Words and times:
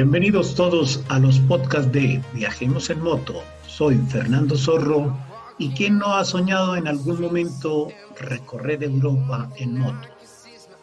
Bienvenidos 0.00 0.54
todos 0.54 1.02
a 1.08 1.18
los 1.18 1.40
podcasts 1.40 1.90
de 1.90 2.22
Viajemos 2.32 2.88
en 2.88 3.00
Moto. 3.00 3.42
Soy 3.66 3.96
Fernando 3.96 4.56
Zorro 4.56 5.18
y 5.58 5.70
quien 5.70 5.98
no 5.98 6.14
ha 6.14 6.24
soñado 6.24 6.76
en 6.76 6.86
algún 6.86 7.20
momento 7.20 7.88
recorrer 8.20 8.84
Europa 8.84 9.50
en 9.56 9.76
moto. 9.76 10.08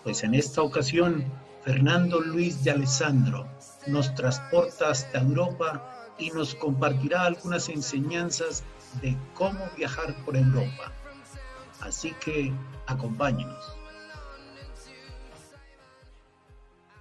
Pues 0.04 0.26
en 0.26 0.34
esta 0.36 0.62
ocasión, 0.64 1.24
Fernando 1.64 2.20
Luis 2.20 2.62
de 2.66 2.72
Alessandro 2.72 3.48
nos 3.88 4.14
transporta 4.16 4.90
hasta 4.90 5.22
Europa 5.22 6.12
y 6.20 6.30
nos 6.32 6.54
compartirá 6.54 7.24
algunas 7.24 7.70
enseñanzas 7.70 8.66
de 9.02 9.16
cómo 9.34 9.64
viajar 9.78 10.14
por 10.26 10.36
Europa. 10.36 10.92
Así 11.80 12.14
que 12.20 12.52
acompáñenos. 12.86 13.78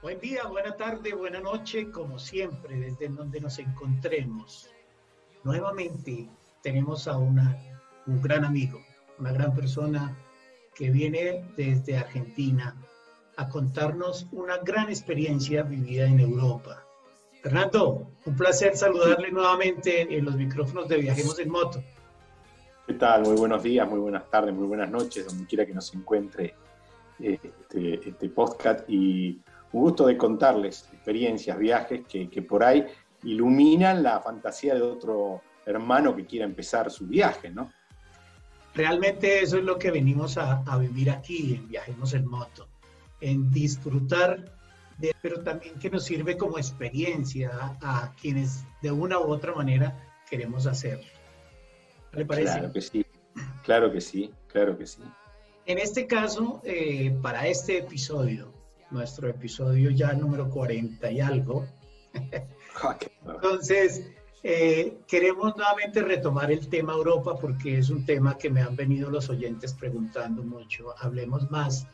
Buen 0.04 0.20
día, 0.20 0.46
buena 0.46 0.76
tarde, 0.76 1.14
buena 1.14 1.40
noche, 1.40 1.90
como 1.90 2.18
siempre, 2.18 2.76
desde 2.76 3.08
donde 3.08 3.40
nos 3.40 3.58
encontremos. 3.58 4.68
Nuevamente 5.44 6.28
tenemos 6.62 7.08
a 7.08 7.16
una, 7.16 7.58
un 8.06 8.20
gran 8.20 8.44
amigo, 8.44 8.82
una 9.18 9.32
gran 9.32 9.54
persona 9.54 10.14
que 10.74 10.90
viene 10.90 11.48
desde 11.56 11.96
Argentina 11.96 12.76
a 13.38 13.48
contarnos 13.48 14.26
una 14.32 14.58
gran 14.58 14.90
experiencia 14.90 15.62
vivida 15.62 16.04
en 16.04 16.20
Europa. 16.20 16.84
Fernando, 17.42 18.06
un 18.26 18.36
placer 18.36 18.76
saludarle 18.76 19.30
nuevamente 19.30 20.02
en 20.02 20.22
los 20.22 20.36
micrófonos 20.36 20.86
de 20.86 20.98
Viajemos 20.98 21.38
en 21.38 21.48
Moto. 21.48 21.82
¿Qué 22.86 22.92
tal? 22.92 23.22
Muy 23.22 23.36
buenos 23.36 23.62
días, 23.62 23.88
muy 23.88 24.00
buenas 24.00 24.28
tardes, 24.28 24.52
muy 24.52 24.66
buenas 24.66 24.90
noches, 24.90 25.24
donde 25.24 25.46
quiera 25.46 25.64
que 25.64 25.72
nos 25.72 25.94
encuentre 25.94 26.54
este, 27.18 28.06
este 28.06 28.28
podcast. 28.28 28.84
Y 28.86 29.40
un 29.74 29.82
gusto 29.82 30.06
de 30.06 30.16
contarles 30.16 30.88
experiencias, 30.92 31.58
viajes 31.58 32.02
que, 32.06 32.42
por 32.42 32.62
ahí 32.62 32.86
iluminan 33.24 34.04
la 34.04 34.20
fantasía 34.20 34.74
de 34.74 34.82
otro 34.82 35.42
hermano 35.66 36.14
que 36.14 36.24
quiera 36.24 36.44
empezar 36.44 36.90
su 36.92 37.06
viaje, 37.06 37.50
¿no? 37.50 37.72
Realmente 38.72 39.40
eso 39.40 39.58
es 39.58 39.64
lo 39.64 39.76
que 39.76 39.90
venimos 39.90 40.38
a, 40.38 40.62
vivir 40.78 41.10
aquí 41.10 41.54
en 41.54 41.68
Viajemos 41.68 42.14
en 42.14 42.26
Moto, 42.26 42.68
en 43.20 43.50
disfrutar 43.50 44.44
de, 44.98 45.12
pero 45.20 45.42
también 45.42 45.76
que 45.80 45.90
nos 45.90 46.04
sirve 46.04 46.36
como 46.36 46.56
experiencia 46.56 47.76
a, 47.82 48.12
quienes 48.20 48.64
de 48.80 48.92
una 48.92 49.18
u 49.18 49.24
otra 49.24 49.54
manera 49.54 49.96
queremos 50.30 50.66
hacerlo. 50.66 51.06
¿Le 52.12 52.24
parece? 52.24 52.52
Claro 52.52 52.72
que 52.72 52.80
sí, 52.80 53.06
claro 53.64 53.92
que 53.92 54.00
sí, 54.00 54.30
claro 54.46 54.78
que 54.78 54.86
sí. 54.86 55.02
En 55.66 55.78
este 55.78 56.06
caso, 56.06 56.60
eh, 56.62 57.16
para 57.22 57.48
este 57.48 57.78
episodio, 57.78 58.53
nuestro 58.94 59.28
episodio 59.28 59.90
ya 59.90 60.12
número 60.14 60.48
40 60.48 61.10
y 61.10 61.20
algo. 61.20 61.66
Ah, 62.82 62.98
Entonces, 63.24 64.10
eh, 64.42 64.98
queremos 65.06 65.56
nuevamente 65.56 66.02
retomar 66.02 66.50
el 66.50 66.68
tema 66.68 66.92
Europa 66.92 67.38
porque 67.40 67.78
es 67.78 67.88
un 67.88 68.04
tema 68.04 68.36
que 68.36 68.50
me 68.50 68.62
han 68.62 68.74
venido 68.74 69.08
los 69.10 69.30
oyentes 69.30 69.72
preguntando 69.72 70.42
mucho. 70.42 70.92
Hablemos 70.98 71.48
más 71.52 71.86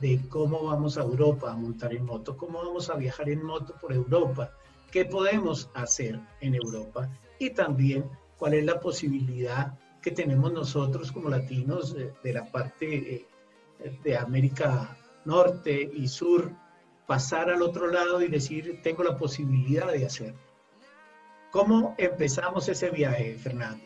de 0.00 0.20
cómo 0.28 0.64
vamos 0.64 0.98
a 0.98 1.02
Europa 1.02 1.52
a 1.52 1.56
montar 1.56 1.94
en 1.94 2.04
moto, 2.04 2.36
cómo 2.36 2.58
vamos 2.58 2.90
a 2.90 2.96
viajar 2.96 3.28
en 3.28 3.44
moto 3.44 3.76
por 3.80 3.92
Europa, 3.92 4.50
qué 4.90 5.04
podemos 5.04 5.70
hacer 5.74 6.18
en 6.40 6.56
Europa 6.56 7.08
y 7.38 7.50
también 7.50 8.04
cuál 8.36 8.54
es 8.54 8.64
la 8.64 8.80
posibilidad 8.80 9.78
que 10.02 10.10
tenemos 10.10 10.52
nosotros 10.52 11.12
como 11.12 11.30
latinos 11.30 11.94
de, 11.94 12.32
la 12.32 12.44
parte 12.50 13.14
eh, 13.14 13.26
de 14.02 14.16
América 14.18 14.98
norte 15.24 15.90
y 15.92 16.08
sur, 16.08 16.50
pasar 17.06 17.50
al 17.50 17.62
otro 17.62 17.86
lado 17.86 18.22
y 18.22 18.28
decir, 18.28 18.80
tengo 18.82 19.02
la 19.02 19.16
posibilidad 19.16 19.92
de 19.92 20.06
hacerlo. 20.06 20.38
¿Cómo 21.50 21.94
empezamos 21.98 22.68
ese 22.68 22.90
viaje, 22.90 23.36
Fernando? 23.36 23.82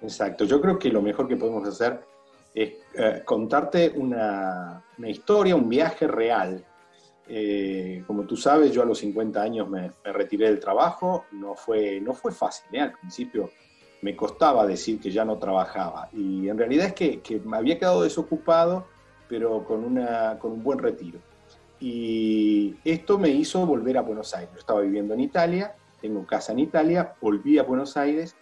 Exacto, 0.00 0.44
yo 0.44 0.60
creo 0.60 0.78
que 0.78 0.88
lo 0.88 1.02
mejor 1.02 1.28
que 1.28 1.36
podemos 1.36 1.68
hacer 1.68 2.00
es 2.54 2.72
eh, 2.94 3.22
contarte 3.24 3.90
una, 3.94 4.84
historia, 4.98 5.54
un 5.54 5.68
viaje 5.68 6.06
real. 6.06 6.64
Eh, 7.28 8.02
como 8.06 8.24
tú 8.24 8.36
sabes, 8.36 8.72
yo 8.72 8.82
a 8.82 8.84
los 8.84 8.98
50 8.98 9.40
años 9.40 9.68
me, 9.68 9.92
retiré 10.04 10.46
del 10.46 10.58
trabajo, 10.58 11.26
no 11.32 11.54
fue, 11.54 12.00
no 12.00 12.14
fue 12.14 12.32
fácil, 12.32 12.66
¿eh? 12.72 12.80
al 12.80 12.92
principio 12.92 13.50
me 14.02 14.16
costaba 14.16 14.66
decir 14.66 15.00
que 15.00 15.10
ya 15.10 15.24
no 15.24 15.38
trabajaba 15.38 16.08
y 16.12 16.48
en 16.48 16.58
realidad 16.58 16.86
es 16.86 16.92
que, 16.92 17.20
que 17.20 17.38
me 17.38 17.56
había 17.56 17.78
quedado 17.78 18.02
desocupado 18.02 18.88
pero 19.32 19.64
con, 19.64 19.82
una, 19.82 20.38
con 20.38 20.52
un 20.52 20.62
buen 20.62 20.78
retiro. 20.78 21.18
Y 21.80 22.76
esto 22.84 23.18
me 23.18 23.30
hizo 23.30 23.64
volver 23.64 23.96
a 23.96 24.02
Buenos 24.02 24.34
Aires. 24.34 24.50
Yo 24.52 24.58
estaba 24.58 24.80
viviendo 24.82 25.14
en 25.14 25.20
Italia, 25.20 25.74
tengo 26.02 26.26
casa 26.26 26.52
en 26.52 26.58
Italia, 26.58 27.14
volví 27.18 27.58
a 27.58 27.62
Buenos 27.62 27.96
Aires 27.96 28.36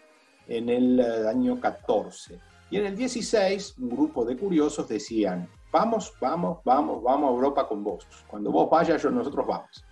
en 0.48 0.68
el 0.68 0.98
eh, 0.98 1.28
año 1.28 1.60
14. 1.60 2.40
Y 2.72 2.78
en 2.78 2.86
el 2.86 2.96
16, 2.96 3.76
un 3.78 3.90
grupo 3.90 4.24
de 4.24 4.36
curiosos 4.36 4.88
decían, 4.88 5.48
vamos, 5.70 6.12
vamos, 6.20 6.58
vamos, 6.64 7.04
vamos 7.04 7.30
a 7.30 7.34
Europa 7.34 7.68
con 7.68 7.84
vos. 7.84 8.04
Cuando 8.26 8.50
vos 8.50 8.68
vayas, 8.68 9.00
yo, 9.00 9.10
nosotros 9.10 9.46
vamos. 9.46 9.84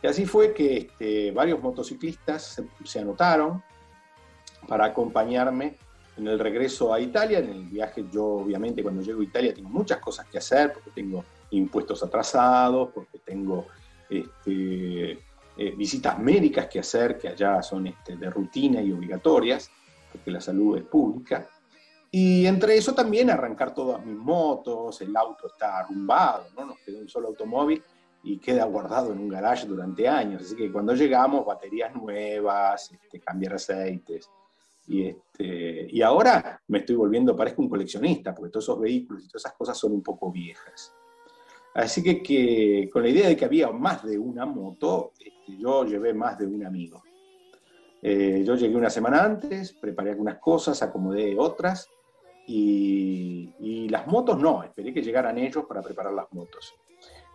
Y 0.00 0.06
así 0.06 0.24
fue 0.24 0.54
que 0.54 0.76
este, 0.76 1.32
varios 1.32 1.60
motociclistas 1.60 2.44
se, 2.44 2.68
se 2.84 3.00
anotaron 3.00 3.60
para 4.68 4.84
acompañarme 4.84 5.78
en 6.18 6.26
el 6.26 6.38
regreso 6.38 6.92
a 6.92 7.00
Italia, 7.00 7.38
en 7.38 7.50
el 7.50 7.62
viaje 7.64 8.04
yo 8.12 8.24
obviamente 8.24 8.82
cuando 8.82 9.02
llego 9.02 9.20
a 9.20 9.24
Italia 9.24 9.54
tengo 9.54 9.68
muchas 9.68 9.98
cosas 9.98 10.26
que 10.26 10.38
hacer, 10.38 10.72
porque 10.72 10.90
tengo 10.90 11.24
impuestos 11.50 12.02
atrasados, 12.02 12.90
porque 12.92 13.18
tengo 13.20 13.66
este, 14.10 15.12
eh, 15.12 15.74
visitas 15.76 16.18
médicas 16.18 16.66
que 16.66 16.80
hacer, 16.80 17.16
que 17.18 17.28
allá 17.28 17.62
son 17.62 17.86
este, 17.86 18.16
de 18.16 18.30
rutina 18.30 18.82
y 18.82 18.92
obligatorias, 18.92 19.70
porque 20.12 20.30
la 20.30 20.40
salud 20.40 20.76
es 20.76 20.84
pública. 20.84 21.48
Y 22.10 22.46
entre 22.46 22.76
eso 22.76 22.94
también 22.94 23.30
arrancar 23.30 23.72
todas 23.72 24.04
mis 24.04 24.16
motos, 24.16 25.00
el 25.02 25.14
auto 25.16 25.46
está 25.46 25.78
arrumbado, 25.78 26.46
¿no? 26.56 26.64
nos 26.66 26.78
quedó 26.78 26.98
un 26.98 27.08
solo 27.08 27.28
automóvil 27.28 27.82
y 28.22 28.38
queda 28.38 28.64
guardado 28.64 29.12
en 29.12 29.18
un 29.18 29.28
garage 29.28 29.66
durante 29.66 30.08
años. 30.08 30.42
Así 30.42 30.56
que 30.56 30.72
cuando 30.72 30.94
llegamos, 30.94 31.46
baterías 31.46 31.94
nuevas, 31.94 32.90
este, 32.90 33.20
cambiar 33.20 33.54
aceites, 33.54 34.28
y, 34.88 35.06
este, 35.06 35.86
y 35.90 36.00
ahora 36.00 36.62
me 36.68 36.78
estoy 36.78 36.96
volviendo, 36.96 37.36
parezco 37.36 37.60
un 37.60 37.68
coleccionista, 37.68 38.34
porque 38.34 38.50
todos 38.50 38.64
esos 38.64 38.80
vehículos 38.80 39.22
y 39.22 39.28
todas 39.28 39.44
esas 39.44 39.56
cosas 39.56 39.76
son 39.76 39.92
un 39.92 40.02
poco 40.02 40.32
viejas. 40.32 40.94
Así 41.74 42.02
que, 42.02 42.22
que 42.22 42.88
con 42.90 43.02
la 43.02 43.10
idea 43.10 43.28
de 43.28 43.36
que 43.36 43.44
había 43.44 43.70
más 43.70 44.02
de 44.02 44.18
una 44.18 44.46
moto, 44.46 45.12
este, 45.20 45.58
yo 45.58 45.84
llevé 45.84 46.14
más 46.14 46.38
de 46.38 46.46
un 46.46 46.64
amigo. 46.64 47.02
Eh, 48.00 48.42
yo 48.46 48.54
llegué 48.54 48.76
una 48.76 48.88
semana 48.88 49.22
antes, 49.22 49.74
preparé 49.74 50.10
algunas 50.10 50.38
cosas, 50.38 50.82
acomodé 50.82 51.36
otras, 51.38 51.90
y, 52.46 53.52
y, 53.60 53.88
las 53.90 54.06
motos 54.06 54.38
no, 54.38 54.62
esperé 54.62 54.94
que 54.94 55.02
llegaran 55.02 55.36
ellos 55.36 55.66
para 55.66 55.82
preparar 55.82 56.14
las 56.14 56.32
motos. 56.32 56.74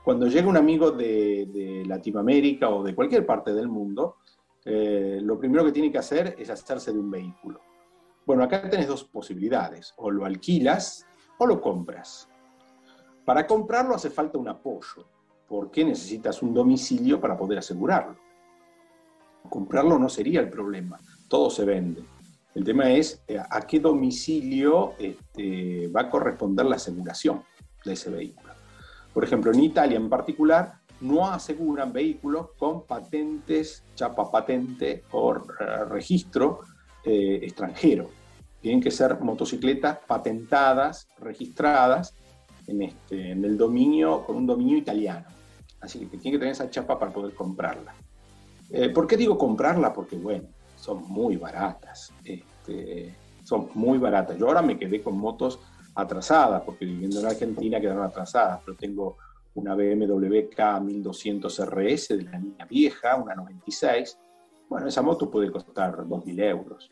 Cuando 0.04 0.26
llega 0.26 0.48
un 0.48 0.58
amigo 0.58 0.90
de, 0.90 1.46
de 1.54 1.86
Latinoamérica 1.86 2.70
o 2.70 2.84
de 2.84 2.96
cualquier 2.96 3.24
parte 3.24 3.54
del 3.54 3.70
mundo, 3.70 4.18
eh, 4.66 5.20
lo 5.22 5.40
primero 5.40 5.66
que 5.66 5.72
tiene 5.72 5.92
que 5.92 5.98
hacer 5.98 6.36
es 6.38 6.50
hacerse 6.50 6.92
de 6.92 7.00
un 7.00 7.12
vehículo. 7.12 7.62
Bueno, 8.26 8.44
acá 8.44 8.70
tenés 8.70 8.88
dos 8.88 9.04
posibilidades, 9.04 9.94
o 9.98 10.10
lo 10.10 10.26
alquilas 10.26 11.06
o 11.38 11.46
lo 11.46 11.60
compras. 11.60 12.30
Para 13.26 13.46
comprarlo 13.46 13.96
hace 13.96 14.10
falta 14.10 14.38
un 14.38 14.48
apoyo, 14.48 15.08
porque 15.48 15.84
necesitas 15.84 16.42
un 16.42 16.54
domicilio 16.54 17.20
para 17.20 17.38
poder 17.38 17.60
asegurarlo. 17.60 18.18
Comprarlo 19.50 20.00
no 20.00 20.08
sería 20.08 20.40
el 20.40 20.50
problema, 20.50 21.00
todo 21.28 21.50
se 21.50 21.66
vende. 21.66 22.04
El 22.56 22.64
tema 22.64 22.90
es 22.92 23.24
eh, 23.28 23.38
a 23.38 23.62
qué 23.62 23.80
domicilio 23.80 24.94
este, 25.00 25.88
va 25.88 26.02
a 26.02 26.10
corresponder 26.10 26.66
la 26.66 26.76
aseguración 26.76 27.44
de 27.84 27.94
ese 27.94 28.10
vehículo. 28.10 28.54
Por 29.14 29.24
ejemplo, 29.24 29.52
en 29.52 29.60
Italia 29.60 29.98
en 29.98 30.10
particular, 30.10 30.82
no 31.04 31.28
aseguran 31.28 31.92
vehículos 31.92 32.48
con 32.58 32.86
patentes, 32.86 33.84
chapa 33.94 34.32
patente 34.32 35.04
o 35.12 35.34
registro 35.90 36.62
eh, 37.04 37.40
extranjero. 37.44 38.10
Tienen 38.62 38.82
que 38.82 38.90
ser 38.90 39.20
motocicletas 39.20 40.00
patentadas, 40.08 41.08
registradas 41.20 42.16
en, 42.68 42.84
este, 42.84 43.32
en 43.32 43.44
el 43.44 43.58
dominio, 43.58 44.24
con 44.26 44.38
un 44.38 44.48
dominio 44.48 44.78
italiano. 44.78 45.26
Así 45.82 46.00
que 46.00 46.18
tienen 46.18 46.34
que 46.34 46.40
tener 46.40 46.54
esa 46.54 46.70
chapa 46.70 46.98
para 46.98 47.12
poder 47.12 47.36
comprarla. 47.36 47.94
Eh, 48.70 48.90
¿Por 48.90 49.06
qué 49.06 49.18
digo 49.18 49.38
comprarla? 49.38 49.92
Porque, 49.94 50.16
bueno, 50.16 50.48
son 50.78 51.04
muy 51.10 51.36
baratas. 51.36 52.14
Este, 52.24 53.14
son 53.44 53.70
muy 53.74 53.98
baratas. 53.98 54.38
Yo 54.38 54.48
ahora 54.48 54.62
me 54.62 54.80
quedé 54.80 55.02
con 55.02 55.18
motos 55.18 55.60
atrasadas, 55.96 56.62
porque 56.62 56.86
viviendo 56.86 57.20
en 57.20 57.26
Argentina 57.26 57.82
quedaron 57.82 58.06
atrasadas, 58.06 58.62
pero 58.66 58.78
tengo 58.78 59.18
una 59.56 59.76
BMW 59.76 60.50
K1200 60.50 61.66
RS 61.66 62.18
de 62.18 62.24
la 62.24 62.40
línea 62.40 62.66
vieja, 62.66 63.16
una 63.16 63.36
96. 63.36 64.18
Bueno, 64.70 64.88
esa 64.88 65.02
moto 65.02 65.30
puede 65.30 65.52
costar 65.52 65.98
2.000 65.98 66.44
euros. 66.44 66.90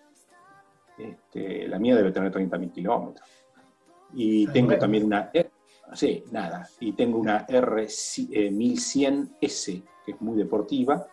Este, 0.97 1.65
la 1.67 1.79
mía 1.79 1.95
debe 1.95 2.11
tener 2.11 2.29
30.000 2.31 2.71
kilómetros. 2.71 3.27
Y 4.13 4.47
tengo 4.47 4.77
también 4.77 5.05
una... 5.05 5.31
Sí, 5.93 6.23
nada. 6.31 6.67
Y 6.79 6.93
tengo 6.93 7.19
una 7.19 7.45
R1100S, 7.47 9.83
que 10.05 10.11
es 10.11 10.21
muy 10.21 10.37
deportiva. 10.37 11.05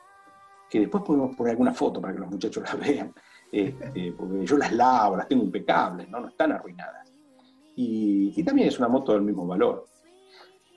que 0.70 0.78
después 0.80 1.02
podemos 1.02 1.34
poner 1.34 1.52
alguna 1.52 1.72
foto 1.72 1.98
para 2.00 2.12
que 2.12 2.20
los 2.20 2.30
muchachos 2.30 2.62
las 2.62 2.78
vean, 2.86 3.14
este, 3.50 4.12
porque 4.12 4.44
yo 4.44 4.58
las 4.58 4.72
lavo, 4.72 5.16
las 5.16 5.26
tengo 5.26 5.44
impecables, 5.44 6.06
no, 6.08 6.20
no 6.20 6.28
están 6.28 6.52
arruinadas. 6.52 7.08
Y, 7.80 8.42
también 8.42 8.68
es 8.68 8.78
una 8.78 8.88
moto 8.88 9.12
del 9.12 9.22
mismo 9.22 9.46
valor. 9.46 9.86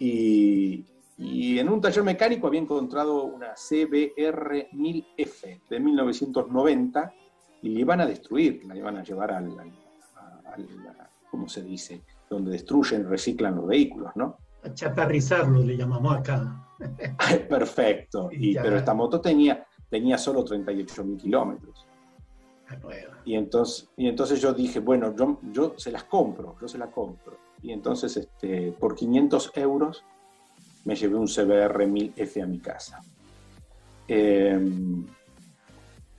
Y, 0.03 0.83
y 1.19 1.59
en 1.59 1.69
un 1.69 1.79
taller 1.79 2.03
mecánico 2.03 2.47
había 2.47 2.59
encontrado 2.59 3.25
una 3.25 3.53
CBR 3.53 4.69
1000F 4.73 5.61
de 5.69 5.79
1990 5.79 7.13
y 7.61 7.69
la 7.69 7.79
iban 7.79 8.01
a 8.01 8.07
destruir, 8.07 8.65
la 8.65 8.75
iban 8.75 8.97
a 8.97 9.03
llevar 9.03 9.31
al, 9.31 9.55
¿cómo 11.29 11.47
se 11.47 11.61
dice? 11.61 12.01
Donde 12.27 12.49
destruyen, 12.49 13.07
reciclan 13.07 13.55
los 13.57 13.67
vehículos, 13.67 14.11
¿no? 14.15 14.37
A 14.63 14.73
chatarrizarlo, 14.73 15.61
le 15.61 15.77
llamamos 15.77 16.17
acá. 16.17 16.67
Perfecto, 17.47 18.29
y, 18.31 18.55
pero 18.55 18.77
esta 18.77 18.95
moto 18.95 19.21
tenía, 19.21 19.67
tenía 19.87 20.17
solo 20.17 20.43
38 20.43 21.03
mil 21.03 21.17
kilómetros. 21.17 21.85
Y 23.25 23.35
entonces, 23.35 23.87
y 23.97 24.07
entonces 24.07 24.41
yo 24.41 24.51
dije, 24.51 24.79
bueno, 24.79 25.15
yo, 25.15 25.39
yo 25.51 25.75
se 25.77 25.91
las 25.91 26.05
compro, 26.05 26.55
yo 26.59 26.67
se 26.67 26.79
las 26.79 26.89
compro. 26.89 27.37
Y 27.63 27.71
entonces 27.71 28.17
este, 28.17 28.71
por 28.71 28.95
500 28.95 29.51
euros 29.55 30.03
me 30.85 30.95
llevé 30.95 31.15
un 31.15 31.27
CBR 31.27 31.85
1000F 31.87 32.43
a 32.43 32.47
mi 32.47 32.59
casa. 32.59 33.01
Em, 34.07 35.05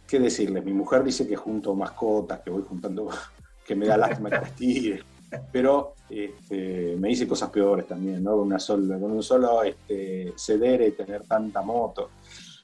¿Qué 0.06 0.20
decirles? 0.20 0.64
Mi 0.64 0.72
mujer 0.72 1.02
dice 1.02 1.26
que 1.26 1.36
junto 1.36 1.74
mascotas, 1.74 2.40
que 2.40 2.50
voy 2.50 2.62
juntando, 2.62 3.08
que 3.66 3.74
me 3.74 3.86
da 3.86 3.96
lástima 3.96 4.30
que 4.30 4.36
las 4.36 4.54
tire. 4.54 5.02
Pero 5.50 5.94
este, 6.10 6.94
me 6.98 7.08
dice 7.08 7.26
cosas 7.26 7.48
peores 7.50 7.86
también, 7.86 8.22
¿no? 8.22 8.36
Una 8.36 8.58
sola, 8.58 8.98
con 8.98 9.12
un 9.12 9.22
solo 9.22 9.62
este, 9.62 10.34
ceder 10.36 10.82
y 10.82 10.92
tener 10.92 11.24
tanta 11.24 11.62
moto. 11.62 12.10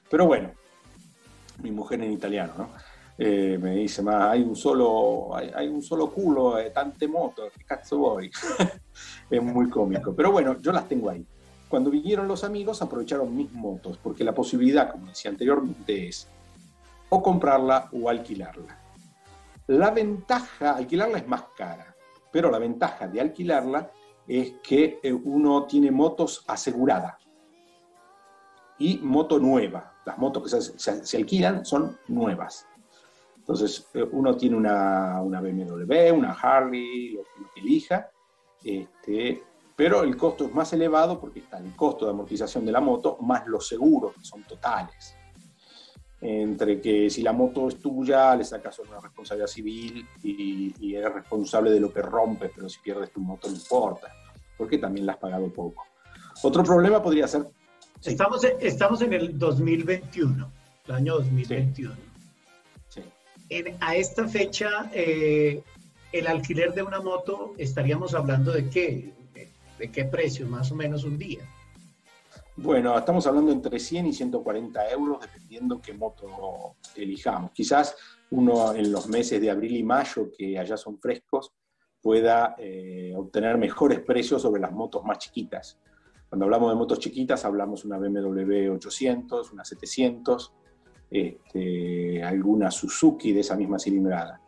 Pero 0.09 0.27
bueno, 0.27 0.51
mi 1.63 1.71
mujer 1.71 2.01
en 2.03 2.13
italiano, 2.13 2.53
¿no? 2.57 2.69
Eh, 3.21 3.57
me 3.61 3.75
dice, 3.75 4.01
más 4.01 4.31
hay 4.31 4.41
un 4.41 4.55
solo, 4.55 5.35
hay, 5.35 5.67
un 5.67 5.81
solo 5.81 6.09
culo 6.09 6.55
de 6.55 6.69
tante 6.69 7.05
moto, 7.05 7.49
¿qué 7.53 7.65
cazzo 7.65 7.97
voy? 7.97 8.31
es 9.29 9.43
muy 9.43 9.69
cómico. 9.69 10.15
Pero 10.15 10.31
bueno, 10.31 10.57
yo 10.61 10.71
las 10.71 10.87
tengo 10.87 11.09
ahí. 11.09 11.27
Cuando 11.67 11.89
vinieron 11.89 12.29
los 12.29 12.45
amigos, 12.45 12.81
aprovecharon 12.81 13.35
mis 13.35 13.51
motos, 13.51 13.99
porque 14.01 14.23
la 14.23 14.33
posibilidad, 14.33 14.89
como 14.89 15.07
decía 15.07 15.31
anteriormente, 15.31 16.07
es 16.07 16.29
o 17.09 17.21
comprarla 17.21 17.89
o 17.91 18.09
alquilarla. 18.09 18.79
La 19.67 19.91
ventaja, 19.91 20.77
alquilarla 20.77 21.17
es 21.17 21.27
más 21.27 21.43
cara, 21.57 21.93
pero 22.31 22.49
la 22.49 22.57
ventaja 22.57 23.05
de 23.09 23.19
alquilarla 23.19 23.91
es 24.29 24.53
que 24.63 25.01
eh, 25.03 25.11
uno 25.11 25.65
tiene 25.65 25.91
motos 25.91 26.45
asegurada 26.47 27.19
y 28.77 28.97
moto 28.99 29.39
nueva. 29.39 29.93
Las 30.05 30.17
motos 30.17 30.43
que 30.43 30.61
se, 30.61 31.17
alquilan 31.17 31.65
son 31.65 31.97
nuevas. 32.07 32.65
Entonces, 33.49 33.87
eh, 33.95 34.07
uno 34.11 34.37
tiene 34.37 34.55
una, 34.55 35.23
una, 35.23 35.41
BMW, 35.41 36.13
una 36.13 36.33
Harley, 36.33 37.13
lo 37.13 37.23
que 37.51 37.61
elija, 37.61 38.07
este, 38.63 39.41
pero 39.75 40.03
el 40.03 40.15
costo 40.15 40.45
es 40.45 40.53
más 40.53 40.71
elevado 40.73 41.19
porque 41.19 41.39
está 41.39 41.57
el 41.57 41.75
costo 41.75 42.05
de 42.05 42.11
amortización 42.11 42.63
de 42.63 42.71
la 42.71 42.79
moto 42.79 43.17
más 43.21 43.47
los 43.47 43.67
seguros, 43.67 44.13
que 44.13 44.23
son 44.23 44.43
totales. 44.43 45.15
Entre 46.21 46.79
que 46.79 47.09
si 47.09 47.23
la 47.23 47.33
moto 47.33 47.69
es 47.69 47.81
tuya, 47.81 48.35
le 48.35 48.43
sacas 48.43 48.77
una 48.77 48.99
responsabilidad 48.99 49.47
civil 49.47 50.07
y, 50.21 50.93
eres 50.93 51.11
responsable 51.11 51.71
de 51.71 51.79
lo 51.79 51.91
que 51.91 52.03
rompes, 52.03 52.51
pero 52.55 52.69
si 52.69 52.79
pierdes 52.81 53.11
tu 53.11 53.19
moto 53.19 53.47
no 53.47 53.55
importa, 53.55 54.13
porque 54.59 54.77
también 54.77 55.07
la 55.07 55.13
has 55.13 55.17
pagado 55.17 55.51
poco. 55.51 55.87
Otro 56.43 56.61
problema 56.61 57.01
podría 57.01 57.27
ser... 57.27 57.47
Estamos, 58.03 58.43
estamos 58.43 59.01
en 59.01 59.13
el 59.13 59.39
2021, 59.39 60.51
el 60.85 60.93
año 60.93 61.15
2021. 61.15 61.95
Sí. 61.95 62.08
A 63.79 63.95
esta 63.95 64.27
fecha, 64.27 64.89
eh, 64.93 65.61
el 66.11 66.27
alquiler 66.27 66.73
de 66.73 66.83
una 66.83 67.01
moto, 67.01 67.53
estaríamos 67.57 68.13
hablando 68.13 68.51
de 68.51 68.69
qué? 68.69 69.13
¿De 69.77 69.91
qué 69.91 70.05
precio 70.05 70.47
más 70.47 70.71
o 70.71 70.75
menos 70.75 71.03
un 71.03 71.17
día? 71.17 71.39
Bueno, 72.57 72.97
estamos 72.97 73.25
hablando 73.25 73.53
entre 73.53 73.79
100 73.79 74.07
y 74.07 74.13
140 74.13 74.91
euros, 74.91 75.21
dependiendo 75.21 75.81
qué 75.81 75.93
moto 75.93 76.75
elijamos. 76.95 77.51
Quizás 77.51 77.95
uno 78.31 78.73
en 78.75 78.91
los 78.91 79.07
meses 79.07 79.39
de 79.39 79.49
abril 79.49 79.77
y 79.77 79.83
mayo, 79.83 80.29
que 80.37 80.59
allá 80.59 80.75
son 80.75 80.99
frescos, 80.99 81.53
pueda 82.01 82.55
eh, 82.57 83.13
obtener 83.15 83.57
mejores 83.57 84.01
precios 84.01 84.41
sobre 84.41 84.61
las 84.61 84.73
motos 84.73 85.03
más 85.05 85.19
chiquitas. 85.19 85.79
Cuando 86.27 86.45
hablamos 86.45 86.71
de 86.71 86.75
motos 86.75 86.99
chiquitas, 86.99 87.45
hablamos 87.45 87.85
una 87.85 87.97
BMW 87.97 88.73
800, 88.73 89.53
una 89.53 89.63
700, 89.63 90.53
este, 91.09 92.23
alguna 92.23 92.71
Suzuki 92.71 93.33
de 93.33 93.41
esa 93.41 93.55
misma 93.55 93.79
cilindrada. 93.79 94.41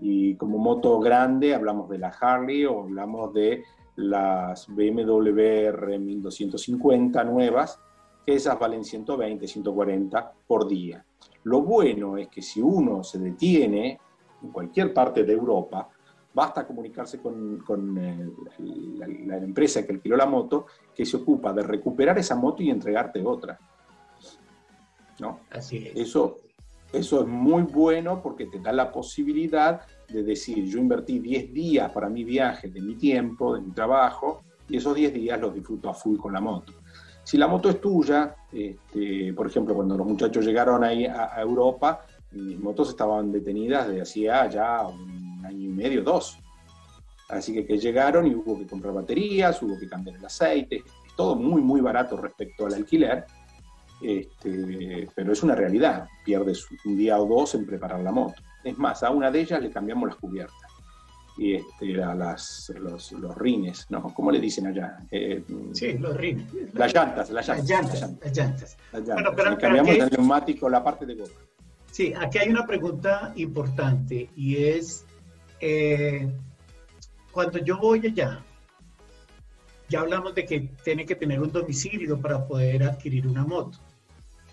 Y 0.00 0.34
como 0.34 0.58
moto 0.58 0.98
grande, 0.98 1.54
hablamos 1.54 1.88
de 1.88 1.98
la 1.98 2.08
Harley 2.08 2.64
o 2.64 2.82
hablamos 2.82 3.32
de 3.32 3.62
las 3.96 4.66
BMW 4.68 5.40
R 5.40 5.98
1250 5.98 7.24
nuevas, 7.24 7.78
que 8.26 8.34
esas 8.34 8.58
valen 8.58 8.84
120, 8.84 9.46
140 9.46 10.32
por 10.46 10.66
día. 10.68 11.04
Lo 11.44 11.62
bueno 11.62 12.16
es 12.16 12.28
que 12.28 12.42
si 12.42 12.60
uno 12.60 13.02
se 13.02 13.18
detiene 13.18 13.98
en 14.42 14.50
cualquier 14.50 14.92
parte 14.92 15.24
de 15.24 15.32
Europa, 15.32 15.88
basta 16.34 16.66
comunicarse 16.66 17.20
con, 17.20 17.58
con 17.58 17.98
eh, 17.98 18.30
la, 19.26 19.36
empresa 19.36 19.84
que 19.84 19.92
alquiló 19.92 20.16
la 20.16 20.26
moto, 20.26 20.66
que 20.94 21.04
se 21.04 21.16
ocupa 21.16 21.52
de 21.52 21.62
recuperar 21.62 22.18
esa 22.18 22.36
moto 22.36 22.62
y 22.62 22.70
entregarte 22.70 23.24
otra. 23.24 23.58
¿No? 25.22 25.38
Así 25.52 25.86
es. 25.86 26.08
Eso, 26.08 26.38
eso 26.92 27.20
es 27.20 27.28
muy 27.28 27.62
bueno 27.62 28.20
porque 28.20 28.46
te 28.46 28.58
da 28.58 28.72
la 28.72 28.90
posibilidad 28.90 29.82
de 30.08 30.24
decir, 30.24 30.64
yo 30.66 30.78
invertí 30.78 31.20
10 31.20 31.52
días 31.52 31.92
para 31.92 32.08
mi 32.08 32.24
viaje, 32.24 32.68
de 32.68 32.80
mi 32.80 32.96
tiempo, 32.96 33.54
de 33.54 33.60
mi 33.60 33.70
trabajo, 33.70 34.42
y 34.68 34.78
esos 34.78 34.96
10 34.96 35.14
días 35.14 35.40
los 35.40 35.54
disfruto 35.54 35.88
a 35.88 35.94
full 35.94 36.18
con 36.18 36.32
la 36.32 36.40
moto. 36.40 36.72
Si 37.22 37.38
la 37.38 37.46
moto 37.46 37.70
es 37.70 37.80
tuya, 37.80 38.34
este, 38.52 39.32
por 39.32 39.46
ejemplo, 39.46 39.76
cuando 39.76 39.96
los 39.96 40.06
muchachos 40.06 40.44
llegaron 40.44 40.82
ahí 40.82 41.06
a, 41.06 41.40
Europa, 41.40 42.04
mis 42.32 42.58
motos 42.58 42.88
estaban 42.88 43.30
detenidas 43.30 43.86
de 43.88 44.02
hacía 44.02 44.48
ya 44.48 44.84
un 44.88 45.40
año 45.46 45.68
y 45.68 45.72
medio, 45.72 46.02
dos. 46.02 46.36
Así 47.28 47.54
que, 47.54 47.64
que 47.64 47.78
llegaron 47.78 48.26
y 48.26 48.34
hubo 48.34 48.58
que 48.58 48.66
comprar 48.66 48.92
baterías, 48.92 49.62
hubo 49.62 49.78
que 49.78 49.88
cambiar 49.88 50.16
el 50.16 50.24
aceite, 50.24 50.82
es 51.06 51.16
todo 51.16 51.36
muy, 51.36 51.62
muy 51.62 51.80
barato 51.80 52.16
respecto 52.16 52.66
al 52.66 52.74
alquiler, 52.74 53.24
este, 54.02 55.08
pero 55.14 55.32
es 55.32 55.42
una 55.42 55.54
realidad, 55.54 56.08
pierdes 56.24 56.66
un 56.84 56.96
día 56.96 57.18
o 57.18 57.26
dos 57.26 57.54
en 57.54 57.66
preparar 57.66 58.00
la 58.00 58.12
moto. 58.12 58.42
Es 58.64 58.78
más, 58.78 59.02
a 59.02 59.10
una 59.10 59.30
de 59.30 59.40
ellas 59.40 59.62
le 59.62 59.70
cambiamos 59.70 60.08
las 60.08 60.16
cubiertas 60.16 60.72
y 61.36 61.54
este, 61.54 62.02
a 62.02 62.14
las, 62.14 62.72
los, 62.78 63.12
los, 63.12 63.36
rines, 63.36 63.86
¿no? 63.88 64.02
¿Cómo 64.14 64.30
le 64.30 64.38
dicen 64.38 64.66
allá? 64.66 64.98
Eh, 65.10 65.42
sí, 65.72 65.94
los 65.94 66.16
rines. 66.16 66.46
Las 66.74 66.92
llantas, 66.92 67.30
las 67.30 67.48
llantas. 67.48 67.68
Las 67.70 67.70
llantas. 67.70 68.16
Las 68.20 68.36
llantas. 68.36 68.76
Bueno, 68.92 69.32
pero, 69.34 69.50
le 69.50 69.56
cambiamos 69.56 69.94
el 69.94 70.10
neumático, 70.10 70.68
la 70.68 70.84
parte 70.84 71.06
de 71.06 71.14
goma. 71.14 71.30
Sí, 71.90 72.12
aquí 72.18 72.38
hay 72.38 72.48
una 72.48 72.66
pregunta 72.66 73.32
importante 73.36 74.30
y 74.36 74.64
es, 74.64 75.04
eh, 75.60 76.30
cuando 77.30 77.58
yo 77.58 77.78
voy 77.78 78.06
allá, 78.06 78.42
ya 79.88 80.00
hablamos 80.00 80.34
de 80.34 80.46
que 80.46 80.70
tiene 80.84 81.04
que 81.04 81.14
tener 81.14 81.40
un 81.40 81.52
domicilio 81.52 82.18
para 82.18 82.46
poder 82.46 82.82
adquirir 82.82 83.26
una 83.26 83.44
moto, 83.44 83.78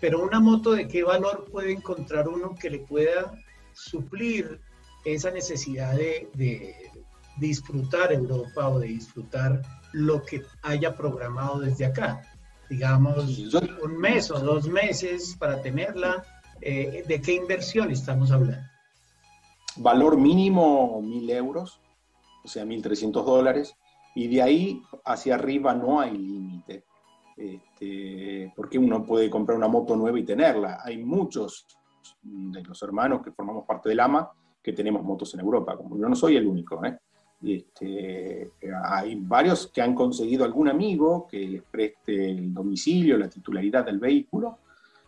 pero 0.00 0.22
una 0.22 0.40
moto 0.40 0.72
de 0.72 0.88
qué 0.88 1.02
valor 1.02 1.46
puede 1.50 1.72
encontrar 1.72 2.28
uno 2.28 2.54
que 2.54 2.70
le 2.70 2.78
pueda 2.80 3.32
suplir 3.72 4.60
esa 5.04 5.30
necesidad 5.30 5.94
de, 5.94 6.74
disfrutar 7.38 8.12
Europa 8.12 8.68
o 8.68 8.80
de 8.80 8.88
disfrutar 8.88 9.62
lo 9.92 10.22
que 10.22 10.42
haya 10.62 10.94
programado 10.94 11.60
desde 11.60 11.86
acá. 11.86 12.22
Digamos, 12.68 13.38
un 13.82 13.96
mes 13.96 14.30
o 14.30 14.38
dos 14.38 14.68
meses 14.68 15.36
para 15.38 15.62
tenerla. 15.62 16.22
Eh, 16.60 17.02
¿De 17.06 17.20
qué 17.22 17.34
inversión 17.34 17.90
estamos 17.90 18.30
hablando? 18.30 18.66
Valor 19.76 20.18
mínimo 20.18 21.00
mil 21.00 21.30
euros, 21.30 21.80
o 22.44 22.48
sea, 22.48 22.64
1.300 22.64 23.24
dólares, 23.24 23.74
y 24.14 24.28
de 24.28 24.42
ahí 24.42 24.82
hacia 25.04 25.36
arriba 25.36 25.72
no 25.72 26.00
hay 26.00 26.18
límite. 26.18 26.84
Este, 27.80 28.52
porque 28.54 28.78
uno 28.78 29.04
puede 29.04 29.30
comprar 29.30 29.56
una 29.56 29.68
moto 29.68 29.96
nueva 29.96 30.18
y 30.18 30.24
tenerla. 30.24 30.80
Hay 30.84 31.02
muchos 31.02 31.66
de 32.22 32.62
los 32.62 32.82
hermanos 32.82 33.22
que 33.22 33.32
formamos 33.32 33.64
parte 33.64 33.88
del 33.88 34.00
AMA 34.00 34.30
que 34.62 34.74
tenemos 34.74 35.02
motos 35.02 35.32
en 35.34 35.40
Europa, 35.40 35.76
como 35.76 35.98
yo 35.98 36.08
no 36.08 36.14
soy 36.14 36.36
el 36.36 36.46
único. 36.46 36.84
¿eh? 36.84 36.98
Este, 37.42 38.52
hay 38.84 39.14
varios 39.16 39.68
que 39.68 39.80
han 39.80 39.94
conseguido 39.94 40.44
algún 40.44 40.68
amigo 40.68 41.26
que 41.26 41.48
les 41.48 41.62
preste 41.62 42.30
el 42.30 42.52
domicilio, 42.52 43.16
la 43.16 43.30
titularidad 43.30 43.86
del 43.86 43.98
vehículo, 43.98 44.58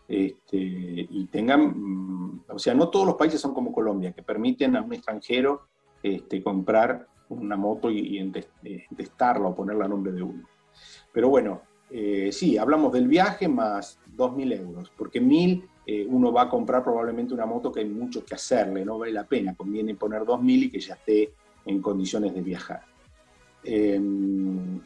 este, 0.08 0.56
y 0.56 1.26
tengan, 1.30 1.74
mm, 1.76 2.44
o 2.48 2.58
sea, 2.58 2.74
no 2.74 2.88
todos 2.88 3.06
los 3.06 3.16
países 3.16 3.40
son 3.40 3.52
como 3.52 3.72
Colombia, 3.72 4.12
que 4.12 4.22
permiten 4.22 4.76
a 4.76 4.82
un 4.82 4.94
extranjero 4.94 5.68
este, 6.02 6.42
comprar 6.42 7.06
una 7.28 7.56
moto 7.56 7.90
y, 7.90 8.18
y 8.18 8.94
testarla 8.96 9.48
o 9.48 9.54
ponerla 9.54 9.84
a 9.84 9.88
nombre 9.88 10.12
de 10.12 10.22
uno. 10.22 10.48
Pero 11.12 11.28
bueno, 11.28 11.62
eh, 11.92 12.32
sí, 12.32 12.56
hablamos 12.56 12.92
del 12.92 13.06
viaje 13.06 13.48
más 13.48 13.98
2.000 14.16 14.58
euros, 14.58 14.92
porque 14.96 15.20
1.000 15.20 15.68
eh, 15.84 16.06
uno 16.08 16.32
va 16.32 16.42
a 16.42 16.48
comprar 16.48 16.82
probablemente 16.82 17.34
una 17.34 17.44
moto 17.44 17.70
que 17.70 17.80
hay 17.80 17.88
mucho 17.88 18.24
que 18.24 18.34
hacerle, 18.34 18.84
no 18.84 18.98
vale 18.98 19.12
la 19.12 19.26
pena, 19.26 19.54
conviene 19.54 19.94
poner 19.94 20.22
2.000 20.22 20.64
y 20.64 20.70
que 20.70 20.80
ya 20.80 20.94
esté 20.94 21.32
en 21.66 21.82
condiciones 21.82 22.34
de 22.34 22.40
viajar. 22.40 22.82
Em, 23.64 24.80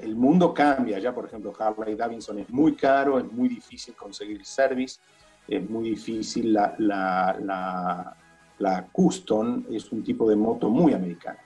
el 0.00 0.16
mundo 0.16 0.54
cambia, 0.54 0.98
ya 0.98 1.14
por 1.14 1.26
ejemplo 1.26 1.52
Harley 1.58 1.94
Davidson 1.94 2.38
es 2.38 2.50
muy 2.50 2.74
caro, 2.74 3.18
es 3.18 3.30
muy 3.30 3.48
difícil 3.48 3.94
conseguir 3.94 4.44
service, 4.44 4.98
es 5.46 5.68
muy 5.68 5.90
difícil, 5.90 6.52
la, 6.52 6.74
la, 6.78 8.16
la, 8.58 8.86
custom 8.90 9.64
es 9.70 9.92
un 9.92 10.02
tipo 10.02 10.28
de 10.28 10.36
moto 10.36 10.70
muy 10.70 10.92
americana. 10.92 11.38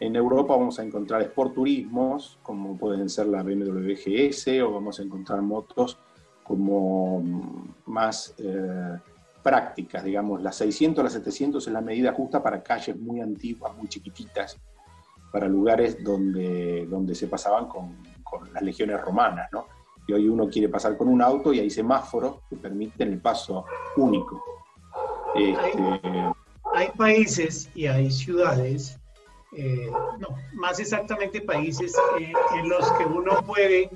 En 0.00 0.16
Europa 0.16 0.56
vamos 0.56 0.78
a 0.78 0.82
encontrar 0.82 1.22
sport 1.22 1.54
turismos, 1.54 2.38
como 2.42 2.76
pueden 2.76 3.08
ser 3.08 3.26
la 3.26 3.42
BMW 3.42 3.92
GS, 3.94 4.62
o 4.62 4.72
vamos 4.72 4.98
a 4.98 5.02
encontrar 5.02 5.40
motos 5.42 5.98
como 6.42 7.22
más 7.86 8.34
eh, 8.38 8.98
prácticas, 9.42 10.04
digamos, 10.04 10.42
las 10.42 10.56
600, 10.56 11.04
las 11.04 11.12
700 11.12 11.66
es 11.66 11.72
la 11.72 11.80
medida 11.80 12.12
justa 12.12 12.42
para 12.42 12.62
calles 12.62 12.98
muy 12.98 13.20
antiguas, 13.20 13.76
muy 13.76 13.88
chiquititas, 13.88 14.58
para 15.30 15.46
lugares 15.48 16.02
donde, 16.02 16.86
donde 16.86 17.14
se 17.14 17.28
pasaban 17.28 17.66
con, 17.66 17.96
con 18.22 18.52
las 18.52 18.62
legiones 18.62 19.00
romanas, 19.00 19.48
¿no? 19.52 19.66
Y 20.06 20.12
hoy 20.12 20.28
uno 20.28 20.48
quiere 20.48 20.68
pasar 20.68 20.96
con 20.96 21.08
un 21.08 21.22
auto 21.22 21.52
y 21.52 21.60
hay 21.60 21.70
semáforos 21.70 22.40
que 22.50 22.56
permiten 22.56 23.12
el 23.12 23.20
paso 23.20 23.64
único. 23.96 24.42
Este, 25.34 26.00
hay, 26.74 26.88
países 26.96 27.70
y 27.74 27.86
hay 27.86 28.10
ciudades, 28.10 28.98
eh, 29.56 29.90
no, 30.18 30.28
más 30.54 30.80
exactamente 30.80 31.40
países 31.40 31.94
eh, 32.18 32.32
en 32.58 32.68
los 32.68 32.90
que 32.92 33.04
uno 33.04 33.42
puede 33.44 33.90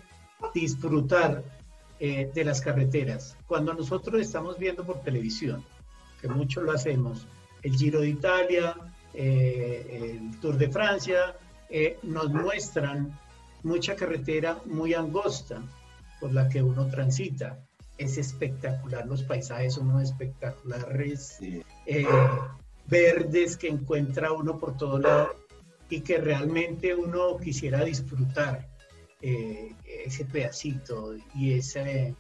disfrutar 0.55 1.43
eh, 1.99 2.31
de 2.35 2.45
las 2.45 2.61
carreteras. 2.61 3.37
Cuando 3.47 3.73
nosotros 3.73 4.21
estamos 4.21 4.59
viendo 4.59 4.85
por 4.85 5.01
televisión, 5.01 5.65
que 6.21 6.29
mucho 6.29 6.61
lo 6.61 6.73
hacemos, 6.73 7.27
el 7.63 7.75
Giro 7.75 8.01
de 8.01 8.09
Italia, 8.09 8.77
eh, 9.15 10.19
el 10.19 10.39
Tour 10.41 10.59
de 10.59 10.69
Francia, 10.69 11.37
eh, 11.71 11.99
nos 12.03 12.31
muestran 12.31 13.19
mucha 13.63 13.97
carretera 13.97 14.59
muy 14.67 14.93
angosta 14.93 15.63
por 16.21 16.33
la 16.33 16.49
que 16.51 16.63
uno 16.63 16.87
transita. 16.89 17.59
Es 17.97 18.19
espectacular, 18.19 19.07
los 19.07 19.23
paisajes 19.23 19.73
son 19.75 19.87
muy 19.87 20.03
espectaculares, 20.03 21.39
verdes 22.89 23.57
que 23.57 23.69
encuentra 23.69 24.33
uno 24.33 24.59
por 24.59 24.77
todo 24.77 24.99
lado 24.99 25.46
y 25.89 26.01
que 26.01 26.19
realmente 26.19 26.95
uno 26.95 27.37
quisiera 27.39 27.85
disfrutar. 27.85 28.69
Eh, 29.23 29.75
ese 30.05 30.25
pedacito 30.25 31.15
y 31.35 31.55
ese 31.55 32.15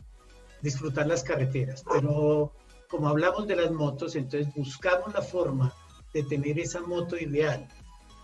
disfrutar 0.63 1.07
las 1.07 1.23
carreteras. 1.23 1.85
Pero 1.93 2.53
como 2.89 3.09
hablamos 3.09 3.47
de 3.47 3.57
las 3.57 3.71
motos, 3.71 4.17
entonces 4.17 4.53
buscamos 4.55 5.13
la 5.15 5.23
forma 5.23 5.73
de 6.13 6.23
tener 6.25 6.59
esa 6.59 6.81
moto 6.81 7.17
ideal, 7.17 7.69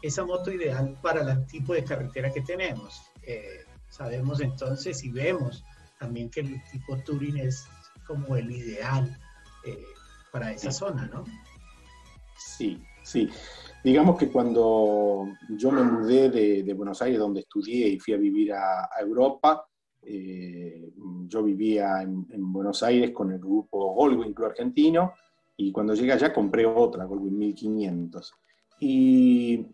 esa 0.03 0.25
moto 0.25 0.51
ideal 0.51 0.99
para 1.03 1.21
el 1.33 1.47
tipo 1.47 1.75
de 1.75 1.85
carretera 1.85 2.33
que 2.33 2.41
tenemos. 2.41 3.03
Eh, 3.23 3.65
sabemos 3.89 4.41
entonces 4.41 5.05
y 5.05 5.11
vemos 5.11 5.65
también 6.01 6.31
que 6.31 6.41
el 6.41 6.63
tipo 6.71 6.97
Touring 6.99 7.37
es 7.37 7.67
como 8.07 8.37
el 8.37 8.51
ideal 8.51 9.17
eh, 9.65 9.85
para 10.33 10.53
esa 10.53 10.73
zona, 10.73 11.07
¿no? 11.07 11.25
Sí, 12.39 12.83
sí. 13.05 13.31
Digamos 13.85 14.17
que 14.17 14.31
cuando 14.31 15.27
yo 15.49 15.73
me 15.73 15.83
mudé 15.83 16.31
de, 16.31 16.75
Buenos 16.75 17.03
Aires, 17.03 17.19
donde 17.19 17.41
estudié 17.41 17.89
y 17.89 17.99
fui 17.99 18.15
a 18.15 18.17
vivir 18.17 18.53
a, 18.53 18.89
Europa, 19.01 19.67
eh, 20.03 20.93
yo 21.27 21.43
vivía 21.43 22.03
en, 22.03 22.53
Buenos 22.53 22.85
Aires 22.85 23.11
con 23.11 23.33
el 23.33 23.41
grupo 23.41 23.93
Goldwing 23.95 24.35
Club 24.35 24.51
Argentino 24.51 25.15
y 25.57 25.73
cuando 25.73 25.95
llegué 25.95 26.13
allá 26.13 26.33
compré 26.33 26.65
otra, 26.65 27.07
Goldwing 27.07 27.37
1500. 27.37 28.33
Y, 28.81 29.67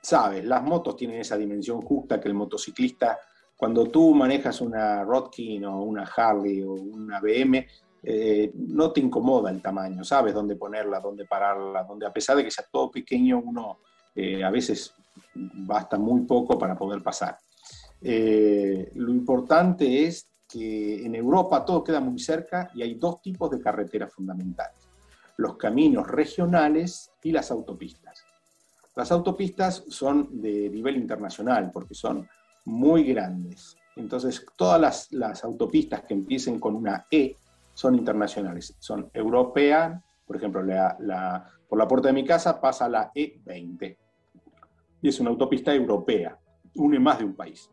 sabes, 0.00 0.44
las 0.44 0.62
motos 0.62 0.96
tienen 0.96 1.20
esa 1.20 1.36
dimensión 1.36 1.82
justa 1.82 2.18
que 2.18 2.28
el 2.28 2.34
motociclista, 2.34 3.18
cuando 3.54 3.84
tú 3.86 4.14
manejas 4.14 4.62
una 4.62 5.04
Rodkin 5.04 5.66
o 5.66 5.82
una 5.82 6.04
Harley 6.04 6.62
o 6.62 6.72
una 6.72 7.20
BM, 7.20 7.66
eh, 8.06 8.52
no 8.54 8.92
te 8.92 9.00
incomoda 9.00 9.50
el 9.50 9.62
tamaño, 9.62 10.04
sabes 10.04 10.34
dónde 10.34 10.56
ponerla, 10.56 11.00
dónde 11.00 11.24
pararla, 11.24 11.84
donde 11.84 12.06
a 12.06 12.12
pesar 12.12 12.36
de 12.36 12.44
que 12.44 12.50
sea 12.50 12.66
todo 12.70 12.90
pequeño, 12.90 13.40
uno 13.42 13.78
eh, 14.14 14.44
a 14.44 14.50
veces 14.50 14.92
basta 15.34 15.98
muy 15.98 16.22
poco 16.22 16.58
para 16.58 16.76
poder 16.76 17.02
pasar. 17.02 17.38
Eh, 18.02 18.92
lo 18.96 19.10
importante 19.10 20.04
es 20.04 20.28
que 20.46 21.04
en 21.04 21.14
Europa 21.14 21.64
todo 21.64 21.82
queda 21.82 22.00
muy 22.00 22.18
cerca 22.18 22.70
y 22.74 22.82
hay 22.82 22.94
dos 22.96 23.22
tipos 23.22 23.50
de 23.50 23.60
carreteras 23.60 24.12
fundamentales, 24.12 24.86
los 25.38 25.56
caminos 25.56 26.06
regionales 26.06 27.10
y 27.22 27.32
las 27.32 27.50
autopistas. 27.50 28.22
Las 28.96 29.10
autopistas 29.12 29.82
son 29.88 30.42
de 30.42 30.68
nivel 30.68 30.96
internacional 30.96 31.70
porque 31.72 31.94
son 31.94 32.28
muy 32.66 33.02
grandes. 33.04 33.76
Entonces, 33.96 34.44
todas 34.56 35.08
las 35.10 35.42
autopistas 35.42 36.02
que 36.02 36.14
empiecen 36.14 36.60
con 36.60 36.76
una 36.76 37.06
E 37.10 37.38
son 37.74 37.94
internacionales, 37.96 38.74
son 38.78 39.10
europeas, 39.12 40.00
por 40.26 40.36
ejemplo, 40.36 40.62
la, 40.62 41.46
por 41.68 41.78
la 41.78 41.86
puerta 41.86 42.08
de 42.08 42.14
mi 42.14 42.24
casa 42.24 42.60
pasa 42.60 42.88
la 42.88 43.12
E20, 43.12 43.96
y 45.02 45.08
es 45.08 45.20
una 45.20 45.30
autopista 45.30 45.74
europea, 45.74 46.38
une 46.76 46.98
más 46.98 47.18
de 47.18 47.24
un 47.24 47.34
país. 47.34 47.70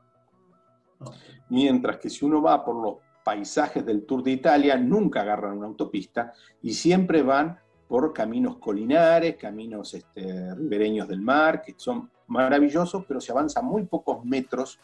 Mientras 1.50 1.98
que 1.98 2.10
si 2.10 2.26
uno 2.26 2.42
va 2.42 2.64
por 2.64 2.76
los 2.76 2.96
paisajes 3.24 3.86
del 3.86 4.06
Tour 4.06 4.24
de 4.24 4.32
Italia, 4.32 4.76
nunca 4.78 5.22
agarran 5.22 5.58
una 5.58 5.68
autopista 5.68 6.34
y 6.62 6.74
siempre 6.74 7.22
van 7.22 7.58
por 7.88 8.14
caminos 8.14 8.58
colinares, 8.58 9.36
caminos 9.36 9.94
este, 9.94 10.56
ribereños 10.56 11.08
del 11.08 11.22
mar, 11.22 11.62
que 11.62 11.74
son 11.78 12.10
maravillosos, 12.28 13.06
pero 13.06 13.20
se 13.20 13.32
avanza 13.32 13.62
muy 13.62 13.84
pocos 13.84 14.24
metros 14.24 14.80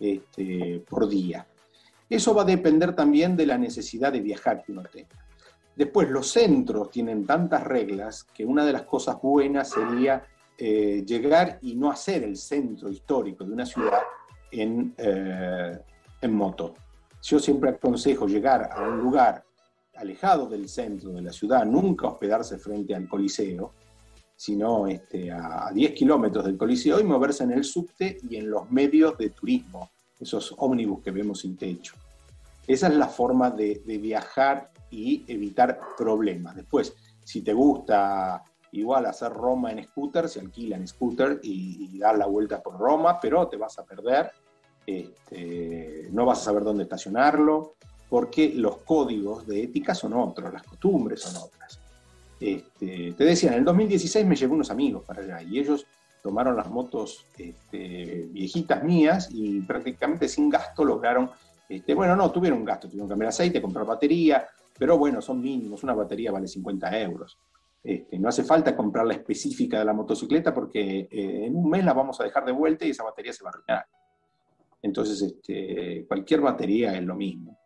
este, 0.00 0.84
por 0.88 1.08
día. 1.08 1.46
Eso 2.08 2.34
va 2.34 2.42
a 2.42 2.46
depender 2.46 2.94
también 2.94 3.36
de 3.36 3.46
la 3.46 3.58
necesidad 3.58 4.12
de 4.12 4.20
viajar 4.20 4.62
que 4.62 4.72
uno 4.72 4.82
tenga. 4.82 5.08
Después, 5.76 6.10
los 6.10 6.30
centros 6.30 6.90
tienen 6.90 7.24
tantas 7.24 7.62
reglas 7.64 8.24
que 8.24 8.44
una 8.44 8.64
de 8.64 8.72
las 8.72 8.82
cosas 8.82 9.20
buenas 9.22 9.70
sería 9.70 10.24
eh, 10.56 11.04
llegar 11.06 11.58
y 11.62 11.76
no 11.76 11.90
hacer 11.90 12.24
el 12.24 12.36
centro 12.36 12.88
histórico 12.88 13.44
de 13.44 13.52
una 13.52 13.64
ciudad 13.64 14.00
en, 14.50 14.94
eh, 14.96 15.78
en 16.20 16.34
moto. 16.34 16.74
Yo 17.22 17.38
siempre 17.38 17.70
aconsejo 17.70 18.26
llegar 18.26 18.70
a 18.72 18.82
un 18.82 18.98
lugar 18.98 19.44
alejado 19.96 20.48
del 20.48 20.68
centro 20.68 21.10
de 21.10 21.22
la 21.22 21.32
ciudad, 21.32 21.64
nunca 21.64 22.08
hospedarse 22.08 22.58
frente 22.58 22.94
al 22.94 23.08
Coliseo, 23.08 23.72
sino 24.34 24.86
este, 24.86 25.30
a 25.30 25.70
10 25.72 25.92
kilómetros 25.92 26.44
del 26.44 26.56
Coliseo 26.56 27.00
y 27.00 27.04
moverse 27.04 27.44
en 27.44 27.52
el 27.52 27.64
subte 27.64 28.18
y 28.28 28.36
en 28.36 28.48
los 28.48 28.70
medios 28.70 29.18
de 29.18 29.30
turismo, 29.30 29.90
esos 30.20 30.54
ómnibus 30.58 31.02
que 31.02 31.10
vemos 31.10 31.40
sin 31.40 31.56
techo. 31.56 31.94
Esa 32.66 32.88
es 32.88 32.94
la 32.94 33.08
forma 33.08 33.50
de, 33.50 33.80
viajar 34.00 34.70
y 34.90 35.24
evitar 35.26 35.80
problemas. 35.96 36.54
Después, 36.54 36.94
si 37.24 37.40
te 37.40 37.52
gusta 37.52 38.42
igual 38.72 39.06
hacer 39.06 39.32
Roma 39.32 39.72
en 39.72 39.82
scooter, 39.84 40.28
se 40.28 40.40
alquila 40.40 40.76
en 40.76 40.86
scooter 40.86 41.40
y, 41.42 41.98
dar 41.98 42.18
la 42.18 42.26
vuelta 42.26 42.62
por 42.62 42.78
Roma, 42.78 43.18
pero 43.20 43.48
te 43.48 43.56
vas 43.56 43.78
a 43.78 43.84
perder, 43.84 44.30
este, 44.86 46.08
no 46.12 46.26
vas 46.26 46.40
a 46.40 46.44
saber 46.44 46.62
dónde 46.62 46.84
estacionarlo, 46.84 47.74
porque 48.08 48.52
los 48.54 48.78
códigos 48.78 49.46
de 49.46 49.64
ética 49.64 49.94
son 49.94 50.12
otros, 50.14 50.52
las 50.52 50.62
costumbres 50.62 51.20
son 51.20 51.36
otras. 51.36 51.80
Este, 52.40 53.14
te 53.16 53.24
decía, 53.24 53.50
en 53.50 53.58
el 53.58 53.64
2016 53.64 54.26
me 54.26 54.36
llevé 54.36 54.52
unos 54.52 54.70
amigos 54.70 55.04
para 55.04 55.22
allá 55.22 55.42
y 55.42 55.58
ellos 55.58 55.86
tomaron 56.22 56.56
las 56.56 56.68
motos 56.70 57.26
este, 57.36 58.28
viejitas 58.30 58.82
mías 58.82 59.28
y 59.30 59.60
prácticamente 59.60 60.28
sin 60.28 60.48
gasto 60.48 60.84
lograron, 60.84 61.30
este, 61.68 61.94
bueno, 61.94 62.16
no, 62.16 62.30
tuvieron 62.30 62.60
un 62.60 62.64
gasto, 62.64 62.88
tuvieron 62.88 63.08
que 63.08 63.12
cambiar 63.12 63.28
aceite, 63.28 63.62
comprar 63.62 63.86
batería, 63.86 64.46
pero 64.78 64.96
bueno, 64.98 65.20
son 65.20 65.40
mínimos, 65.40 65.82
una 65.82 65.94
batería 65.94 66.32
vale 66.32 66.48
50 66.48 67.00
euros. 67.00 67.38
Este, 67.82 68.18
no 68.18 68.28
hace 68.28 68.44
falta 68.44 68.76
comprar 68.76 69.06
la 69.06 69.14
específica 69.14 69.78
de 69.78 69.84
la 69.84 69.92
motocicleta 69.92 70.52
porque 70.52 71.08
eh, 71.10 71.46
en 71.46 71.56
un 71.56 71.70
mes 71.70 71.84
la 71.84 71.92
vamos 71.92 72.20
a 72.20 72.24
dejar 72.24 72.44
de 72.44 72.52
vuelta 72.52 72.84
y 72.84 72.90
esa 72.90 73.04
batería 73.04 73.32
se 73.32 73.44
va 73.44 73.50
a 73.50 73.52
arruinar. 73.52 73.86
Entonces, 74.80 75.34
cualquier 76.06 76.40
batería 76.40 76.96
es 76.96 77.02
lo 77.02 77.16
mismo. 77.16 77.58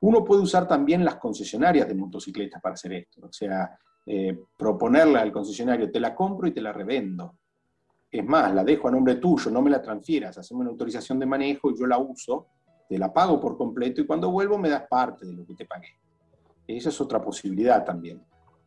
Uno 0.00 0.24
puede 0.24 0.42
usar 0.42 0.66
también 0.66 1.04
las 1.04 1.16
concesionarias 1.16 1.88
de 1.88 1.94
motocicletas 1.94 2.60
para 2.60 2.74
hacer 2.74 2.92
esto, 2.92 3.26
o 3.26 3.32
sea, 3.32 3.78
eh, 4.06 4.38
proponerle 4.56 5.18
al 5.18 5.32
concesionario, 5.32 5.90
te 5.90 6.00
la 6.00 6.14
compro 6.14 6.48
y 6.48 6.52
te 6.52 6.60
la 6.60 6.72
revendo. 6.72 7.34
Es 8.10 8.24
más, 8.24 8.54
la 8.54 8.64
dejo 8.64 8.88
a 8.88 8.90
nombre 8.90 9.16
tuyo, 9.16 9.50
no 9.50 9.60
me 9.60 9.70
la 9.70 9.82
transfieras, 9.82 10.38
hacemos 10.38 10.62
una 10.62 10.70
autorización 10.70 11.18
de 11.18 11.26
manejo 11.26 11.70
y 11.70 11.78
yo 11.78 11.86
la 11.86 11.98
uso, 11.98 12.46
te 12.88 12.98
la 12.98 13.12
pago 13.12 13.38
por 13.38 13.56
completo 13.58 14.00
y 14.00 14.06
cuando 14.06 14.30
vuelvo 14.30 14.56
me 14.56 14.70
das 14.70 14.84
parte 14.88 15.26
de 15.26 15.34
lo 15.34 15.44
que 15.46 15.54
te 15.54 15.66
pagué. 15.66 15.88
Esa 16.66 16.88
es 16.88 17.00
otra 17.00 17.20
posibilidad 17.20 17.84
también. 17.84 18.22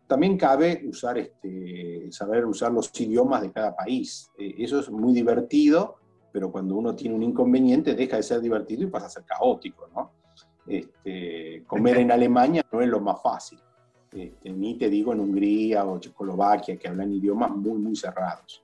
También 0.08 0.38
cabe 0.38 0.84
usar 0.88 1.18
este, 1.18 2.12
saber 2.12 2.46
usar 2.46 2.72
los 2.72 2.92
idiomas 3.00 3.42
de 3.42 3.52
cada 3.52 3.76
país. 3.76 4.30
Eh, 4.38 4.56
eso 4.60 4.80
es 4.80 4.90
muy 4.92 5.14
divertido, 5.14 5.96
pero 6.32 6.52
cuando 6.52 6.76
uno 6.76 6.96
tiene 6.96 7.16
un 7.16 7.24
inconveniente 7.24 7.96
deja 7.96 8.18
de 8.18 8.24
ser 8.24 8.42
divertido 8.42 8.84
y 8.84 8.88
pasa 8.88 9.08
a 9.08 9.10
ser 9.10 9.24
caótico, 9.24 9.88
¿no? 9.96 10.12
Este, 10.68 11.64
comer 11.66 11.98
en 11.98 12.12
Alemania 12.12 12.64
no 12.72 12.82
es 12.82 12.88
lo 12.88 13.00
más 13.00 13.22
fácil. 13.22 13.60
Este, 14.12 14.52
ni 14.52 14.78
te 14.78 14.90
digo 14.90 15.14
en 15.14 15.22
Hungría 15.22 15.86
o 15.86 16.00
Checoslovaquia, 16.00 16.78
que 16.78 16.88
hablan 16.88 17.12
idiomas 17.12 17.52
muy, 17.52 17.80
muy 17.80 17.96
cerrados. 17.96 18.64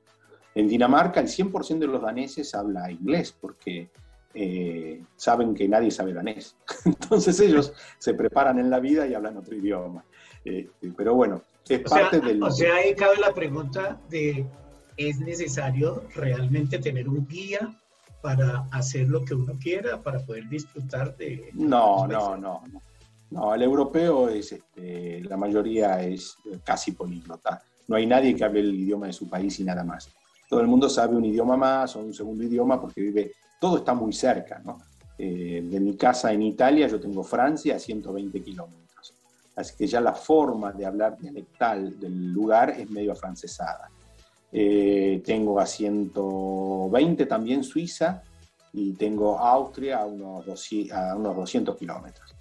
En 0.58 0.68
Dinamarca, 0.68 1.20
el 1.20 1.28
100% 1.28 1.78
de 1.78 1.86
los 1.86 2.02
daneses 2.02 2.56
habla 2.56 2.90
inglés, 2.90 3.32
porque 3.40 3.92
eh, 4.34 5.00
saben 5.16 5.54
que 5.54 5.68
nadie 5.68 5.92
sabe 5.92 6.14
danés. 6.14 6.56
Entonces 6.86 7.40
ellos 7.42 7.74
se 8.00 8.16
preparan 8.16 8.58
en 8.58 8.72
la 8.72 8.80
vida 8.80 9.06
y 9.06 9.14
hablan 9.14 9.38
otro 9.38 9.56
idioma. 9.56 10.04
Este, 10.44 10.92
pero 10.98 11.14
bueno, 11.14 11.44
es 11.70 11.82
parte 11.82 12.20
del... 12.22 12.42
O 12.42 12.50
sea, 12.50 12.74
ahí 12.74 12.96
cabe 12.96 13.18
la 13.18 13.36
pregunta 13.36 14.02
de, 14.10 14.48
¿es 14.98 15.20
necesario 15.20 16.06
realmente 16.16 16.80
tener 16.80 17.08
un 17.08 17.28
guía 17.28 17.80
para 18.24 18.68
hacer 18.72 19.10
lo 19.10 19.24
que 19.24 19.36
uno 19.36 19.60
quiera, 19.62 20.02
para 20.02 20.26
poder 20.26 20.50
disfrutar 20.50 21.16
de... 21.18 21.52
No, 21.54 22.08
no, 22.08 22.36
no, 22.36 22.64
no. 22.66 22.82
No, 23.30 23.54
el 23.54 23.62
europeo 23.62 24.28
es, 24.28 24.54
este, 24.54 25.22
la 25.22 25.38
mayoría 25.38 26.02
es 26.02 26.36
casi 26.64 26.94
políglota. 26.94 27.62
No 27.88 27.96
hay 27.96 28.08
nadie 28.08 28.36
que 28.36 28.44
hable 28.44 28.62
el 28.62 28.74
idioma 28.74 29.06
de 29.06 29.14
su 29.14 29.30
país 29.30 29.60
y 29.60 29.64
nada 29.64 29.84
más. 29.84 30.10
Todo 30.48 30.62
el 30.62 30.68
mundo 30.68 30.90
sabe 30.90 31.16
un 31.16 31.26
idioma 31.26 31.58
más 31.58 31.96
o 31.96 32.00
un 32.00 32.14
segundo 32.14 32.44
idioma 32.44 32.80
porque 32.80 33.02
vive, 33.02 33.34
todo 33.60 33.78
está 33.78 33.94
muy 33.94 34.14
cerca, 34.14 34.62
¿no? 34.64 34.78
Eh, 35.18 35.62
de 35.64 35.80
mi 35.80 35.96
casa 35.98 36.32
en 36.32 36.44
Italia 36.44 36.88
yo 36.88 37.00
tengo 37.00 37.24
Francia 37.24 37.76
a 37.76 37.80
120 37.80 38.42
kilómetros. 38.44 39.14
Así 39.56 39.76
que 39.76 39.88
ya 39.88 40.00
la 40.00 40.14
forma 40.14 40.72
de 40.72 40.86
hablar 40.86 41.18
dialectal 41.18 42.00
del 42.00 42.32
lugar 42.32 42.70
es 42.70 42.90
medio 42.90 43.14
afrancesada. 43.14 43.90
Eh, 44.52 45.22
tengo 45.26 45.60
a 45.60 45.66
120 45.66 47.26
también 47.26 47.64
Suiza 47.64 48.24
y 48.72 48.94
tengo 48.94 49.40
Austria 49.40 50.00
a 50.00 50.06
unos, 50.06 50.46
200, 50.46 50.96
a 50.96 51.16
unos 51.16 51.36
200 51.36 51.76
kilómetros. 51.76 52.36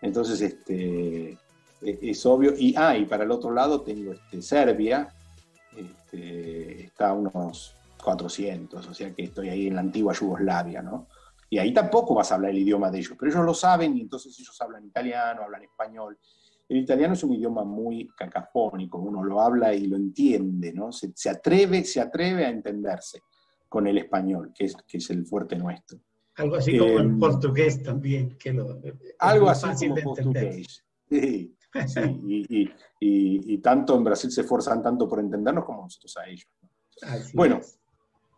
Entonces, 0.00 0.40
este, 0.40 1.38
e, 1.82 1.98
es 2.02 2.26
obvio. 2.26 2.54
Y, 2.56 2.74
ah, 2.76 2.96
y 2.96 3.04
para 3.04 3.24
el 3.24 3.30
otro 3.30 3.50
lado 3.50 3.82
tengo 3.82 4.12
este, 4.12 4.40
Serbia, 4.42 5.14
este, 5.76 6.84
está 6.84 7.08
a 7.08 7.12
unos 7.14 7.74
400, 8.02 8.86
o 8.86 8.94
sea 8.94 9.14
que 9.14 9.24
estoy 9.24 9.48
ahí 9.48 9.66
en 9.66 9.74
la 9.74 9.80
antigua 9.80 10.12
Yugoslavia, 10.12 10.82
¿no? 10.82 11.08
Y 11.50 11.58
ahí 11.58 11.72
tampoco 11.72 12.14
vas 12.14 12.32
a 12.32 12.36
hablar 12.36 12.50
el 12.50 12.58
idioma 12.58 12.90
de 12.90 12.98
ellos, 12.98 13.14
pero 13.18 13.30
ellos 13.30 13.44
lo 13.44 13.54
saben 13.54 13.96
y 13.96 14.00
entonces 14.00 14.38
ellos 14.38 14.60
hablan 14.60 14.84
italiano, 14.84 15.42
hablan 15.42 15.62
español. 15.62 16.18
El 16.68 16.78
italiano 16.78 17.14
es 17.14 17.22
un 17.22 17.32
idioma 17.32 17.64
muy 17.64 18.08
cacafónico, 18.16 18.98
uno 18.98 19.22
lo 19.22 19.40
habla 19.40 19.74
y 19.74 19.86
lo 19.86 19.96
entiende, 19.96 20.72
¿no? 20.72 20.90
Se, 20.92 21.30
atreve, 21.30 21.84
se 21.84 22.00
atreve 22.00 22.46
a 22.46 22.48
entenderse 22.48 23.20
con 23.68 23.86
el 23.86 23.98
español, 23.98 24.52
que 24.54 24.64
es, 24.64 24.76
que 24.86 24.98
es 24.98 25.10
el 25.10 25.26
fuerte 25.26 25.56
nuestro. 25.56 25.98
Algo 26.36 26.56
así 26.56 26.76
como 26.76 26.98
el 26.98 27.06
em, 27.06 27.18
portugués 27.18 27.82
también, 27.82 28.36
que 28.36 28.52
lo, 28.52 28.80
algo 29.20 29.48
así 29.48 29.88
como 29.88 30.02
portugués. 30.02 30.84
Sí, 31.08 31.54
sí, 31.86 32.70
y, 33.00 33.58
tanto 33.58 33.96
en 33.96 34.04
Brasil 34.04 34.30
se 34.30 34.42
esfuerzan 34.42 34.82
tanto 34.82 35.08
por 35.08 35.20
entendernos 35.20 35.64
como 35.64 35.82
nosotros 35.82 36.16
a 36.16 36.26
ellos. 36.26 36.46
Bueno. 37.32 37.60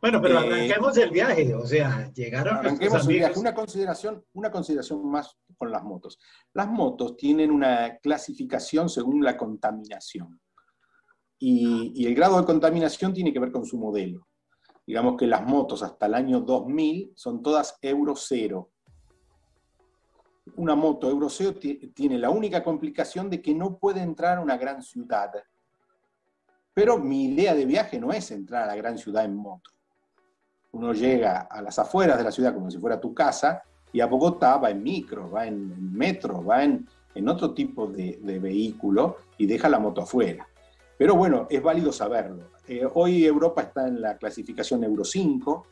Bueno, 0.01 0.21
pero 0.21 0.41
eh, 0.41 0.47
arranquemos 0.47 0.97
el 0.99 1.11
viaje, 1.11 1.55
o 1.55 1.67
sea, 1.67 2.13
llegaron 2.13 2.59
arranquemos 2.59 3.03
el 3.09 3.15
viaje. 3.15 3.41
Una 3.41 3.55
consideración, 3.55 4.25
una 4.35 4.51
consideración 4.51 5.11
más 5.11 5.37
con 5.57 5.71
las 5.73 5.83
motos. 5.83 6.19
Las 6.53 6.69
motos 6.69 7.17
tienen 7.17 7.51
una 7.51 7.97
clasificación 7.99 8.89
según 8.89 9.25
la 9.25 9.37
contaminación. 9.37 10.39
Y, 11.39 11.93
y 11.95 12.07
el 12.07 12.15
grado 12.15 12.39
de 12.39 12.45
contaminación 12.45 13.15
tiene 13.15 13.33
que 13.33 13.41
ver 13.41 13.51
con 13.51 13.65
su 13.65 13.79
modelo 13.79 14.27
digamos 14.87 15.17
que 15.17 15.27
las 15.27 15.45
motos 15.45 15.83
hasta 15.83 16.07
el 16.07 16.15
año 16.15 16.41
2000 16.41 17.13
son 17.17 17.43
todas 17.43 17.77
Euro 17.83 18.15
0. 18.15 18.71
Una 20.55 20.75
moto 20.75 21.11
Euro 21.11 21.29
0 21.29 21.59
tiene 21.93 22.19
la 22.19 22.31
única 22.31 22.63
complicación 22.63 23.29
de 23.29 23.43
que 23.43 23.55
no 23.55 23.77
puede 23.77 24.01
entrar 24.01 24.39
a 24.39 24.41
una 24.41 24.57
gran 24.57 24.83
ciudad. 24.83 25.33
Pero 26.73 26.99
mi 26.99 27.25
idea 27.25 27.55
de 27.55 27.67
viaje 27.67 27.99
no 27.99 28.13
es 28.13 28.31
entrar 28.31 28.63
a 28.63 28.67
la 28.67 28.77
gran 28.77 28.97
ciudad 28.97 29.25
en 29.25 29.35
moto. 29.35 29.71
Uno 30.73 30.93
llega 30.93 31.41
a 31.51 31.61
las 31.63 31.79
afueras 31.79 32.19
de 32.19 32.25
la 32.25 32.31
ciudad 32.31 32.55
como 32.55 32.71
si 32.71 32.79
fuera 32.79 33.01
tu 33.01 33.15
casa 33.15 33.63
y 33.93 34.01
a 34.01 34.07
Bogotá 34.07 34.59
va 34.59 34.71
en 34.71 34.83
micro, 34.83 35.31
va 35.31 35.47
en 35.47 35.93
metro, 35.93 36.45
va 36.45 36.63
en, 36.65 36.87
otro 37.29 37.55
tipo 37.55 37.87
de, 37.87 38.19
de 38.23 38.39
vehículo 38.39 39.17
y 39.39 39.47
deja 39.47 39.69
la 39.69 39.79
moto 39.79 40.03
afuera. 40.03 40.47
Pero 40.99 41.15
bueno, 41.15 41.47
es 41.51 41.63
válido 41.63 41.93
saberlo. 41.93 42.51
Eh, 42.69 42.87
hoy 42.95 43.25
Europa 43.25 43.63
está 43.63 43.87
en 43.87 44.01
la 44.01 44.17
clasificación 44.17 44.83
Euro 44.83 45.05
5, 45.05 45.67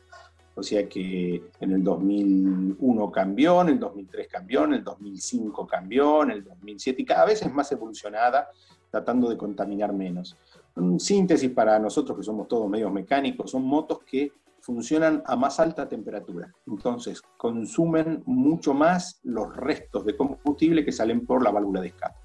o 0.55 0.63
sea 0.63 0.87
que 0.87 1.43
en 1.59 1.71
el 1.71 1.83
2001 1.83 3.11
cambió, 3.11 3.61
en 3.61 3.69
el 3.69 3.79
2003 3.79 4.27
cambió, 4.27 4.63
en 4.63 4.73
el 4.75 4.83
2005 4.83 5.67
cambió, 5.67 6.23
en 6.23 6.31
el 6.31 6.43
2007 6.43 7.01
y 7.01 7.05
cada 7.05 7.25
vez 7.25 7.41
es 7.41 7.53
más 7.53 7.71
evolucionada, 7.73 8.49
tratando 8.89 9.29
de 9.29 9.37
contaminar 9.37 9.91
menos. 9.91 10.37
En 10.77 10.99
síntesis 10.99 11.51
para 11.51 11.77
nosotros 11.77 12.17
que 12.17 12.23
somos 12.23 12.47
todos 12.47 12.69
medios 12.69 12.91
mecánicos, 12.91 13.51
son 13.51 13.63
motos 13.63 13.99
que 14.05 14.31
funcionan 14.61 15.21
a 15.25 15.35
más 15.35 15.59
alta 15.59 15.87
temperatura. 15.87 16.51
Entonces, 16.65 17.21
consumen 17.37 18.23
mucho 18.25 18.73
más 18.73 19.19
los 19.23 19.55
restos 19.55 20.05
de 20.05 20.15
combustible 20.15 20.83
que 20.83 20.91
salen 20.91 21.25
por 21.25 21.43
la 21.43 21.51
válvula 21.51 21.81
de 21.81 21.89
escape. 21.89 22.15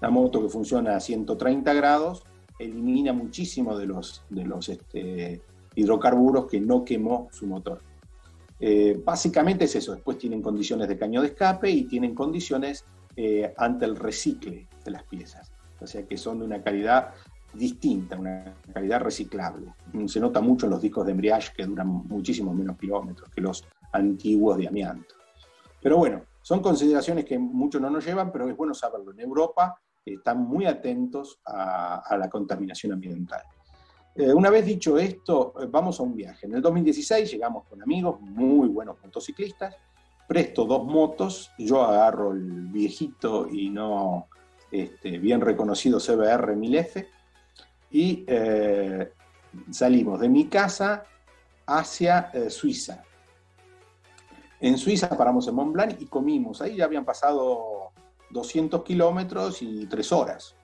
La 0.00 0.10
moto 0.10 0.40
que 0.42 0.48
funciona 0.48 0.96
a 0.96 1.00
130 1.00 1.74
grados 1.74 2.24
elimina 2.58 3.12
muchísimo 3.12 3.76
de 3.76 3.86
los, 3.86 4.24
de 4.30 4.44
los 4.44 4.68
este, 4.68 5.42
hidrocarburos 5.76 6.46
que 6.46 6.60
no 6.60 6.84
quemó 6.84 7.28
su 7.30 7.46
motor. 7.46 7.80
Eh, 8.58 9.00
básicamente 9.04 9.66
es 9.66 9.76
eso, 9.76 9.92
después 9.92 10.18
tienen 10.18 10.42
condiciones 10.42 10.88
de 10.88 10.98
caño 10.98 11.20
de 11.20 11.28
escape 11.28 11.70
y 11.70 11.84
tienen 11.84 12.14
condiciones 12.14 12.84
eh, 13.14 13.54
ante 13.56 13.84
el 13.84 13.96
recicle 13.96 14.66
de 14.84 14.90
las 14.90 15.04
piezas, 15.04 15.52
o 15.80 15.86
sea 15.86 16.04
que 16.04 16.16
son 16.16 16.38
de 16.40 16.46
una 16.46 16.62
calidad 16.62 17.12
distinta, 17.52 18.16
una 18.16 18.56
calidad 18.72 19.00
reciclable. 19.00 19.74
Se 20.06 20.20
nota 20.20 20.40
mucho 20.40 20.66
en 20.66 20.72
los 20.72 20.82
discos 20.82 21.06
de 21.06 21.12
embriage 21.12 21.52
que 21.54 21.64
duran 21.64 21.88
muchísimo 21.88 22.52
menos 22.52 22.76
kilómetros 22.78 23.30
que 23.30 23.40
los 23.40 23.64
antiguos 23.92 24.58
de 24.58 24.68
amianto. 24.68 25.14
Pero 25.82 25.98
bueno, 25.98 26.22
son 26.42 26.60
consideraciones 26.60 27.24
que 27.24 27.38
muchos 27.38 27.80
no 27.80 27.90
nos 27.90 28.04
llevan, 28.04 28.32
pero 28.32 28.48
es 28.48 28.56
bueno 28.56 28.74
saberlo. 28.74 29.12
En 29.12 29.20
Europa 29.20 29.80
están 30.04 30.42
muy 30.42 30.66
atentos 30.66 31.40
a, 31.44 32.16
la 32.18 32.28
contaminación 32.28 32.92
ambiental. 32.92 33.42
Eh, 34.18 34.32
una 34.32 34.48
vez 34.48 34.64
dicho 34.64 34.96
esto, 34.96 35.52
eh, 35.60 35.66
vamos 35.68 36.00
a 36.00 36.02
un 36.02 36.16
viaje. 36.16 36.46
En 36.46 36.54
el 36.54 36.62
2016 36.62 37.30
llegamos 37.30 37.64
con 37.68 37.82
amigos, 37.82 38.18
muy 38.20 38.68
buenos 38.68 38.96
motociclistas, 39.04 39.76
presto 40.26 40.64
dos 40.64 40.86
motos, 40.86 41.52
yo 41.58 41.82
agarro 41.82 42.32
el 42.32 42.68
viejito 42.68 43.46
y 43.46 43.68
no 43.68 44.28
este, 44.70 45.18
bien 45.18 45.42
reconocido 45.42 45.98
CBR 45.98 46.56
1000F 46.56 47.06
y 47.90 48.24
eh, 48.26 49.12
salimos 49.70 50.18
de 50.18 50.30
mi 50.30 50.46
casa 50.46 51.04
hacia 51.66 52.32
Suiza. 52.48 53.02
En 54.60 54.78
Suiza 54.78 55.10
paramos 55.10 55.46
en 55.48 55.54
Mont 55.56 55.72
Blanc 55.72 56.00
y 56.00 56.06
comimos. 56.06 56.62
Ahí 56.62 56.76
ya 56.76 56.84
habían 56.84 57.04
pasado 57.04 57.90
200 58.30 58.82
kilómetros 58.82 59.60
y 59.60 59.86
3 59.86 60.12
horas. 60.12 60.54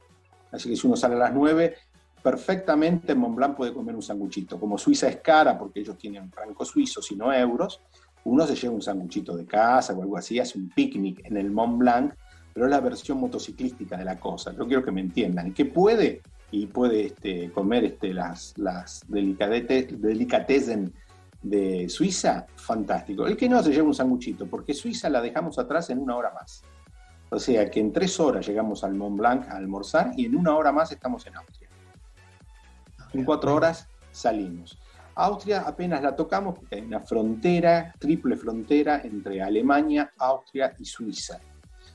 Así 0.50 0.70
que 0.70 0.76
si 0.76 0.86
uno 0.86 0.96
sale 0.96 1.16
a 1.16 1.18
las 1.18 1.34
9, 1.34 1.74
perfectamente 2.22 3.12
en 3.12 3.18
Mont 3.18 3.34
Blanc 3.34 3.56
puede 3.56 3.74
comer 3.74 3.94
un 3.94 4.02
sanguchito. 4.02 4.58
Como 4.58 4.78
Suiza 4.78 5.08
es 5.08 5.16
cara, 5.16 5.58
porque 5.58 5.80
ellos 5.80 5.98
tienen 5.98 6.30
francos 6.30 6.68
suizos 6.68 7.10
y 7.10 7.16
no 7.16 7.32
euros, 7.32 7.80
uno 8.24 8.46
se 8.46 8.54
lleva 8.54 8.74
un 8.74 8.82
sanguchito 8.82 9.36
de 9.36 9.44
casa 9.46 9.92
o 9.92 10.02
algo 10.02 10.16
así, 10.16 10.38
hace 10.38 10.58
un 10.58 10.68
picnic 10.68 11.24
en 11.24 11.36
el 11.36 11.50
Mont 11.50 11.78
Blanc, 11.78 12.14
pero 12.52 12.66
es 12.66 12.70
la 12.70 12.80
versión 12.80 13.18
motociclística 13.18 13.96
de 13.96 14.04
la 14.04 14.20
cosa. 14.20 14.52
Yo 14.52 14.66
quiero 14.66 14.84
que 14.84 14.92
me 14.92 15.00
entiendan. 15.00 15.48
¿Y 15.48 15.52
qué 15.52 15.64
puede? 15.64 16.22
Y 16.50 16.66
puede 16.66 17.06
este, 17.06 17.50
comer 17.50 17.84
este, 17.84 18.12
las, 18.12 18.54
las 18.58 19.02
delicatessen 19.08 20.92
de 21.42 21.88
Suiza, 21.88 22.46
fantástico. 22.54 23.26
El 23.26 23.36
que 23.36 23.48
no 23.48 23.62
se 23.62 23.72
lleva 23.72 23.88
un 23.88 23.94
sanguchito, 23.94 24.46
porque 24.46 24.74
Suiza 24.74 25.08
la 25.08 25.20
dejamos 25.20 25.58
atrás 25.58 25.90
en 25.90 25.98
una 25.98 26.14
hora 26.16 26.30
más. 26.32 26.62
O 27.30 27.38
sea 27.38 27.70
que 27.70 27.80
en 27.80 27.92
tres 27.92 28.20
horas 28.20 28.46
llegamos 28.46 28.84
al 28.84 28.94
Mont 28.94 29.16
Blanc 29.16 29.48
a 29.48 29.56
almorzar 29.56 30.12
y 30.16 30.26
en 30.26 30.36
una 30.36 30.54
hora 30.54 30.70
más 30.70 30.92
estamos 30.92 31.26
en 31.26 31.36
Austria. 31.36 31.61
En 33.12 33.24
cuatro 33.24 33.54
horas 33.54 33.88
salimos. 34.10 34.78
Austria 35.14 35.62
apenas 35.62 36.02
la 36.02 36.16
tocamos 36.16 36.54
porque 36.54 36.76
hay 36.76 36.82
una 36.82 37.00
frontera, 37.00 37.94
triple 37.98 38.36
frontera 38.36 39.02
entre 39.04 39.42
Alemania, 39.42 40.12
Austria 40.18 40.74
y 40.78 40.84
Suiza, 40.84 41.38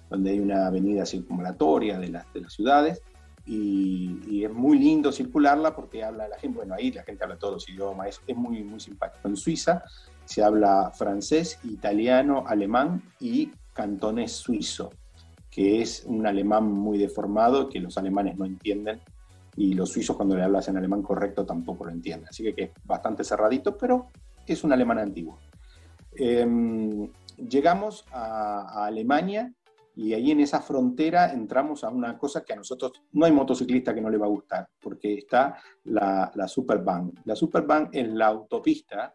donde 0.09 0.31
hay 0.31 0.39
una 0.39 0.67
avenida 0.67 1.05
circunvalatoria 1.05 1.97
de 1.97 2.09
las, 2.09 2.31
de 2.33 2.41
las 2.41 2.53
ciudades 2.53 3.01
y, 3.45 4.43
es 4.43 4.53
muy 4.53 4.77
lindo 4.77 5.11
circularla 5.11 5.75
porque 5.75 6.03
habla 6.03 6.27
la 6.27 6.37
gente, 6.37 6.57
bueno, 6.57 6.75
ahí 6.75 6.91
la 6.91 7.03
gente 7.03 7.23
habla 7.23 7.37
todos 7.37 7.53
los 7.55 7.69
idiomas, 7.69 8.09
es, 8.09 8.21
es 8.27 8.35
muy, 8.35 8.63
muy 8.63 8.79
simpático. 8.79 9.27
En 9.27 9.35
Suiza 9.35 9.83
se 10.25 10.43
habla 10.43 10.91
francés, 10.93 11.59
italiano, 11.63 12.43
alemán 12.45 13.01
y 13.19 13.51
cantonés 13.73 14.33
suizo 14.33 14.91
que 15.57 15.81
es 15.81 16.03
un 16.05 16.27
alemán 16.27 16.71
muy 16.71 16.99
deformado 16.99 17.67
que 17.67 17.79
los 17.79 17.97
alemanes 17.97 18.37
no 18.37 18.45
entienden 18.45 19.01
y 19.57 19.73
los 19.73 19.89
suizos 19.89 20.15
cuando 20.15 20.35
le 20.35 20.43
hablas 20.43 20.67
en 20.67 20.77
alemán 20.77 21.01
correcto 21.01 21.45
tampoco 21.45 21.85
lo 21.85 21.91
entienden. 21.91 22.29
Así 22.29 22.43
que, 22.53 22.63
es 22.63 22.71
bastante 22.85 23.23
cerradito, 23.23 23.75
pero 23.75 24.07
es 24.45 24.63
un 24.63 24.71
alemán 24.71 24.99
antiguo. 24.99 25.39
Em, 26.15 27.11
llegamos 27.37 28.05
a, 28.11 28.85
Alemania 28.85 29.51
y 29.95 30.13
ahí 30.13 30.29
en 30.29 30.41
esa 30.41 30.61
frontera 30.61 31.33
entramos 31.33 31.83
a 31.83 31.89
una 31.89 32.17
cosa 32.19 32.43
que 32.43 32.53
a 32.53 32.55
nosotros 32.55 32.91
no 33.13 33.25
hay 33.25 33.31
motociclista 33.31 33.95
que 33.95 34.01
no 34.01 34.11
le 34.11 34.17
va 34.17 34.27
a 34.27 34.29
gustar, 34.29 34.69
porque 34.79 35.15
está 35.15 35.57
la, 35.85 36.31
la 36.35 36.47
Superbahn. 36.47 37.11
La 37.25 37.35
Superbahn 37.35 37.89
es 37.91 38.07
la 38.07 38.27
autopista 38.27 39.11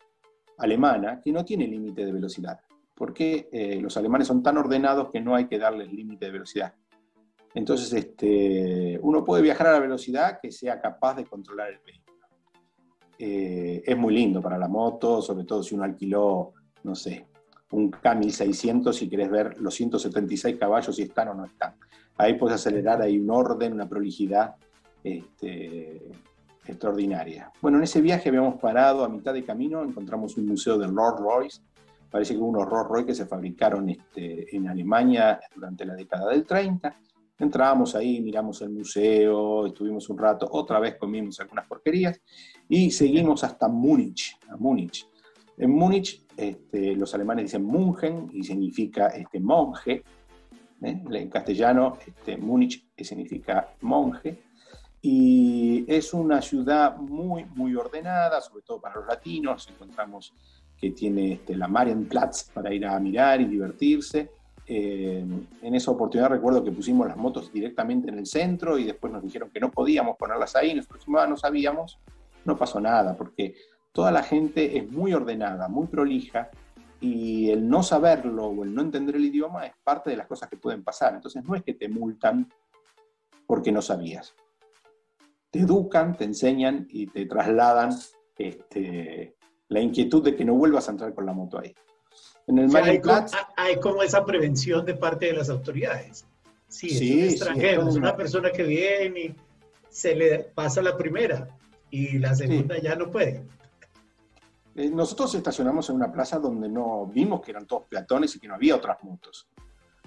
alemana 0.58 1.20
que 1.22 1.30
no 1.30 1.44
tiene 1.44 1.68
límite 1.68 2.04
de 2.04 2.12
velocidad, 2.12 2.60
porque 2.96 3.48
eh, 3.52 3.80
los 3.80 3.96
alemanes 3.96 4.26
son 4.26 4.42
tan 4.42 4.58
ordenados 4.58 5.10
que 5.12 5.20
no 5.20 5.36
hay 5.36 5.46
que 5.46 5.58
darles 5.58 5.92
límite 5.92 6.26
de 6.26 6.32
velocidad. 6.32 6.74
Entonces, 7.54 7.92
este, 7.92 8.98
uno 9.02 9.24
puede 9.24 9.42
viajar 9.42 9.66
a 9.68 9.72
la 9.72 9.80
velocidad 9.80 10.38
que 10.40 10.50
sea 10.50 10.80
capaz 10.80 11.16
de 11.16 11.24
controlar 11.24 11.70
el 11.70 11.78
vehículo. 11.84 12.02
Eh, 13.18 13.82
es 13.84 13.96
muy 13.96 14.14
lindo 14.14 14.40
para 14.40 14.58
la 14.58 14.68
moto, 14.68 15.20
sobre 15.20 15.44
todo 15.44 15.62
si 15.62 15.74
uno 15.74 15.84
alquiló, 15.84 16.54
no 16.82 16.94
sé, 16.94 17.26
un 17.72 17.90
K1600 17.90 18.92
si 18.92 19.08
querés 19.08 19.30
ver 19.30 19.58
los 19.60 19.74
176 19.74 20.56
caballos 20.58 20.96
si 20.96 21.02
están 21.02 21.28
o 21.28 21.34
no 21.34 21.44
están. 21.44 21.74
Ahí 22.16 22.34
puedes 22.34 22.56
acelerar, 22.56 23.02
hay 23.02 23.18
un 23.18 23.30
orden, 23.30 23.72
una 23.72 23.88
prolijidad 23.88 24.56
este, 25.02 26.10
extraordinaria. 26.66 27.50
Bueno, 27.60 27.78
en 27.78 27.84
ese 27.84 28.00
viaje 28.00 28.28
habíamos 28.28 28.60
parado 28.60 29.04
a 29.04 29.08
mitad 29.08 29.32
de 29.32 29.44
camino, 29.44 29.82
encontramos 29.82 30.36
un 30.36 30.46
museo 30.46 30.78
del 30.78 30.94
Rolls 30.94 31.20
Royce, 31.20 31.60
parece 32.10 32.34
que 32.34 32.40
unos 32.40 32.68
Rolls 32.68 32.88
Royce 32.88 33.06
que 33.06 33.14
se 33.14 33.26
fabricaron 33.26 33.88
este, 33.88 34.54
en 34.54 34.68
Alemania 34.68 35.40
durante 35.54 35.84
la 35.84 35.94
década 35.94 36.30
del 36.30 36.44
30. 36.44 36.94
Entramos 37.42 37.96
ahí, 37.96 38.20
miramos 38.20 38.62
el 38.62 38.70
museo, 38.70 39.66
estuvimos 39.66 40.08
un 40.08 40.16
rato, 40.16 40.48
otra 40.52 40.78
vez 40.78 40.94
comimos 40.94 41.40
algunas 41.40 41.66
porquerías 41.66 42.20
y 42.68 42.92
seguimos 42.92 43.42
hasta 43.42 43.66
Múnich, 43.66 44.38
a 44.48 44.56
Múnich. 44.56 45.08
En 45.56 45.72
Múnich 45.72 46.24
este, 46.36 46.94
los 46.94 47.12
alemanes 47.16 47.46
dicen 47.46 47.64
Mungen 47.64 48.30
y 48.32 48.44
significa 48.44 49.08
este, 49.08 49.40
monje. 49.40 50.04
¿eh? 50.82 51.02
En 51.10 51.28
castellano, 51.28 51.98
este, 52.06 52.36
Múnich 52.36 52.86
significa 52.96 53.74
monje. 53.80 54.44
Y 55.00 55.84
es 55.88 56.14
una 56.14 56.40
ciudad 56.40 56.96
muy, 56.96 57.44
muy 57.56 57.74
ordenada, 57.74 58.40
sobre 58.40 58.62
todo 58.62 58.80
para 58.80 58.94
los 58.94 59.06
latinos. 59.08 59.68
Encontramos 59.68 60.32
que 60.76 60.92
tiene 60.92 61.32
este, 61.32 61.56
la 61.56 61.66
Marienplatz 61.66 62.50
para 62.54 62.72
ir 62.72 62.86
a 62.86 63.00
mirar 63.00 63.40
y 63.40 63.46
divertirse. 63.46 64.30
Eh, 64.66 65.24
en 65.62 65.74
esa 65.74 65.90
oportunidad 65.90 66.30
recuerdo 66.30 66.62
que 66.62 66.70
pusimos 66.70 67.06
las 67.06 67.16
motos 67.16 67.52
directamente 67.52 68.08
en 68.08 68.18
el 68.18 68.26
centro 68.26 68.78
y 68.78 68.84
después 68.84 69.12
nos 69.12 69.22
dijeron 69.22 69.50
que 69.50 69.60
no 69.60 69.70
podíamos 69.70 70.16
ponerlas 70.16 70.54
ahí. 70.56 70.74
Nosotros 70.74 71.04
ah, 71.18 71.26
no 71.26 71.36
sabíamos, 71.36 71.98
no 72.44 72.56
pasó 72.56 72.80
nada, 72.80 73.16
porque 73.16 73.54
toda 73.92 74.10
la 74.10 74.22
gente 74.22 74.78
es 74.78 74.90
muy 74.90 75.12
ordenada, 75.12 75.68
muy 75.68 75.86
prolija, 75.86 76.50
y 77.02 77.50
el 77.50 77.68
no 77.68 77.82
saberlo 77.82 78.46
o 78.46 78.62
el 78.62 78.72
no 78.72 78.80
entender 78.80 79.16
el 79.16 79.24
idioma 79.24 79.66
es 79.66 79.72
parte 79.82 80.10
de 80.10 80.16
las 80.16 80.28
cosas 80.28 80.48
que 80.48 80.56
pueden 80.56 80.84
pasar. 80.84 81.14
Entonces 81.14 81.42
no 81.44 81.56
es 81.56 81.64
que 81.64 81.74
te 81.74 81.88
multan 81.88 82.48
porque 83.44 83.72
no 83.72 83.82
sabías. 83.82 84.34
Te 85.50 85.58
educan, 85.58 86.16
te 86.16 86.24
enseñan 86.24 86.86
y 86.88 87.08
te 87.08 87.26
trasladan 87.26 87.90
este, 88.38 89.34
la 89.68 89.80
inquietud 89.80 90.22
de 90.22 90.36
que 90.36 90.44
no 90.44 90.54
vuelvas 90.54 90.88
a 90.88 90.92
entrar 90.92 91.12
con 91.12 91.26
la 91.26 91.32
moto 91.32 91.58
ahí. 91.58 91.74
En 92.46 92.58
el 92.58 92.76
hay, 93.56 93.76
como, 93.80 94.02
esa 94.02 94.24
prevención 94.24 94.84
de 94.84 94.94
parte 94.94 95.26
de 95.26 95.34
las 95.34 95.48
autoridades. 95.48 96.26
Sí, 96.68 96.88
es 96.88 97.00
un 97.00 97.20
extranjero, 97.24 97.88
es 97.88 97.96
una 97.96 98.16
persona 98.16 98.50
que 98.50 98.62
viene 98.62 99.20
y 99.20 99.34
se 99.88 100.14
le 100.14 100.38
pasa 100.40 100.82
la 100.82 100.96
primera 100.96 101.48
y 101.90 102.18
la 102.18 102.34
segunda 102.34 102.78
ya 102.78 102.96
no 102.96 103.10
puede. 103.10 103.44
Eh, 104.74 104.88
nosotros 104.88 105.34
estacionamos 105.34 105.90
en 105.90 105.96
una 105.96 106.10
plaza 106.10 106.38
donde 106.38 106.68
no 106.68 107.06
vimos 107.06 107.42
que 107.42 107.50
eran 107.50 107.66
todos 107.66 107.84
peatones 107.88 108.34
y 108.34 108.40
que 108.40 108.48
no 108.48 108.54
había 108.54 108.76
otras 108.76 109.02
motos. 109.04 109.46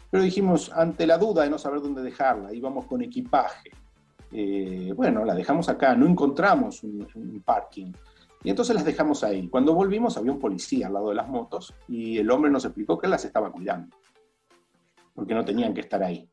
Pero 0.09 0.23
dijimos, 0.23 0.71
ante 0.73 1.05
la 1.05 1.17
duda 1.17 1.43
de 1.43 1.49
no 1.49 1.57
saber 1.57 1.81
dónde 1.81 2.01
dejarla, 2.01 2.53
íbamos 2.53 2.85
con 2.85 3.01
equipaje. 3.01 3.71
Eh, 4.31 4.91
bueno, 4.95 5.23
la 5.23 5.35
dejamos 5.35 5.69
acá, 5.69 5.95
no 5.95 6.07
encontramos 6.07 6.83
un, 6.83 7.07
un, 7.15 7.41
parking. 7.41 7.91
Y 8.45 8.51
entonces 8.51 8.75
las 8.75 8.85
dejamos 8.85 9.23
ahí. 9.23 9.49
Cuando 9.49 9.73
volvimos 9.73 10.17
había 10.17 10.31
un 10.31 10.37
policía 10.37 10.85
al 10.85 10.93
lado 10.93 11.09
de 11.09 11.15
las 11.15 11.27
motos 11.27 11.73
y 11.87 12.19
el 12.19 12.29
hombre 12.29 12.51
nos 12.51 12.63
explicó 12.63 12.95
que 12.95 13.07
las 13.07 13.25
estaba 13.25 13.51
cuidando, 13.51 13.97
porque 15.15 15.33
no 15.33 15.43
tenían 15.43 15.73
que 15.73 15.81
estar 15.81 16.03
ahí. 16.03 16.29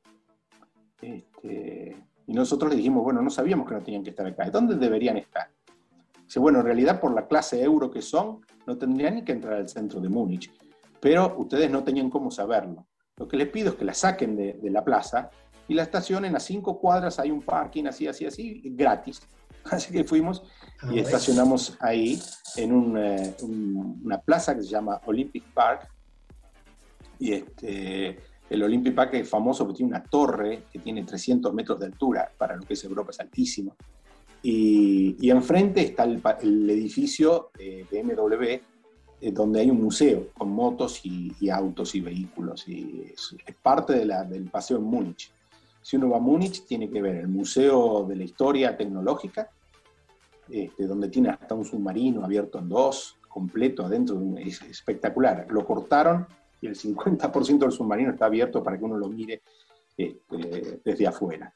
Este, 1.01 1.97
y 2.27 2.33
nosotros 2.35 2.71
le 2.71 2.77
dijimos, 2.77 3.03
bueno, 3.03 3.23
no 3.23 3.31
sabíamos 3.31 3.67
que 3.67 3.75
no 3.75 3.81
tenían 3.81 4.05
que 4.05 4.11
estar 4.11 4.27
acá. 4.27 4.51
¿Dónde 4.51 4.75
deberían 4.75 5.17
estar? 5.17 5.51
Dice, 6.23 6.39
bueno, 6.39 6.61
en 6.61 6.67
realidad 6.67 7.01
por 7.01 7.15
la 7.15 7.27
clase 7.27 7.63
euro 7.63 7.91
que 7.91 8.03
son, 8.03 8.41
no 8.67 8.77
tendrían 8.77 9.15
ni 9.15 9.25
que 9.25 9.33
entrar 9.33 9.55
al 9.55 9.71
centro 9.71 9.99
de 9.99 10.11
Múnich, 10.11 10.53
pero 11.01 11.35
ustedes 11.39 11.71
no 11.71 11.83
tenían 11.83 12.11
cómo 12.11 12.31
saberlo. 12.31 12.87
Lo 13.17 13.27
que 13.27 13.39
les 13.39 13.49
pido 13.49 13.71
es 13.71 13.77
que 13.77 13.87
la 13.87 13.95
saquen 13.95 14.37
de, 14.37 14.59
la 14.71 14.85
plaza 14.85 15.31
y 15.67 15.73
la 15.73 15.85
estacionen 15.85 16.37
a 16.37 16.41
cinco 16.41 16.79
cuadras, 16.79 17.19
hay 17.19 17.31
un 17.31 17.41
parking 17.41 17.87
así, 17.87 18.07
así, 18.07 18.27
así, 18.27 18.61
gratis. 18.77 19.23
Así 19.71 19.93
que 19.93 20.03
fuimos 20.03 20.43
y 20.91 20.99
ah, 20.99 21.03
estacionamos 21.03 21.77
ahí 21.81 22.21
en 22.57 22.97
eh, 22.97 23.35
una 23.41 24.21
plaza 24.21 24.55
que 24.57 24.63
se 24.63 24.69
llama 24.69 25.01
Olympic 25.07 25.45
Park. 25.53 25.89
Y 27.19 27.33
este, 27.33 28.19
el 28.51 28.63
Olympic 28.63 28.95
Park 28.95 29.15
es 29.15 29.29
famoso 29.29 29.65
porque 29.65 29.79
tiene 29.79 29.91
una 29.91 30.03
torre 30.03 30.65
que 30.73 30.81
tiene 30.81 31.05
300 31.05 31.55
metros 31.55 31.79
de 31.79 31.87
altura, 31.87 32.31
para 32.37 32.57
lo 32.57 32.63
que 32.63 32.75
es 32.75 32.85
Europa 32.85 33.11
es 33.11 33.21
altísimo. 33.21 33.77
Y, 34.43 35.31
enfrente 35.31 35.83
está 35.83 36.05
el, 36.05 36.69
edificio 36.69 37.51
de 37.57 37.87
BMW, 37.89 38.45
eh, 39.21 39.31
donde 39.31 39.61
hay 39.61 39.71
un 39.71 39.81
museo 39.81 40.31
con 40.37 40.51
motos 40.51 41.01
y, 41.05 41.49
autos 41.49 41.95
y 41.95 42.01
vehículos. 42.01 42.67
Y 42.67 43.13
es, 43.15 43.37
parte 43.63 44.05
del 44.05 44.51
paseo 44.51 44.79
en 44.79 44.85
Múnich. 44.85 45.31
Si 45.81 45.97
uno 45.97 46.11
va 46.11 46.17
a 46.17 46.21
Múnich, 46.21 46.65
tiene 46.67 46.91
que 46.91 47.01
ver 47.01 47.17
el 47.17 47.29
Museo 47.29 48.05
de 48.05 48.17
la 48.17 48.25
Historia 48.25 48.77
Tecnológica, 48.77 49.51
este, 50.49 50.87
donde 50.87 51.09
tiene 51.09 51.31
hasta 51.31 51.55
un 51.55 51.65
submarino 51.65 52.25
abierto 52.25 52.59
en 52.59 52.69
dos, 52.69 53.19
completo 53.29 53.85
adentro, 53.85 54.21
es 54.39 54.61
espectacular. 54.63 55.47
Lo 55.51 55.65
cortaron 55.65 56.27
y 56.61 56.67
el 56.67 56.77
50% 56.77 57.59
del 57.59 57.73
submarino 57.73 58.11
está 58.11 58.27
abierto 58.27 58.63
para 58.63 58.79
que 58.79 58.85
uno 58.85 58.97
lo 58.97 59.09
mire 59.09 59.43
este, 59.97 60.81
desde 60.85 61.07
afuera. 61.07 61.53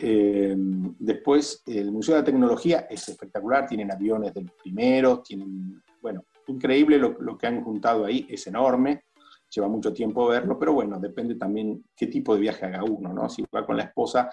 Eh, 0.00 0.54
después, 0.56 1.62
el 1.66 1.90
Museo 1.90 2.14
de 2.14 2.20
la 2.20 2.24
Tecnología 2.24 2.86
es 2.88 3.08
espectacular, 3.08 3.66
tienen 3.66 3.90
aviones 3.90 4.32
del 4.32 4.50
primero, 4.62 5.20
tienen, 5.20 5.82
bueno, 6.00 6.24
increíble 6.46 6.98
lo, 6.98 7.36
que 7.36 7.46
han 7.48 7.64
juntado 7.64 8.04
ahí, 8.04 8.24
es 8.30 8.46
enorme, 8.46 9.02
lleva 9.50 9.66
mucho 9.66 9.92
tiempo 9.92 10.28
verlo, 10.28 10.56
pero 10.56 10.72
bueno, 10.72 11.00
depende 11.00 11.34
también 11.34 11.84
qué 11.96 12.06
tipo 12.06 12.34
de 12.34 12.40
viaje 12.40 12.66
haga 12.66 12.84
uno, 12.84 13.12
¿no? 13.12 13.28
Si 13.28 13.44
va 13.54 13.66
con 13.66 13.76
la 13.76 13.84
esposa, 13.84 14.30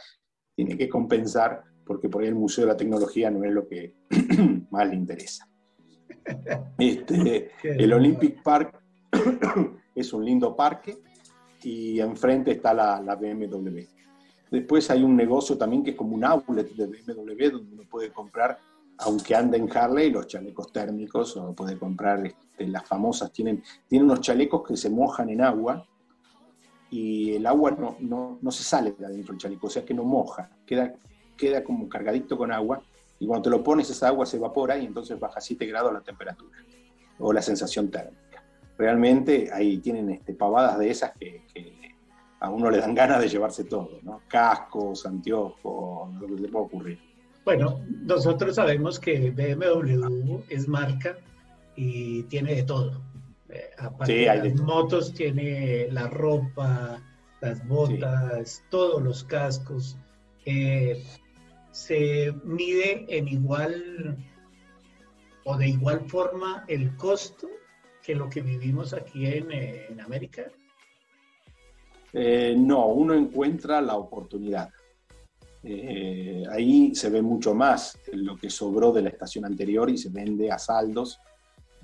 tiene 0.55 0.77
que 0.77 0.87
compensar, 0.87 1.63
porque 1.85 2.09
por 2.09 2.21
ahí 2.21 2.29
el 2.29 2.35
Museo 2.35 2.65
de 2.65 2.71
la 2.71 2.77
Tecnología 2.77 3.29
no 3.29 3.43
es 3.43 3.51
lo 3.51 3.67
que 3.67 3.93
más 4.71 4.87
le 4.87 4.95
interesa. 4.95 5.47
Este, 6.77 7.51
el 7.63 7.93
Olympic 7.93 8.41
Park 8.41 8.81
es 9.95 10.13
un 10.13 10.25
lindo 10.25 10.55
parque 10.55 10.97
y 11.63 11.99
enfrente 11.99 12.51
está 12.51 12.73
la, 12.73 13.01
la 13.01 13.15
BMW. 13.15 13.81
Después 14.51 14.89
hay 14.91 15.03
un 15.03 15.15
negocio 15.15 15.57
también 15.57 15.83
que 15.83 15.91
es 15.91 15.95
como 15.95 16.15
un 16.15 16.23
outlet 16.23 16.69
de 16.75 16.87
BMW 16.87 17.51
donde 17.51 17.73
uno 17.73 17.83
puede 17.89 18.11
comprar, 18.11 18.57
aunque 18.99 19.35
ande 19.35 19.57
en 19.57 19.69
Harley, 19.75 20.11
los 20.11 20.27
chalecos 20.27 20.71
térmicos 20.71 21.35
o 21.37 21.53
puede 21.53 21.77
comprar 21.77 22.25
este, 22.25 22.67
las 22.67 22.87
famosas, 22.87 23.31
tienen, 23.31 23.63
tienen 23.87 24.09
unos 24.09 24.21
chalecos 24.21 24.63
que 24.65 24.77
se 24.77 24.89
mojan 24.89 25.29
en 25.29 25.41
agua 25.41 25.85
y 26.89 27.33
el 27.33 27.45
agua 27.45 27.71
no, 27.71 27.97
no, 27.99 28.39
no 28.41 28.51
se 28.51 28.63
sale 28.63 28.95
de 28.97 29.05
adentro 29.05 29.33
del 29.33 29.41
chaleco, 29.41 29.67
o 29.67 29.69
sea 29.69 29.83
que 29.83 29.93
no 29.93 30.03
moja, 30.03 30.49
queda, 30.65 30.93
queda 31.35 31.63
como 31.63 31.89
cargadito 31.89 32.37
con 32.37 32.51
agua 32.51 32.81
y 33.19 33.27
cuando 33.27 33.43
te 33.43 33.49
lo 33.49 33.63
pones 33.63 33.89
esa 33.89 34.07
agua 34.09 34.25
se 34.25 34.37
evapora 34.37 34.77
y 34.77 34.85
entonces 34.85 35.19
baja 35.19 35.39
7 35.39 35.65
grados 35.65 35.93
la 35.93 36.01
temperatura 36.01 36.57
o 37.19 37.31
la 37.31 37.41
sensación 37.41 37.89
térmica. 37.89 38.43
Realmente 38.77 39.49
ahí 39.53 39.77
tienen 39.77 40.09
este, 40.09 40.33
pavadas 40.33 40.77
de 40.77 40.89
esas 40.89 41.11
que 41.17 41.43
a 42.39 42.49
uno 42.49 42.69
le 42.69 42.79
dan 42.79 42.93
ganas 42.93 43.21
de 43.21 43.29
llevarse 43.29 43.63
todo, 43.63 43.99
¿no? 44.03 44.21
Cascos, 44.27 45.05
anteojos, 45.05 46.13
lo 46.15 46.27
que 46.27 46.41
le 46.41 46.49
pueda 46.49 46.65
ocurrir. 46.65 46.99
Bueno, 47.45 47.79
nosotros 47.87 48.55
sabemos 48.55 48.99
que 48.99 49.31
BMW 49.31 50.39
es 50.49 50.67
marca 50.67 51.17
y 51.75 52.23
tiene 52.23 52.55
de 52.55 52.63
todo. 52.63 53.01
Eh, 53.49 53.69
aparte 53.77 54.13
de 54.13 54.25
las 54.25 54.61
motos, 54.61 55.13
tiene 55.13 55.87
la 55.91 56.07
ropa, 56.07 57.01
las 57.41 57.65
botas, 57.67 58.63
todos 58.69 59.01
los 59.01 59.23
cascos. 59.23 59.97
Eh, 60.45 61.03
se 61.75 62.33
mide 62.45 63.05
en 63.09 63.27
igual 63.27 64.17
o 65.43 65.57
de 65.57 65.67
igual 65.67 66.07
forma 66.07 66.63
el 66.69 66.95
costo 66.95 67.49
que 68.01 68.15
lo 68.15 68.29
que 68.29 68.39
vivimos 68.39 68.93
aquí 68.93 69.25
en, 69.25 69.51
eh, 69.51 69.87
en 69.89 69.99
América. 69.99 70.45
Eh, 72.13 72.55
no, 72.57 72.85
uno 72.87 73.13
encuentra 73.13 73.81
la 73.81 73.97
oportunidad. 73.97 74.69
Eh, 75.63 76.45
ahí 76.49 76.95
se 76.95 77.09
ve 77.09 77.21
mucho 77.21 77.53
más 77.53 77.99
lo 78.13 78.37
que 78.37 78.49
sobró 78.49 78.93
de 78.93 79.01
la 79.01 79.09
estación 79.09 79.43
anterior 79.43 79.89
y 79.89 79.97
se 79.97 80.09
vende 80.09 80.49
a 80.49 80.57
saldos 80.57 81.19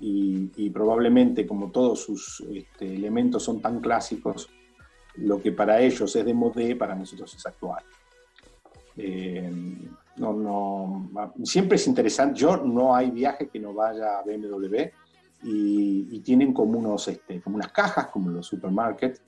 y, 0.00 0.70
probablemente 0.70 1.46
como 1.46 1.70
todos 1.70 2.02
sus 2.02 2.42
este, 2.50 2.94
elementos 2.94 3.42
son 3.42 3.60
tan 3.60 3.80
clásicos, 3.80 4.48
lo 5.16 5.40
que 5.40 5.52
para 5.52 5.82
ellos 5.82 6.16
es 6.16 6.24
de 6.24 6.32
modé, 6.32 6.76
para 6.76 6.94
nosotros 6.94 7.34
es 7.34 7.44
actual. 7.44 7.84
Eh, 8.96 9.50
no, 10.16 10.32
no, 10.32 11.10
siempre 11.44 11.76
es 11.76 11.86
interesante. 11.86 12.40
Yo 12.40 12.56
no 12.58 12.94
hay 12.94 13.10
viaje 13.10 13.48
que 13.48 13.58
no 13.58 13.72
vaya 13.72 14.18
a 14.18 14.22
BMW 14.22 14.90
y, 15.44 16.20
tienen 16.20 16.52
como, 16.52 16.78
unos, 16.78 17.08
este, 17.08 17.40
como 17.40 17.56
unas 17.56 17.72
cajas, 17.72 18.08
como 18.08 18.30
los 18.30 18.46
supermarkets, 18.46 19.20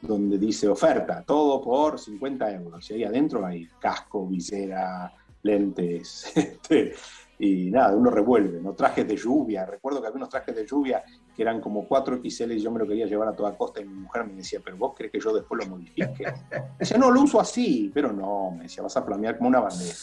donde 0.00 0.38
dice 0.38 0.66
oferta, 0.68 1.22
todo 1.22 1.62
por 1.62 1.98
50 1.98 2.52
euros. 2.52 2.90
Y 2.90 2.94
ahí 2.94 3.04
adentro 3.04 3.44
hay 3.44 3.68
casco, 3.78 4.26
visera, 4.26 5.12
lentes, 5.42 6.32
este, 6.36 6.94
y 7.42 7.70
nada, 7.70 7.96
uno 7.96 8.10
revuelve, 8.10 8.60
¿no? 8.60 8.74
Trajes 8.74 9.08
de 9.08 9.16
lluvia. 9.16 9.64
Recuerdo 9.64 10.02
que 10.02 10.08
había 10.08 10.18
unos 10.18 10.28
trajes 10.28 10.54
de 10.54 10.66
lluvia 10.66 11.02
que 11.34 11.40
eran 11.40 11.58
como 11.58 11.88
4 11.88 12.20
XL 12.22 12.52
y 12.52 12.60
yo 12.60 12.70
me 12.70 12.80
lo 12.80 12.86
quería 12.86 13.06
llevar 13.06 13.28
a 13.28 13.32
toda 13.32 13.56
costa 13.56 13.80
y 13.80 13.86
mi 13.86 13.94
mujer 13.94 14.26
me 14.26 14.34
decía, 14.34 14.60
pero 14.62 14.76
vos 14.76 14.92
crees 14.94 15.10
que 15.10 15.20
yo 15.20 15.32
después 15.32 15.64
lo 15.64 15.70
modifique. 15.70 16.12
Me 16.18 16.68
decía, 16.78 16.98
no, 16.98 17.10
lo 17.10 17.22
uso 17.22 17.40
así, 17.40 17.90
pero 17.94 18.12
no, 18.12 18.50
me 18.50 18.64
decía, 18.64 18.82
vas 18.82 18.94
a 18.94 19.02
flamear 19.02 19.38
como 19.38 19.48
una 19.48 19.60
bandeja. 19.60 19.94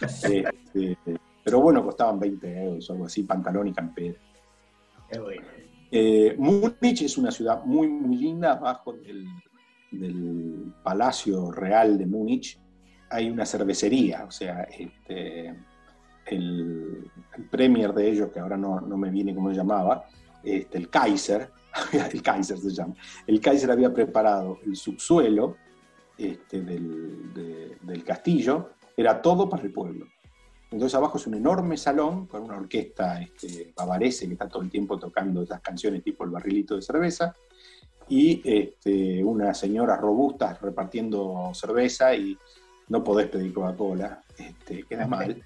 Este, 0.00 0.96
pero 1.44 1.60
bueno, 1.60 1.84
costaban 1.84 2.18
20 2.18 2.64
euros, 2.64 2.90
algo 2.90 3.04
así, 3.04 3.22
pantalón 3.22 3.68
y 3.68 3.72
campera. 3.74 4.18
Eh, 5.90 6.36
Múnich 6.38 7.02
es 7.02 7.18
una 7.18 7.30
ciudad 7.30 7.64
muy, 7.66 7.88
muy 7.88 8.16
linda, 8.16 8.52
abajo 8.52 8.94
del, 8.94 9.26
Palacio 10.82 11.50
Real 11.50 11.98
de 11.98 12.06
Múnich 12.06 12.58
hay 13.10 13.30
una 13.30 13.46
cervecería, 13.46 14.24
o 14.24 14.30
sea, 14.30 14.64
este, 14.64 15.54
el, 16.30 17.10
premier 17.50 17.92
de 17.92 18.10
ellos, 18.10 18.30
que 18.32 18.40
ahora 18.40 18.56
no, 18.56 18.80
me 18.80 19.10
viene 19.10 19.34
cómo 19.34 19.50
se 19.50 19.56
llamaba, 19.56 20.04
este, 20.42 20.78
el 20.78 20.90
Kaiser, 20.90 21.50
el 22.12 22.22
Kaiser 22.22 22.58
se 22.58 22.70
llama, 22.70 22.94
el 23.26 23.40
Kaiser 23.40 23.70
había 23.70 23.92
preparado 23.92 24.58
el 24.66 24.74
subsuelo 24.74 25.56
este, 26.16 26.62
del, 26.62 27.32
del 27.80 28.04
castillo, 28.04 28.70
era 28.96 29.22
todo 29.22 29.48
para 29.48 29.62
el 29.62 29.72
pueblo. 29.72 30.06
Entonces 30.70 30.94
abajo 30.96 31.16
es 31.16 31.26
un 31.26 31.34
enorme 31.34 31.76
salón 31.76 32.26
con 32.26 32.42
una 32.42 32.56
orquesta 32.56 33.20
este, 33.22 33.72
bavarese 33.74 34.26
que 34.26 34.34
está 34.34 34.48
todo 34.48 34.62
el 34.62 34.70
tiempo 34.70 34.98
tocando 34.98 35.42
esas 35.42 35.60
canciones 35.60 36.02
tipo 36.02 36.24
el 36.24 36.30
barrilito 36.30 36.76
de 36.76 36.82
cerveza 36.82 37.34
y 38.08 38.42
este, 38.44 39.22
unas 39.24 39.58
señoras 39.58 40.00
robustas 40.00 40.60
repartiendo 40.60 41.52
cerveza 41.54 42.14
y 42.14 42.36
no 42.88 43.04
podés 43.04 43.28
pedir 43.28 43.52
Coca-Cola, 43.52 44.22
este, 44.36 44.82
queda 44.84 45.06
mal. 45.06 45.42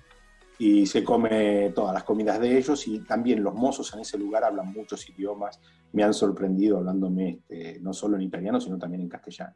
Y 0.58 0.86
se 0.86 1.02
come 1.02 1.70
todas 1.74 1.94
las 1.94 2.04
comidas 2.04 2.38
de 2.40 2.56
ellos 2.56 2.86
y 2.86 3.00
también 3.00 3.42
los 3.42 3.54
mozos 3.54 3.92
en 3.94 4.00
ese 4.00 4.16
lugar 4.18 4.44
hablan 4.44 4.72
muchos 4.72 5.08
idiomas. 5.08 5.60
Me 5.92 6.04
han 6.04 6.14
sorprendido 6.14 6.78
hablándome 6.78 7.30
este, 7.30 7.80
no 7.80 7.92
solo 7.92 8.16
en 8.16 8.22
italiano, 8.22 8.60
sino 8.60 8.78
también 8.78 9.02
en 9.02 9.08
castellano. 9.08 9.54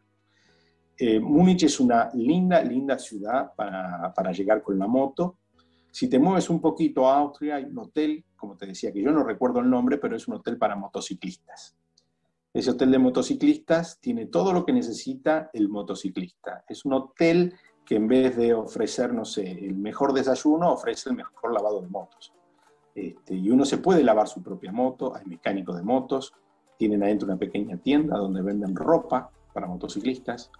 Eh, 0.99 1.21
Múnich 1.21 1.65
es 1.65 1.79
una 1.79 2.11
linda, 2.15 2.63
linda 2.63 2.99
ciudad 2.99 3.53
para, 3.55 4.13
para 4.15 4.33
llegar 4.33 4.63
con 4.63 4.79
la 4.79 4.87
moto 4.87 5.37
si 5.97 6.11
te 6.11 6.19
mueves 6.19 6.51
un 6.51 6.61
poquito 6.61 7.09
a 7.09 7.17
Austria, 7.17 7.57
hay 7.57 7.65
un 7.65 7.79
hotel, 7.79 8.23
como 8.37 8.55
te 8.55 8.67
decía, 8.67 8.93
que 8.93 9.01
yo 9.01 9.13
no 9.13 9.25
recuerdo 9.25 9.61
el 9.61 9.71
nombre, 9.71 9.97
pero 9.97 10.15
es 10.15 10.29
un 10.29 10.35
hotel 10.35 10.59
para 10.59 10.77
motociclistas. 10.77 11.75
Ese 12.53 12.73
hotel 12.73 12.91
de 12.91 12.99
motociclistas 12.99 13.99
tiene 13.99 14.27
todo 14.27 14.53
lo 14.53 14.67
que 14.67 14.75
necesita 14.75 15.49
el 15.55 15.71
motociclista. 15.71 16.67
Es 16.69 16.85
un 16.85 16.93
hotel 16.93 17.55
que 17.87 17.97
en 17.97 18.09
vez 18.09 18.37
de 18.37 18.53
ofrecer, 18.53 19.15
no 19.15 19.25
sé, 19.25 19.49
el 19.49 19.77
mejor 19.77 20.13
desayuno, 20.13 20.73
ofrece 20.73 21.11
el 21.11 21.17
mejor 21.17 21.53
lavado 21.53 21.81
de 21.81 21.89
motos. 21.89 22.35
Este, 22.95 23.35
y 23.35 23.51
uno 23.51 23.65
se 23.65 23.79
puede 23.79 24.03
lavar 24.03 24.27
su 24.27 24.43
propia 24.43 24.73
moto, 24.73 25.15
hay 25.15 25.25
mecánicos 25.27 25.77
de 25.77 25.83
motos, 25.83 26.35
tienen 26.77 27.03
adentro 27.03 27.29
una 27.29 27.39
pequeña 27.39 27.77
tienda 27.77 28.19
donde 28.19 28.43
venden 28.43 28.75
ropa 28.75 29.31
para 29.53 29.67
motociclistas, 29.67 30.51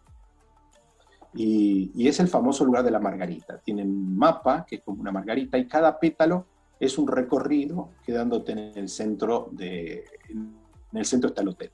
y, 1.37 2.09
es 2.09 2.19
el 2.21 2.29
famoso 2.29 2.65
lugar 2.65 2.83
de 2.83 2.91
la 2.91 2.99
margarita. 2.99 3.59
Tienen 3.59 3.91
un 3.91 4.17
mapa 4.17 4.65
que 4.67 4.77
es 4.77 4.83
como 4.83 5.01
una 5.01 5.13
margarita 5.13 5.59
y 5.59 5.67
cada 5.67 5.99
pétalo 5.99 6.47
es 6.81 6.97
un 6.99 7.09
recorrido 7.09 7.91
quedándote 8.05 8.53
en 8.53 8.59
el 8.59 8.89
centro 8.89 9.49
de, 9.53 10.05
en 10.31 10.57
el 10.93 11.05
centro 11.05 11.29
está 11.29 11.43
el 11.43 11.49
hotel. 11.49 11.71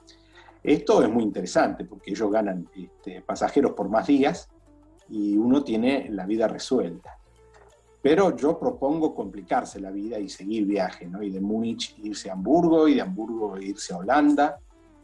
Esto 0.63 1.03
es 1.03 1.11
muy 1.11 1.23
interesante 1.23 1.85
porque 1.85 2.11
ellos 2.11 2.31
ganan 2.31 2.69
este, 2.75 3.21
pasajeros 3.21 3.73
por 3.73 3.89
más 3.89 4.07
días 4.07 4.49
y 5.13 5.37
uno 5.37 5.63
tiene 5.63 6.09
la 6.11 6.25
vida 6.25 6.49
resuelta. 6.49 7.19
Pero 8.01 8.35
yo 8.35 8.59
propongo 8.59 9.15
complicarse 9.15 9.79
la 9.79 9.91
vida 9.91 10.19
y 10.19 10.29
seguir 10.29 10.65
viaje, 10.65 11.07
¿no? 11.07 11.23
Y 11.23 11.31
de 11.31 11.41
Múnich 11.41 11.95
irse 12.03 12.31
a 12.31 12.33
Hamburgo 12.33 12.89
y 12.89 12.95
de 12.95 13.03
Hamburgo 13.03 13.59
irse 13.59 13.93
a 13.93 13.99
Holanda 13.99 14.59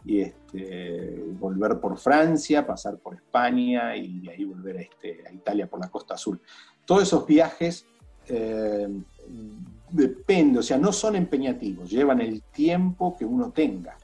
y 0.04 0.20
este, 0.20 1.22
volver 1.38 1.78
por 1.78 1.98
Francia, 1.98 2.66
pasar 2.66 2.96
por 2.96 3.14
España 3.14 3.94
y 3.94 4.20
de 4.20 4.30
ahí 4.30 4.44
volver 4.44 4.78
a, 4.78 4.80
este, 4.80 5.22
a 5.28 5.32
Italia 5.32 5.68
por 5.68 5.78
la 5.78 5.90
costa 5.90 6.14
azul. 6.14 6.40
Todos 6.86 7.02
esos 7.02 7.26
viajes 7.26 7.84
eh, 8.26 8.88
depende, 9.90 10.60
o 10.60 10.62
sea, 10.62 10.78
no 10.78 10.90
son 10.90 11.16
empeñativos, 11.16 11.90
llevan 11.90 12.22
el 12.22 12.42
tiempo 12.42 13.14
que 13.14 13.26
uno 13.26 13.50
tenga. 13.50 13.98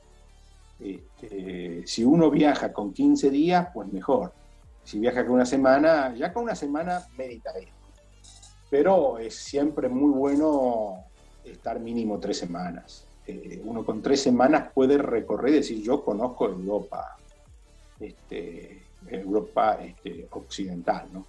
Este, 0.78 1.86
si 1.86 2.04
uno 2.04 2.30
viaja 2.30 2.72
con 2.74 2.92
15 2.92 3.30
días, 3.30 3.68
pues 3.72 3.90
mejor. 3.90 4.43
Si 4.84 4.98
viaja 4.98 5.24
con 5.24 5.36
una 5.36 5.46
semana, 5.46 6.14
ya 6.14 6.32
con 6.32 6.44
una 6.44 6.54
semana 6.54 7.02
meditaré. 7.16 7.68
Pero 8.70 9.18
es 9.18 9.34
siempre 9.34 9.88
muy 9.88 10.12
bueno 10.12 11.04
estar 11.44 11.80
mínimo 11.80 12.18
tres 12.18 12.38
semanas. 12.38 13.06
Eh, 13.26 13.60
uno 13.64 13.84
con 13.84 14.02
tres 14.02 14.20
semanas 14.22 14.70
puede 14.74 14.98
recorrer 14.98 15.54
decir, 15.54 15.82
yo 15.82 16.04
conozco 16.04 16.46
Europa, 16.46 17.16
este, 17.98 18.82
Europa 19.08 19.78
este, 19.82 20.26
occidental, 20.30 21.06
¿no? 21.12 21.26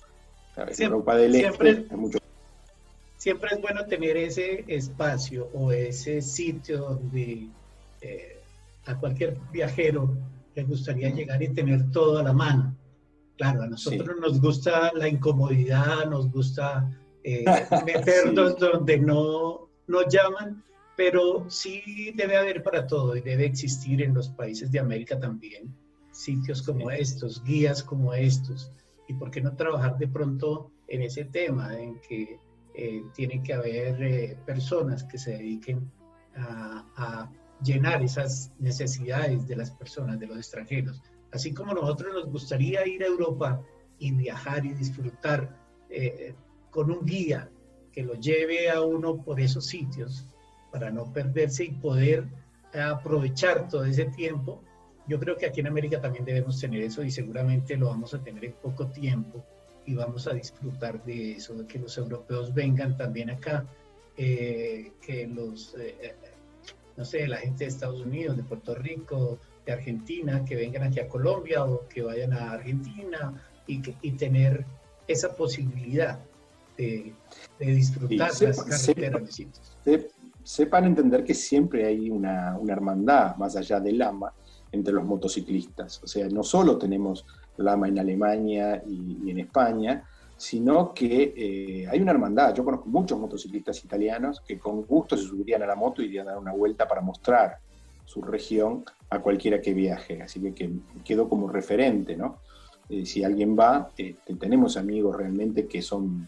Europa 0.77 1.15
del 1.15 1.35
Este 1.35 1.69
es 1.69 1.91
mucho... 1.91 2.19
Siempre 3.17 3.49
es 3.53 3.61
bueno 3.61 3.85
tener 3.85 4.17
ese 4.17 4.63
espacio 4.67 5.49
o 5.53 5.71
ese 5.71 6.21
sitio 6.21 6.79
donde 6.79 7.47
eh, 8.01 8.39
a 8.85 8.95
cualquier 8.95 9.37
viajero 9.51 10.15
le 10.53 10.63
gustaría 10.63 11.09
llegar 11.09 11.41
y 11.41 11.49
tener 11.49 11.91
todo 11.91 12.19
a 12.19 12.23
la 12.23 12.33
mano. 12.33 12.75
Claro, 13.37 13.63
a 13.63 13.67
nosotros 13.67 14.17
nos 14.19 14.39
gusta 14.39 14.91
la 14.93 15.07
incomodidad, 15.07 16.05
nos 16.09 16.31
gusta 16.31 16.89
eh, 17.23 17.43
meternos 17.85 18.57
donde 18.57 18.97
no 18.97 19.69
nos 19.87 20.05
llaman, 20.07 20.63
pero 20.95 21.49
sí 21.49 22.13
debe 22.15 22.37
haber 22.37 22.63
para 22.63 22.87
todo 22.87 23.15
y 23.15 23.21
debe 23.21 23.45
existir 23.45 24.01
en 24.01 24.13
los 24.13 24.29
países 24.29 24.71
de 24.71 24.79
América 24.79 25.19
también 25.19 25.75
sitios 26.15 26.61
como 26.61 26.89
estos, 26.89 27.43
guías 27.43 27.83
como 27.83 28.13
estos. 28.13 28.71
¿Y 29.07 29.13
por 29.13 29.29
qué 29.29 29.41
no 29.41 29.55
trabajar 29.55 29.97
de 29.97 30.07
pronto 30.07 30.71
en 30.87 31.01
ese 31.03 31.25
tema, 31.25 31.77
en 31.77 31.99
que 31.99 32.39
eh, 32.73 33.03
tiene 33.13 33.43
que 33.43 33.53
haber 33.53 34.01
eh, 34.01 34.37
personas 34.45 35.03
que 35.03 35.17
se 35.17 35.31
dediquen 35.31 35.91
a, 36.35 36.85
a, 36.95 37.31
llenar 37.63 38.03
esas 38.03 38.51
necesidades 38.59 39.47
de 39.47 39.55
las 39.55 39.71
personas, 39.71 40.19
de 40.19 40.27
los 40.27 40.37
extranjeros? 40.37 41.01
Así 41.35 41.53
como 41.53 41.73
nosotros 41.73 42.13
nos 42.13 42.31
gustaría 42.31 42.87
ir 42.87 43.03
a 43.03 43.07
Europa 43.07 43.61
y 43.99 44.13
viajar 44.13 44.65
y 44.65 44.73
disfrutar 44.73 45.53
eh, 45.89 46.33
con 46.69 46.89
un 46.89 47.05
guía 47.05 47.49
que 47.91 48.03
lo 48.03 48.13
lleve 48.13 48.69
a 48.69 48.81
uno 48.81 49.21
por 49.21 49.41
esos 49.41 49.65
sitios, 49.65 50.25
para 50.71 50.89
no 50.91 51.11
perderse 51.11 51.65
y 51.65 51.71
poder 51.71 52.25
aprovechar 52.73 53.67
todo 53.67 53.83
ese 53.83 54.05
tiempo. 54.05 54.63
Yo 55.07 55.19
creo 55.19 55.35
que 55.35 55.45
aquí 55.45 55.59
en 55.59 55.67
América 55.67 56.01
también 56.01 56.23
debemos 56.23 56.59
tener 56.59 56.81
eso 56.81 57.03
y 57.03 57.11
seguramente 57.11 57.75
lo 57.75 57.87
vamos 57.87 58.13
a 58.13 58.23
tener 58.23 58.45
en 58.45 58.53
poco 58.53 58.87
tiempo 58.87 59.43
y 59.85 59.93
vamos 59.93 60.27
a 60.27 60.33
disfrutar 60.33 61.03
de 61.03 61.33
eso, 61.33 61.53
de 61.53 61.67
que 61.67 61.79
los 61.79 61.97
europeos 61.97 62.53
vengan 62.53 62.95
también 62.95 63.29
acá, 63.29 63.65
eh, 64.15 64.93
que 65.01 65.27
los, 65.27 65.75
eh, 65.77 66.15
no 66.95 67.03
sé, 67.03 67.27
la 67.27 67.37
gente 67.37 67.65
de 67.65 67.69
Estados 67.69 68.01
Unidos, 68.01 68.37
de 68.37 68.43
Puerto 68.43 68.73
Rico, 68.73 69.37
de 69.65 69.71
Argentina, 69.71 70.43
que 70.45 70.55
vengan 70.55 70.83
aquí 70.83 70.99
a 70.99 71.07
Colombia 71.07 71.63
o 71.63 71.87
que 71.87 72.01
vayan 72.01 72.33
a 72.33 72.51
Argentina 72.51 73.33
y, 73.67 73.81
y 74.01 74.11
tener 74.11 74.65
esa 75.07 75.35
posibilidad 75.35 76.19
de, 76.77 77.13
de 77.59 77.65
disfrutar 77.65 78.31
las 78.41 78.63
carreteras 78.63 79.25
de 79.25 79.31
sitios 79.31 79.77
sepan 80.45 80.85
entender 80.85 81.23
que 81.23 81.33
siempre 81.33 81.85
hay 81.85 82.09
una, 82.09 82.57
hermandad 82.69 83.35
más 83.35 83.55
allá 83.55 83.79
del 83.79 84.01
AMA 84.01 84.31
entre 84.71 84.93
los 84.93 85.03
motociclistas. 85.03 86.01
O 86.03 86.07
sea, 86.07 86.29
no 86.29 86.43
solo 86.43 86.77
tenemos 86.77 87.25
Lama 87.57 87.87
en 87.87 87.97
Alemania 87.99 88.83
y, 88.87 89.29
en 89.29 89.39
España, 89.39 90.07
sino 90.37 90.93
que 90.93 91.33
eh, 91.35 91.87
hay 91.89 91.99
una 91.99 92.11
hermandad. 92.11 92.53
Yo 92.53 92.63
conozco 92.63 92.87
muchos 92.87 93.17
motociclistas 93.17 93.83
italianos 93.83 94.41
que 94.41 94.59
con 94.59 94.83
gusto 94.83 95.17
se 95.17 95.23
subirían 95.23 95.63
a 95.63 95.67
la 95.67 95.75
moto 95.75 96.01
y 96.01 96.05
irían 96.05 96.27
a 96.27 96.31
dar 96.31 96.39
una 96.39 96.53
vuelta 96.53 96.87
para 96.87 97.01
mostrar 97.01 97.57
su 98.05 98.21
región 98.21 98.85
a 99.09 99.19
cualquiera 99.19 99.61
que 99.61 99.73
viaje. 99.73 100.21
Así 100.21 100.39
que, 100.39 100.53
que 100.53 100.71
quedó 101.03 101.27
como 101.27 101.47
referente, 101.47 102.15
¿no? 102.15 102.39
Eh, 102.89 103.05
si 103.05 103.23
alguien 103.23 103.57
va, 103.57 103.89
este, 103.97 104.35
tenemos 104.35 104.77
amigos 104.77 105.15
realmente 105.15 105.67
que 105.67 105.81
son 105.81 106.27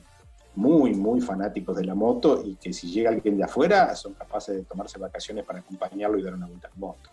muy, 0.55 0.95
muy 0.95 1.21
fanáticos 1.21 1.77
de 1.77 1.85
la 1.85 1.93
moto 1.93 2.41
y 2.43 2.55
que 2.55 2.73
si 2.73 2.89
llega 2.89 3.11
alguien 3.11 3.37
de 3.37 3.43
afuera 3.43 3.95
son 3.95 4.13
capaces 4.13 4.55
de 4.55 4.63
tomarse 4.63 4.97
vacaciones 4.97 5.45
para 5.45 5.59
acompañarlo 5.59 6.17
y 6.17 6.23
dar 6.23 6.33
una 6.33 6.47
vuelta 6.47 6.69
en 6.73 6.79
moto. 6.79 7.09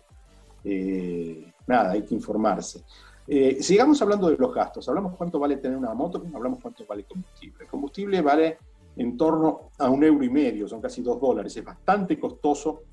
Eh, 0.65 1.53
nada, 1.67 1.91
hay 1.91 2.03
que 2.03 2.15
informarse. 2.15 2.83
Eh, 3.27 3.59
sigamos 3.63 4.01
hablando 4.01 4.31
de 4.31 4.37
los 4.39 4.55
gastos. 4.55 4.89
Hablamos 4.89 5.15
cuánto 5.15 5.39
vale 5.39 5.59
tener 5.59 5.77
una 5.77 5.93
moto, 5.93 6.23
hablamos 6.35 6.59
cuánto 6.61 6.87
vale 6.87 7.05
combustible. 7.05 7.65
El 7.65 7.69
combustible 7.69 8.23
vale 8.23 8.57
en 8.97 9.17
torno 9.17 9.71
a 9.79 9.91
un 9.91 10.05
euro 10.05 10.25
y 10.25 10.31
medio, 10.31 10.67
son 10.67 10.81
casi 10.81 11.03
dos 11.03 11.21
dólares. 11.21 11.55
Es 11.55 11.65
bastante 11.65 12.19
costoso 12.19 12.85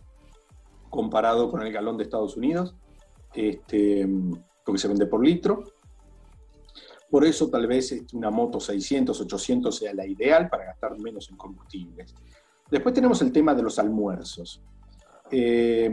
comparado 0.92 1.50
con 1.50 1.64
el 1.64 1.74
galón 1.74 1.98
de 1.98 2.04
Estados 2.04 2.38
Unidos, 2.38 2.76
este, 3.34 4.08
se 4.76 4.88
vende 4.88 5.08
por 5.08 5.26
litro. 5.26 5.64
Por 7.10 7.26
eso 7.26 7.50
tal 7.50 7.66
vez 7.66 7.92
este, 7.92 8.16
una 8.16 8.30
moto 8.30 8.60
600, 8.60 9.20
800 9.20 9.76
sea 9.76 9.94
la 9.94 10.06
ideal 10.06 10.48
para 10.50 10.66
gastar 10.66 11.00
menos 11.00 11.30
en 11.30 11.38
combustibles. 11.38 12.14
Después 12.70 12.94
tenemos 12.94 13.22
el 13.22 13.32
tema 13.32 13.56
de 13.56 13.64
los 13.64 13.80
almuerzos. 13.80 14.62
Eh, 15.32 15.92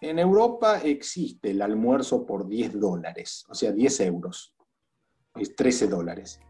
en 0.00 0.18
Europa 0.18 0.80
existe 0.82 1.50
el 1.50 1.62
almuerzo 1.62 2.24
por 2.24 2.46
10 2.46 2.78
dólares, 2.78 3.44
o 3.48 3.54
sea, 3.54 3.72
10 3.72 4.00
euros, 4.00 4.54
es 5.34 5.54
13 5.54 5.88
dólares. 5.88 6.40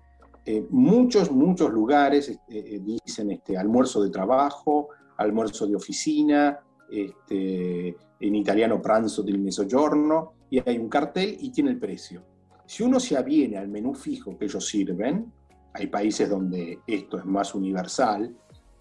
Eh, 0.44 0.66
muchos, 0.70 1.30
muchos 1.30 1.70
lugares 1.70 2.28
este, 2.28 2.76
eh, 2.76 2.80
dicen 2.80 3.32
este, 3.32 3.56
almuerzo 3.56 4.02
de 4.02 4.10
trabajo, 4.10 4.88
almuerzo 5.16 5.66
de 5.66 5.76
oficina, 5.76 6.60
este, 6.90 7.96
en 8.20 8.34
italiano 8.34 8.80
pranzo 8.80 9.22
del 9.22 9.38
mezzogiorno, 9.38 10.34
y 10.50 10.60
hay 10.66 10.78
un 10.78 10.88
cartel 10.88 11.36
y 11.40 11.50
tiene 11.50 11.70
el 11.70 11.78
precio. 11.78 12.22
Si 12.66 12.82
uno 12.82 12.98
se 12.98 13.16
aviene 13.16 13.58
al 13.58 13.68
menú 13.68 13.94
fijo 13.94 14.36
que 14.36 14.46
ellos 14.46 14.66
sirven, 14.66 15.32
hay 15.72 15.86
países 15.88 16.28
donde 16.28 16.80
esto 16.86 17.18
es 17.18 17.24
más 17.24 17.54
universal, 17.54 18.34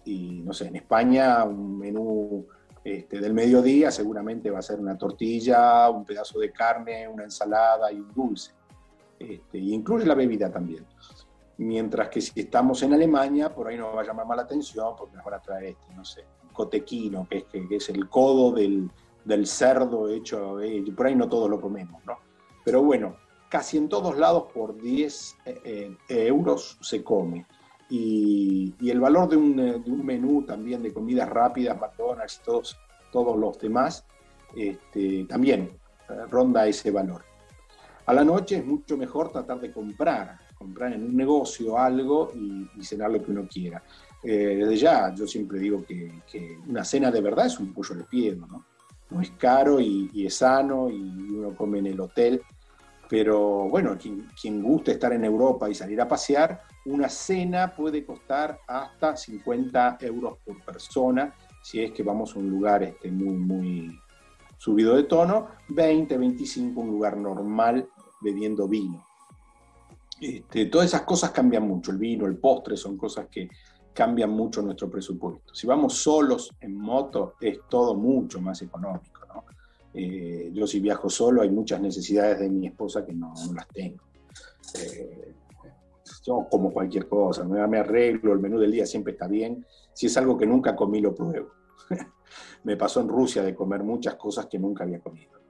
y 0.04 0.40
no 0.42 0.52
sé, 0.52 0.68
en 0.68 0.76
España 0.76 1.44
un 1.44 1.78
menú 1.78 2.46
este, 2.82 3.18
del 3.18 3.34
mediodía 3.34 3.90
seguramente 3.90 4.48
va 4.48 4.60
a 4.60 4.62
ser 4.62 4.78
una 4.78 4.96
tortilla, 4.96 5.90
un 5.90 6.04
pedazo 6.04 6.38
de 6.38 6.52
carne, 6.52 7.08
una 7.08 7.24
ensalada 7.24 7.90
y 7.90 7.98
un 7.98 8.12
dulce. 8.12 8.52
Este, 9.18 9.58
y 9.58 9.74
incluye 9.74 10.06
la 10.06 10.14
bebida 10.14 10.50
también. 10.52 10.86
Mientras 11.58 12.08
que 12.08 12.20
si 12.20 12.38
estamos 12.38 12.80
en 12.84 12.94
Alemania, 12.94 13.52
por 13.52 13.66
ahí 13.66 13.76
nos 13.76 13.94
va 13.94 14.02
a 14.02 14.04
llamar 14.04 14.26
más 14.26 14.36
la 14.36 14.42
atención 14.44 14.94
porque 14.96 15.16
nos 15.16 15.24
van 15.24 15.34
a 15.34 15.40
traer 15.40 15.64
este, 15.64 15.94
no 15.94 16.04
sé, 16.04 16.24
un 16.56 16.64
cotequino, 16.64 17.26
que 17.28 17.38
es, 17.38 17.44
que, 17.44 17.76
es 17.76 17.88
el 17.88 18.08
codo 18.08 18.52
del, 18.52 18.90
del 19.24 19.46
cerdo 19.46 20.08
hecho, 20.08 20.60
eh, 20.60 20.84
por 20.96 21.06
ahí 21.06 21.14
no 21.14 21.28
todos 21.28 21.50
lo 21.50 21.60
comemos, 21.60 22.04
¿no? 22.06 22.18
Pero 22.64 22.82
bueno, 22.82 23.16
casi 23.48 23.76
en 23.76 23.88
todos 23.88 24.16
lados 24.16 24.44
por 24.52 24.80
10 24.80 25.36
eh, 25.44 25.96
eh, 26.08 26.26
euros 26.26 26.78
se 26.80 27.02
come 27.02 27.46
y, 27.88 28.74
el 28.90 29.00
valor 29.00 29.28
de 29.28 29.36
un, 29.36 29.56
de 29.56 29.90
un, 29.90 30.04
menú 30.04 30.42
también 30.42 30.82
de 30.82 30.92
comidas 30.92 31.28
rápidas, 31.28 31.78
McDonald's 31.78 32.40
y 32.40 32.44
todos, 32.44 32.76
todos 33.12 33.36
los 33.36 33.58
demás, 33.58 34.04
este, 34.56 35.24
también 35.24 35.70
eh, 36.08 36.26
ronda 36.30 36.66
ese 36.66 36.90
valor. 36.90 37.24
A 38.06 38.14
la 38.14 38.24
noche 38.24 38.58
es 38.58 38.64
mucho 38.64 38.96
mejor 38.96 39.32
tratar 39.32 39.60
de 39.60 39.72
comprar, 39.72 40.38
comprar 40.56 40.92
en 40.92 41.04
un 41.04 41.16
negocio 41.16 41.78
algo 41.78 42.32
y, 42.34 42.68
cenar 42.82 43.10
lo 43.10 43.22
que 43.22 43.30
uno 43.30 43.46
quiera. 43.48 43.82
Eh, 44.28 44.56
desde 44.58 44.76
ya, 44.76 45.14
yo 45.14 45.26
siempre 45.26 45.58
digo 45.60 45.84
que, 45.84 46.10
una 46.66 46.84
cena 46.84 47.10
de 47.10 47.20
verdad 47.20 47.46
es 47.46 47.60
un 47.60 47.72
pollo 47.72 47.94
de 47.94 48.04
piedra, 48.04 48.46
¿no? 48.46 48.64
No 49.08 49.20
es 49.20 49.30
caro 49.30 49.80
y, 49.80 50.26
es 50.26 50.34
sano 50.34 50.90
y 50.90 51.00
uno 51.00 51.54
come 51.54 51.78
en 51.78 51.86
el 51.86 52.00
hotel 52.00 52.42
pero 53.08 53.68
bueno, 53.68 53.96
quien, 53.98 54.28
quien 54.40 54.62
guste 54.62 54.92
estar 54.92 55.12
en 55.12 55.24
Europa 55.24 55.70
y 55.70 55.74
salir 55.74 56.00
a 56.00 56.08
pasear, 56.08 56.62
una 56.86 57.08
cena 57.08 57.74
puede 57.74 58.04
costar 58.04 58.58
hasta 58.66 59.16
50 59.16 59.98
euros 60.00 60.38
por 60.44 60.60
persona, 60.64 61.32
si 61.62 61.82
es 61.82 61.92
que 61.92 62.02
vamos 62.02 62.34
a 62.34 62.38
un 62.38 62.50
lugar 62.50 62.82
este, 62.82 63.10
muy, 63.10 63.36
muy 63.36 64.00
subido 64.58 64.96
de 64.96 65.04
tono, 65.04 65.48
20, 65.68 66.16
25 66.16 66.80
un 66.80 66.88
lugar 66.88 67.16
normal 67.16 67.88
bebiendo 68.20 68.66
vino. 68.66 69.04
Este, 70.20 70.66
todas 70.66 70.88
esas 70.88 71.02
cosas 71.02 71.30
cambian 71.30 71.66
mucho, 71.66 71.90
el 71.90 71.98
vino, 71.98 72.26
el 72.26 72.38
postre 72.38 72.76
son 72.76 72.96
cosas 72.96 73.26
que 73.30 73.48
cambian 73.96 74.30
mucho 74.30 74.60
nuestro 74.60 74.90
presupuesto. 74.90 75.54
Si 75.54 75.66
vamos 75.66 75.94
solos 75.94 76.54
en 76.60 76.76
moto 76.76 77.34
es 77.40 77.60
todo 77.68 77.94
mucho 77.94 78.40
más 78.42 78.60
económico. 78.60 79.16
Eh, 79.98 80.50
yo 80.52 80.66
si 80.66 80.78
viajo 80.78 81.08
solo 81.08 81.40
hay 81.40 81.48
muchas 81.48 81.80
necesidades 81.80 82.38
de 82.40 82.50
mi 82.50 82.66
esposa 82.66 83.06
que 83.06 83.14
no, 83.14 83.32
las 83.54 83.66
tengo. 83.68 84.04
Eh, 84.78 85.32
yo 86.22 86.46
como 86.50 86.70
cualquier 86.70 87.08
cosa, 87.08 87.44
me, 87.44 87.78
arreglo, 87.78 88.34
el 88.34 88.38
menú 88.38 88.58
del 88.58 88.72
día 88.72 88.84
siempre 88.84 89.14
está 89.14 89.26
bien. 89.26 89.64
Si 89.94 90.06
es 90.06 90.16
algo 90.18 90.36
que 90.36 90.44
nunca 90.44 90.76
comí, 90.76 91.00
lo 91.00 91.14
pruebo. 91.14 91.52
me 92.64 92.76
pasó 92.76 93.00
en 93.00 93.08
Rusia 93.08 93.42
de 93.42 93.54
comer 93.54 93.82
muchas 93.82 94.16
cosas 94.16 94.44
que 94.44 94.58
nunca 94.58 94.84
había 94.84 95.00
comido. 95.00 95.40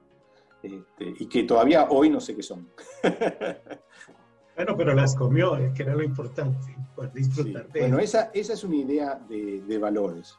Este, 0.63 1.13
y 1.19 1.27
que 1.27 1.43
todavía 1.43 1.87
hoy 1.89 2.09
no 2.09 2.21
sé 2.21 2.33
qué 2.33 2.43
son. 2.43 2.69
bueno, 4.57 4.75
pero 4.75 4.93
las 4.93 5.15
comió, 5.15 5.55
que 5.73 5.83
era 5.83 5.95
lo 5.95 6.03
importante, 6.03 6.75
poder 6.95 7.13
disfrutar 7.13 7.71
de 7.71 7.79
Bueno, 7.79 7.99
esa, 7.99 8.31
esa 8.33 8.53
es 8.53 8.63
una 8.63 8.75
idea 8.75 9.15
de, 9.29 9.61
de 9.61 9.77
valores. 9.77 10.35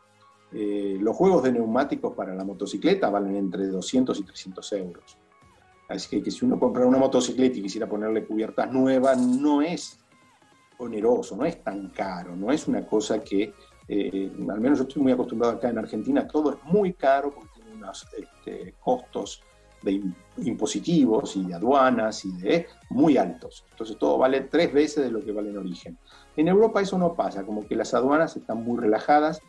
Eh, 0.50 0.96
los 1.00 1.14
juegos 1.14 1.42
de 1.44 1.52
neumáticos 1.52 2.14
para 2.14 2.34
la 2.34 2.44
motocicleta 2.44 3.10
valen 3.10 3.36
entre 3.36 3.68
200 3.68 4.18
y 4.18 4.22
300 4.24 4.72
euros. 4.72 5.18
Así 5.88 6.20
que, 6.20 6.30
si 6.30 6.44
uno 6.44 6.58
compra 6.58 6.84
una 6.84 6.98
motocicleta 6.98 7.58
y 7.58 7.62
quisiera 7.62 7.88
ponerle 7.88 8.26
cubiertas 8.26 8.70
nuevas, 8.72 9.18
no 9.18 9.62
es 9.62 9.98
oneroso, 10.78 11.36
no 11.36 11.44
es 11.44 11.62
tan 11.62 11.88
caro, 11.90 12.34
no 12.34 12.50
es 12.50 12.66
una 12.66 12.84
cosa 12.86 13.22
que, 13.22 13.54
eh, 13.86 14.32
al 14.50 14.60
menos 14.60 14.78
yo 14.78 14.84
estoy 14.84 15.02
muy 15.02 15.12
acostumbrado 15.12 15.54
acá 15.54 15.68
en 15.70 15.78
Argentina, 15.78 16.26
todo 16.26 16.52
es 16.52 16.58
muy 16.64 16.92
caro 16.92 17.32
porque 17.32 17.50
tiene 17.54 17.72
unos 17.74 18.06
este, 18.16 18.74
costos 18.80 19.42
de 19.82 20.02
impositivos 20.38 21.36
y 21.36 21.44
de 21.44 21.54
aduanas 21.54 22.24
y 22.24 22.32
de 22.32 22.66
muy 22.90 23.16
altos. 23.16 23.64
Entonces 23.70 23.96
todo 23.98 24.18
vale 24.18 24.42
tres 24.42 24.72
veces 24.72 25.04
de 25.04 25.10
lo 25.10 25.24
que 25.24 25.32
vale 25.32 25.50
en 25.50 25.58
origen. 25.58 25.98
En 26.36 26.48
Europa 26.48 26.80
eso 26.80 26.98
no 26.98 27.14
pasa, 27.14 27.44
como 27.44 27.66
que 27.66 27.76
las 27.76 27.94
aduanas 27.94 28.36
están 28.36 28.62
muy 28.62 28.78
relajadas 28.78 29.40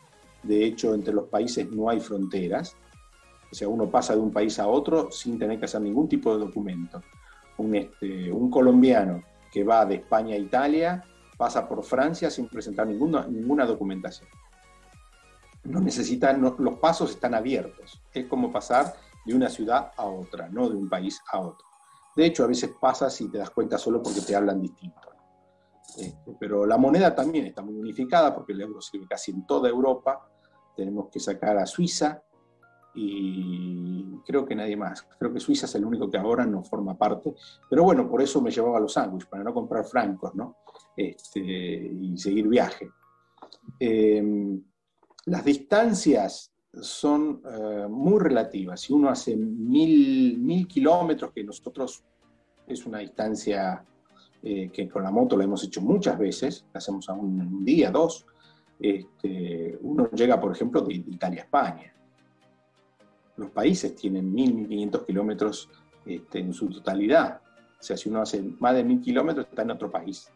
de 0.44 0.66
hecho, 0.66 0.94
entre 0.94 1.14
los 1.14 1.28
países 1.28 1.70
no 1.72 1.90
hay 1.90 2.00
fronteras. 2.00 2.76
O 3.52 3.56
sea, 3.56 3.68
uno 3.68 3.90
pasa 3.90 4.14
de 4.14 4.22
un 4.22 4.32
país 4.32 4.60
a 4.60 4.68
otro 4.68 5.12
sin 5.12 5.40
tener 5.40 5.60
que 5.60 5.66
hacer 5.66 5.82
ningún 5.82 6.08
tipo 6.08 6.34
de 6.34 6.46
documento. 6.46 7.02
Un, 7.58 7.76
este, 7.76 8.32
un 8.32 8.50
colombiano 8.50 9.24
que 9.52 9.64
va 9.64 9.86
de 9.86 9.96
España 9.96 10.36
a 10.36 10.40
Italia 10.40 11.04
pasa 11.38 11.68
por 11.68 11.84
Francia 11.84 12.30
sin 12.30 12.48
presentar 12.48 12.88
ninguna, 12.88 13.26
ninguna 13.28 13.66
documentación. 13.66 14.30
No 15.64 15.82
necesitan, 15.82 16.42
los 16.42 16.80
pasos 16.80 17.12
están 17.12 17.34
abiertos. 17.34 18.02
Es 18.14 18.26
como 18.28 18.52
pasar 18.52 18.94
de 19.26 19.34
una 19.34 19.50
ciudad 19.50 19.92
a 19.96 20.06
otra, 20.06 20.50
no 20.50 20.70
de 20.70 20.76
un 20.76 20.90
país 20.90 21.22
a 21.32 21.40
otro. 21.40 21.66
De 22.16 22.26
hecho, 22.26 22.44
a 22.44 22.48
veces 22.48 22.72
pasas 22.80 23.20
y 23.22 23.30
te 23.30 23.38
das 23.38 23.50
cuenta 23.52 23.78
solo 23.78 24.02
porque 24.02 24.22
te 24.22 24.36
hablan 24.36 24.62
distinto. 24.62 25.10
Este, 25.98 26.36
pero 26.40 26.66
la 26.66 26.78
moneda 26.78 27.16
también 27.16 27.46
está 27.46 27.62
muy 27.62 27.76
unificada 27.76 28.34
porque 28.34 28.54
el 28.54 28.62
euro 28.62 28.82
sirve 28.82 29.08
casi 29.08 29.32
en 29.32 29.46
toda 29.46 29.70
Europa. 29.70 30.30
Tenemos 30.76 31.10
que 31.10 31.20
sacar 31.20 31.58
a 31.58 31.66
Suiza 31.66 32.22
y 32.96 34.20
creo 34.26 34.46
que 34.46 34.56
nadie 34.56 34.76
más. 34.76 35.08
Creo 35.18 35.34
que 35.34 35.40
Suiza 35.40 35.66
es 35.66 35.76
el 35.76 35.86
único 35.86 36.10
que 36.10 36.18
ahora 36.18 36.46
no 36.46 36.64
forma 36.64 36.98
parte. 36.98 37.34
Pero 37.70 37.84
bueno, 37.84 38.10
por 38.10 38.22
eso 38.22 38.42
me 38.42 38.52
llevaba 38.52 38.80
los 38.80 38.94
sándwiches, 38.94 39.30
para 39.30 39.44
no 39.44 39.54
comprar 39.54 39.86
francos 39.86 40.36
¿no? 40.36 40.58
Este, 40.96 41.40
y 41.40 42.18
seguir 42.18 42.48
viaje. 42.48 42.90
Em, 43.80 44.62
las 45.26 45.46
distancias 45.46 46.52
son 46.74 47.42
eh, 47.46 47.88
muy 47.90 48.20
relativas. 48.20 48.82
Si 48.82 48.94
uno 48.94 49.10
hace 49.10 49.36
mil, 49.36 50.38
mil 50.38 50.68
kilómetros, 50.68 51.32
que 51.32 51.44
nosotros 51.44 52.04
es 52.68 52.86
una 52.86 53.00
distancia 53.00 53.84
eh, 54.42 54.70
que 54.72 54.88
con 54.88 55.04
la 55.04 55.12
moto 55.12 55.36
lo 55.36 55.44
hemos 55.44 55.64
hecho 55.64 55.82
muchas 55.82 56.18
veces, 56.18 56.66
la 56.74 56.78
hacemos 56.78 57.10
a 57.10 57.14
un, 57.14 57.66
día, 57.66 57.92
dos, 57.92 58.26
este, 58.80 59.78
uno 59.82 60.10
llega, 60.12 60.40
por 60.40 60.52
ejemplo, 60.52 60.82
de 60.82 60.94
Italia 60.94 61.42
a 61.42 61.44
España. 61.46 61.94
Los 63.38 63.50
países 63.52 63.96
tienen 63.96 64.34
1.000, 64.34 64.68
1.500 64.68 65.06
kilómetros 65.06 65.70
este, 66.06 66.40
en 66.40 66.54
su 66.54 66.70
totalidad. 66.70 67.42
O 67.80 67.84
sea, 67.84 67.98
si 67.98 68.10
uno 68.10 68.22
hace 68.22 68.42
más 68.60 68.76
de 68.76 68.86
1.000 68.86 69.02
kilómetros, 69.02 69.48
está 69.50 69.64
en 69.64 69.72
otro 69.72 69.90
país. 69.90 70.30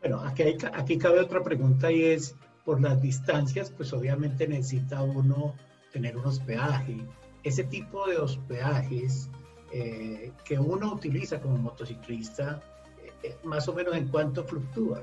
Bueno, 0.00 0.20
aquí, 0.20 0.42
aquí 0.72 0.98
cabe 0.98 1.20
otra 1.20 1.42
pregunta 1.42 1.90
y 1.90 2.04
es, 2.04 2.36
por 2.66 2.80
las 2.82 3.00
distancias, 3.00 3.72
pues 3.74 3.92
obviamente 3.92 4.46
necesita 4.46 5.00
uno 5.00 5.54
tener 5.92 6.18
un 6.18 6.26
hospedaje. 6.26 6.96
Ese 7.44 7.62
tipo 7.64 8.06
de 8.08 8.18
hospedajes 8.18 9.30
eh, 9.72 10.32
que 10.44 10.58
uno 10.58 10.92
utiliza 10.92 11.40
como 11.40 11.56
motociclista, 11.58 12.60
eh, 13.02 13.12
eh, 13.22 13.36
más 13.44 13.68
o 13.68 13.72
menos 13.72 13.96
en 13.96 14.08
cuánto 14.08 14.44
fluctúa? 14.44 15.02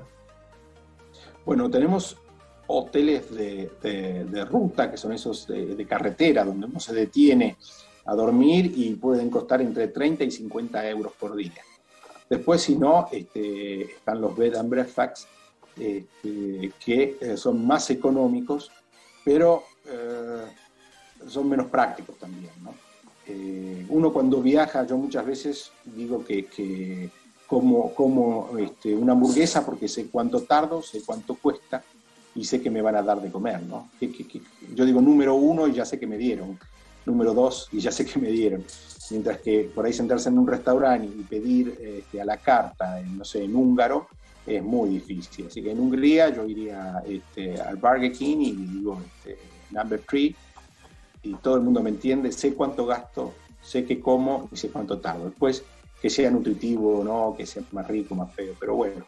Bueno, 1.46 1.70
tenemos 1.70 2.18
hoteles 2.66 3.34
de, 3.34 4.46
ruta, 4.50 4.90
que 4.90 4.98
son 4.98 5.12
esos 5.12 5.46
de, 5.46 5.86
carretera, 5.86 6.44
donde 6.44 6.66
uno 6.66 6.80
se 6.80 6.94
detiene 6.94 7.56
a 8.04 8.14
dormir 8.14 8.72
y 8.76 8.94
pueden 8.94 9.30
costar 9.30 9.62
entre 9.62 9.88
30 9.88 10.24
y 10.24 10.30
50 10.30 10.88
euros 10.90 11.12
por 11.18 11.34
día. 11.34 11.62
Después, 12.28 12.60
si 12.60 12.76
no, 12.76 13.08
este, 13.10 13.82
están 13.82 14.20
los 14.20 14.36
bed 14.36 14.54
and 14.54 14.68
breakfast, 14.68 15.28
este, 15.78 16.72
que 16.84 17.16
eh, 17.20 17.36
son 17.36 17.66
más 17.66 17.90
económicos, 17.90 18.70
pero 19.24 19.64
eh, 19.86 20.44
son 21.26 21.48
menos 21.48 21.66
prácticos 21.66 22.16
también. 22.18 22.52
uno 23.88 24.12
cuando 24.12 24.42
viaja, 24.42 24.86
yo 24.86 24.96
muchas 24.96 25.24
veces 25.24 25.72
digo 25.84 26.24
que, 26.24 27.10
como, 27.46 27.94
como 27.94 28.58
este, 28.58 28.94
una 28.94 29.12
hamburguesa 29.12 29.64
porque 29.64 29.88
sé 29.88 30.08
cuánto 30.08 30.42
tardo, 30.42 30.82
sé 30.82 31.02
cuánto 31.04 31.34
cuesta 31.36 31.82
y 32.34 32.44
sé 32.44 32.60
que 32.60 32.70
me 32.70 32.82
van 32.82 32.96
a 32.96 33.02
dar 33.02 33.20
de 33.20 33.30
comer. 33.30 33.62
¿no? 33.62 33.90
yo 34.74 34.84
digo 34.84 35.00
número 35.00 35.34
uno 35.34 35.66
y 35.68 35.72
ya 35.72 35.84
sé 35.84 35.98
que 35.98 36.06
me 36.06 36.18
dieron 36.18 36.58
número 37.06 37.34
dos 37.34 37.68
y 37.72 37.80
ya 37.80 37.90
sé 37.90 38.04
que 38.04 38.18
me 38.18 38.30
dieron. 38.30 38.64
Mientras 39.10 39.38
que 39.38 39.70
por 39.74 39.84
ahí 39.84 39.92
sentarse 39.92 40.28
en 40.28 40.38
un 40.38 40.46
restaurante 40.46 41.06
y 41.06 41.22
pedir 41.22 41.78
este, 41.80 42.20
a 42.20 42.24
la 42.24 42.38
carta, 42.38 43.00
en, 43.00 43.18
no 43.18 43.24
sé, 43.24 43.44
en 43.44 43.54
húngaro, 43.54 44.08
es 44.46 44.62
muy 44.62 44.90
difícil. 44.90 45.46
Así 45.46 45.62
que 45.62 45.72
en 45.72 45.80
Hungría 45.80 46.30
yo 46.30 46.46
iría 46.46 47.02
este, 47.06 47.60
al 47.60 47.76
Burger 47.76 48.12
King 48.12 48.38
y 48.40 48.52
digo 48.52 49.00
este, 49.16 49.38
number 49.70 50.00
three 50.00 50.34
y 51.22 51.34
todo 51.36 51.56
el 51.56 51.62
mundo 51.62 51.82
me 51.82 51.90
entiende, 51.90 52.30
sé 52.32 52.54
cuánto 52.54 52.84
gasto, 52.84 53.34
sé 53.62 53.84
qué 53.84 53.98
como 53.98 54.48
y 54.52 54.56
sé 54.56 54.68
cuánto 54.68 54.98
tardo. 54.98 55.26
Después, 55.26 55.64
que 56.00 56.10
sea 56.10 56.30
nutritivo 56.30 57.02
no, 57.02 57.34
que 57.36 57.46
sea 57.46 57.62
más 57.72 57.88
rico, 57.88 58.14
más 58.14 58.32
feo, 58.34 58.54
pero 58.60 58.74
bueno, 58.74 59.06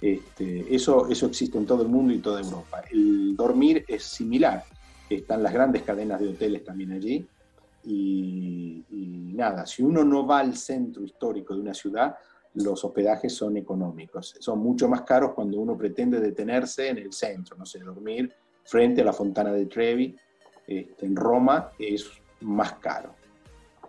este, 0.00 0.74
eso, 0.74 1.08
eso 1.08 1.26
existe 1.26 1.58
en 1.58 1.66
todo 1.66 1.82
el 1.82 1.88
mundo 1.88 2.14
y 2.14 2.18
toda 2.18 2.40
Europa. 2.40 2.82
El 2.90 3.36
dormir 3.36 3.84
es 3.86 4.04
similar. 4.04 4.64
Están 5.10 5.42
las 5.42 5.52
grandes 5.52 5.82
cadenas 5.82 6.20
de 6.20 6.28
hoteles 6.28 6.64
también 6.64 6.92
allí, 6.92 7.26
y, 7.84 8.84
nada, 9.34 9.66
si 9.66 9.82
uno 9.82 10.04
no 10.04 10.26
va 10.26 10.40
al 10.40 10.56
centro 10.56 11.04
histórico 11.04 11.54
de 11.54 11.60
una 11.60 11.74
ciudad, 11.74 12.16
los 12.62 12.84
hospedajes 12.84 13.34
son 13.34 13.56
económicos. 13.56 14.34
Son 14.38 14.58
mucho 14.58 14.88
más 14.88 15.02
caros 15.02 15.32
cuando 15.34 15.58
uno 15.58 15.76
pretende 15.76 16.20
detenerse 16.20 16.88
en 16.88 16.98
el 16.98 17.12
centro, 17.12 17.56
no 17.56 17.64
sé, 17.64 17.80
dormir 17.80 18.32
frente 18.64 19.00
a 19.00 19.04
la 19.04 19.12
Fontana 19.12 19.52
de 19.52 19.66
Trevi, 19.66 20.14
este, 20.66 21.06
en 21.06 21.16
Roma, 21.16 21.70
es 21.78 22.10
más 22.40 22.74
caro. 22.74 23.14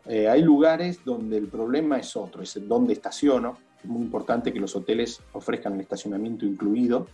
Eh, 0.05 0.27
hay 0.29 0.41
lugares 0.41 1.03
donde 1.03 1.37
el 1.37 1.47
problema 1.47 1.99
es 1.99 2.15
otro, 2.15 2.41
es 2.41 2.57
donde 2.67 2.93
estaciono. 2.93 3.57
Es 3.83 3.85
muy 3.85 4.01
importante 4.01 4.53
que 4.53 4.59
los 4.59 4.75
hoteles 4.75 5.21
ofrezcan 5.33 5.73
el 5.73 5.81
estacionamiento 5.81 6.45
incluido, 6.45 7.07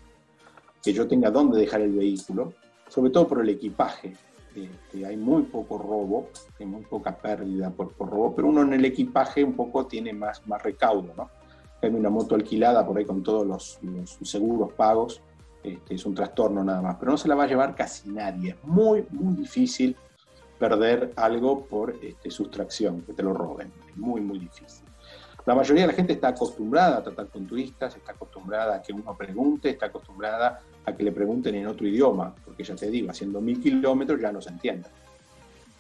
que 0.83 0.93
yo 0.93 1.07
tenga 1.07 1.31
dónde 1.31 1.59
dejar 1.59 1.81
el 1.81 1.93
vehículo, 1.93 2.53
sobre 2.87 3.09
todo 3.09 3.27
por 3.27 3.41
el 3.41 3.49
equipaje. 3.49 4.13
Este, 4.55 5.05
hay 5.05 5.17
muy 5.17 5.43
poco 5.43 5.77
robo, 5.77 6.29
hay 6.59 6.65
muy 6.65 6.83
poca 6.83 7.17
pérdida 7.17 7.69
por, 7.71 7.93
robo, 7.97 8.33
pero 8.35 8.47
uno 8.47 8.61
en 8.61 8.73
el 8.73 8.85
equipaje 8.85 9.43
un 9.43 9.53
poco 9.53 9.87
tiene 9.87 10.13
más, 10.13 10.45
más 10.47 10.61
recaudo, 10.61 11.13
¿no? 11.17 11.29
Hay 11.85 11.93
una 11.93 12.09
moto 12.09 12.33
alquilada 12.33 12.83
por 12.83 12.97
ahí 12.97 13.05
con 13.05 13.21
todos 13.21 13.45
los, 13.45 13.79
seguros 14.23 14.73
pagos, 14.73 15.21
este, 15.63 15.93
es 15.93 16.05
un 16.05 16.15
trastorno 16.15 16.63
nada 16.63 16.81
más, 16.81 16.95
pero 16.99 17.11
no 17.11 17.17
se 17.17 17.27
la 17.27 17.35
va 17.35 17.43
a 17.43 17.47
llevar 17.47 17.75
casi 17.75 18.09
nadie. 18.09 18.51
Es 18.51 18.63
muy, 18.63 19.05
muy 19.11 19.35
difícil 19.35 19.95
perder 20.57 21.13
algo 21.15 21.65
por 21.65 21.95
este, 22.01 22.31
sustracción, 22.31 23.03
que 23.03 23.13
te 23.13 23.21
lo 23.21 23.33
roben. 23.33 23.71
Es 23.87 23.97
muy, 23.97 24.19
muy 24.19 24.39
difícil. 24.39 24.83
La 25.45 25.53
mayoría 25.53 25.83
de 25.83 25.89
la 25.89 25.93
gente 25.93 26.13
está 26.13 26.29
acostumbrada 26.29 26.97
a 26.97 27.03
tratar 27.03 27.27
con 27.27 27.45
turistas, 27.45 27.95
está 27.95 28.13
acostumbrada 28.13 28.77
a 28.77 28.81
que 28.81 28.91
uno 28.91 29.15
pregunte, 29.15 29.69
está 29.69 29.85
acostumbrada 29.85 30.61
a 30.83 30.91
que 30.91 31.03
le 31.03 31.11
pregunten 31.11 31.53
en 31.53 31.67
otro 31.67 31.85
idioma, 31.85 32.33
porque 32.43 32.63
ya 32.63 32.75
te 32.75 32.89
digo, 32.89 33.11
haciendo 33.11 33.39
mil 33.41 33.61
kilómetros 33.61 34.19
ya 34.19 34.31
no 34.31 34.41
se 34.41 34.49
entiende. 34.49 34.89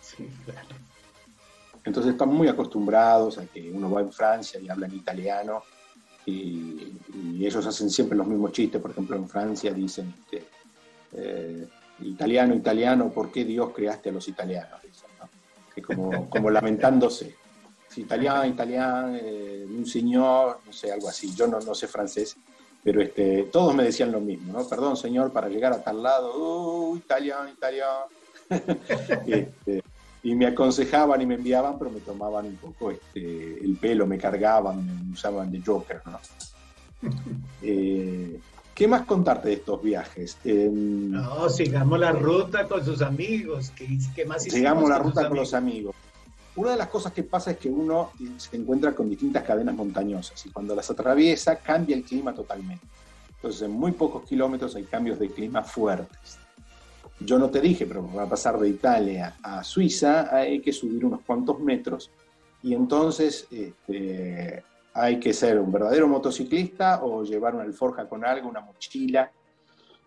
Sí, 0.01 0.29
claro. 0.45 0.67
Entonces 1.83 2.13
están 2.13 2.29
muy 2.29 2.47
acostumbrados 2.47 3.39
a 3.39 3.45
que 3.47 3.71
uno 3.71 3.89
va 3.89 4.01
en 4.01 4.11
Francia 4.11 4.59
y 4.59 4.69
habla 4.69 4.85
en 4.85 4.95
italiano 4.95 5.63
y, 6.25 6.91
ellos 7.39 7.65
hacen 7.65 7.89
siempre 7.89 8.17
los 8.17 8.25
mismos 8.25 8.51
chistes. 8.51 8.81
Por 8.81 8.91
ejemplo, 8.91 9.15
en 9.15 9.29
Francia 9.29 9.71
dicen, 9.71 10.13
este, 10.23 10.47
eh, 11.13 11.67
italiano, 12.01 12.55
italiano, 12.55 13.11
¿por 13.11 13.31
qué 13.31 13.45
Dios 13.45 13.71
creaste 13.75 14.09
a 14.09 14.13
los 14.13 14.27
italianos? 14.27 14.81
como, 15.85 16.29
como 16.29 16.49
lamentándose 16.49 17.35
italiano, 17.97 18.45
italiano, 18.45 19.15
eh, 19.15 19.65
un 19.67 19.85
señor, 19.85 20.59
no 20.65 20.73
sé, 20.73 20.91
algo 20.91 21.09
así. 21.09 21.33
Yo 21.35 21.47
no, 21.47 21.59
no 21.59 21.73
sé 21.73 21.87
francés, 21.87 22.35
pero 22.83 23.01
este, 23.01 23.43
todos 23.51 23.73
me 23.75 23.83
decían 23.83 24.11
lo 24.11 24.19
mismo, 24.19 24.53
¿no? 24.53 24.67
Perdón, 24.67 24.97
señor, 24.97 25.31
para 25.31 25.49
llegar 25.49 25.73
a 25.73 25.83
tal 25.83 26.03
lado, 26.03 26.37
uh, 26.37 26.97
italiano, 26.97 27.49
italiano. 27.49 28.05
Este, 29.25 29.83
y 30.25 30.33
me 30.33 30.47
aconsejaban 30.47 31.21
y 31.21 31.27
me 31.27 31.35
enviaban, 31.35 31.77
pero 31.77 31.91
me 31.91 31.99
tomaban 31.99 32.47
un 32.47 32.55
poco 32.55 32.89
este, 32.89 33.63
el 33.63 33.77
pelo, 33.77 34.07
me 34.07 34.17
cargaban, 34.17 35.07
me 35.07 35.13
usaban 35.13 35.51
de 35.51 35.61
joker, 35.61 36.01
¿no? 36.05 36.19
Eh, 37.61 38.39
¿Qué 38.73 38.87
más 38.87 39.05
contarte 39.05 39.49
de 39.49 39.53
estos 39.55 39.81
viajes? 39.81 40.37
Em, 40.43 41.11
no, 41.11 41.47
sigamos 41.49 41.99
la 41.99 42.11
ruta 42.11 42.67
con 42.67 42.83
sus 42.83 43.01
amigos. 43.01 43.71
¿Qué, 43.75 44.25
más 44.25 44.43
Sigamos 44.43 44.89
la 44.89 44.99
ruta 44.99 45.27
con 45.27 45.37
los 45.37 45.53
amigos. 45.53 45.95
Una 46.55 46.71
de 46.71 46.77
las 46.77 46.87
cosas 46.87 47.13
que 47.13 47.23
pasa 47.23 47.51
es 47.51 47.57
que 47.57 47.69
uno 47.69 48.11
se 48.37 48.57
encuentra 48.57 48.93
con 48.93 49.09
distintas 49.09 49.43
cadenas 49.43 49.75
montañosas 49.75 50.43
y 50.45 50.49
cuando 50.49 50.75
las 50.75 50.89
atraviesa 50.89 51.57
cambia 51.57 51.95
el 51.95 52.03
clima 52.03 52.33
totalmente. 52.33 52.85
Entonces 53.29 53.61
en 53.61 53.71
muy 53.71 53.91
pocos 53.91 54.27
kilómetros 54.27 54.75
hay 54.75 54.83
cambios 54.83 55.19
de 55.19 55.29
clima 55.29 55.61
fuertes. 55.61 56.39
Yo 57.19 57.39
no 57.39 57.49
te 57.49 57.61
dije, 57.61 57.85
pero 57.85 58.11
va 58.13 58.23
a 58.23 58.29
pasar 58.29 58.59
de 58.59 58.69
Italia 58.69 59.37
a 59.41 59.63
Suiza, 59.63 60.35
hay 60.35 60.59
que 60.59 60.73
subir 60.73 61.05
unos 61.05 61.21
cuantos 61.21 61.59
metros 61.59 62.11
y 62.61 62.73
entonces 62.73 63.47
este, 63.49 64.63
hay 64.93 65.19
que 65.19 65.33
ser 65.33 65.59
un 65.59 65.71
verdadero 65.71 66.07
motociclista 66.07 67.03
o 67.03 67.23
llevar 67.23 67.55
una 67.55 67.63
alforja 67.63 68.07
con 68.09 68.25
algo, 68.25 68.49
una 68.49 68.61
mochila. 68.61 69.31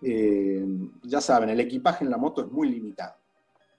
Eh, 0.02 0.64
ya 1.02 1.20
saben, 1.20 1.48
el 1.48 1.60
equipaje 1.60 2.04
en 2.04 2.10
la 2.10 2.18
moto 2.18 2.42
es 2.42 2.52
muy 2.52 2.68
limitado 2.68 3.14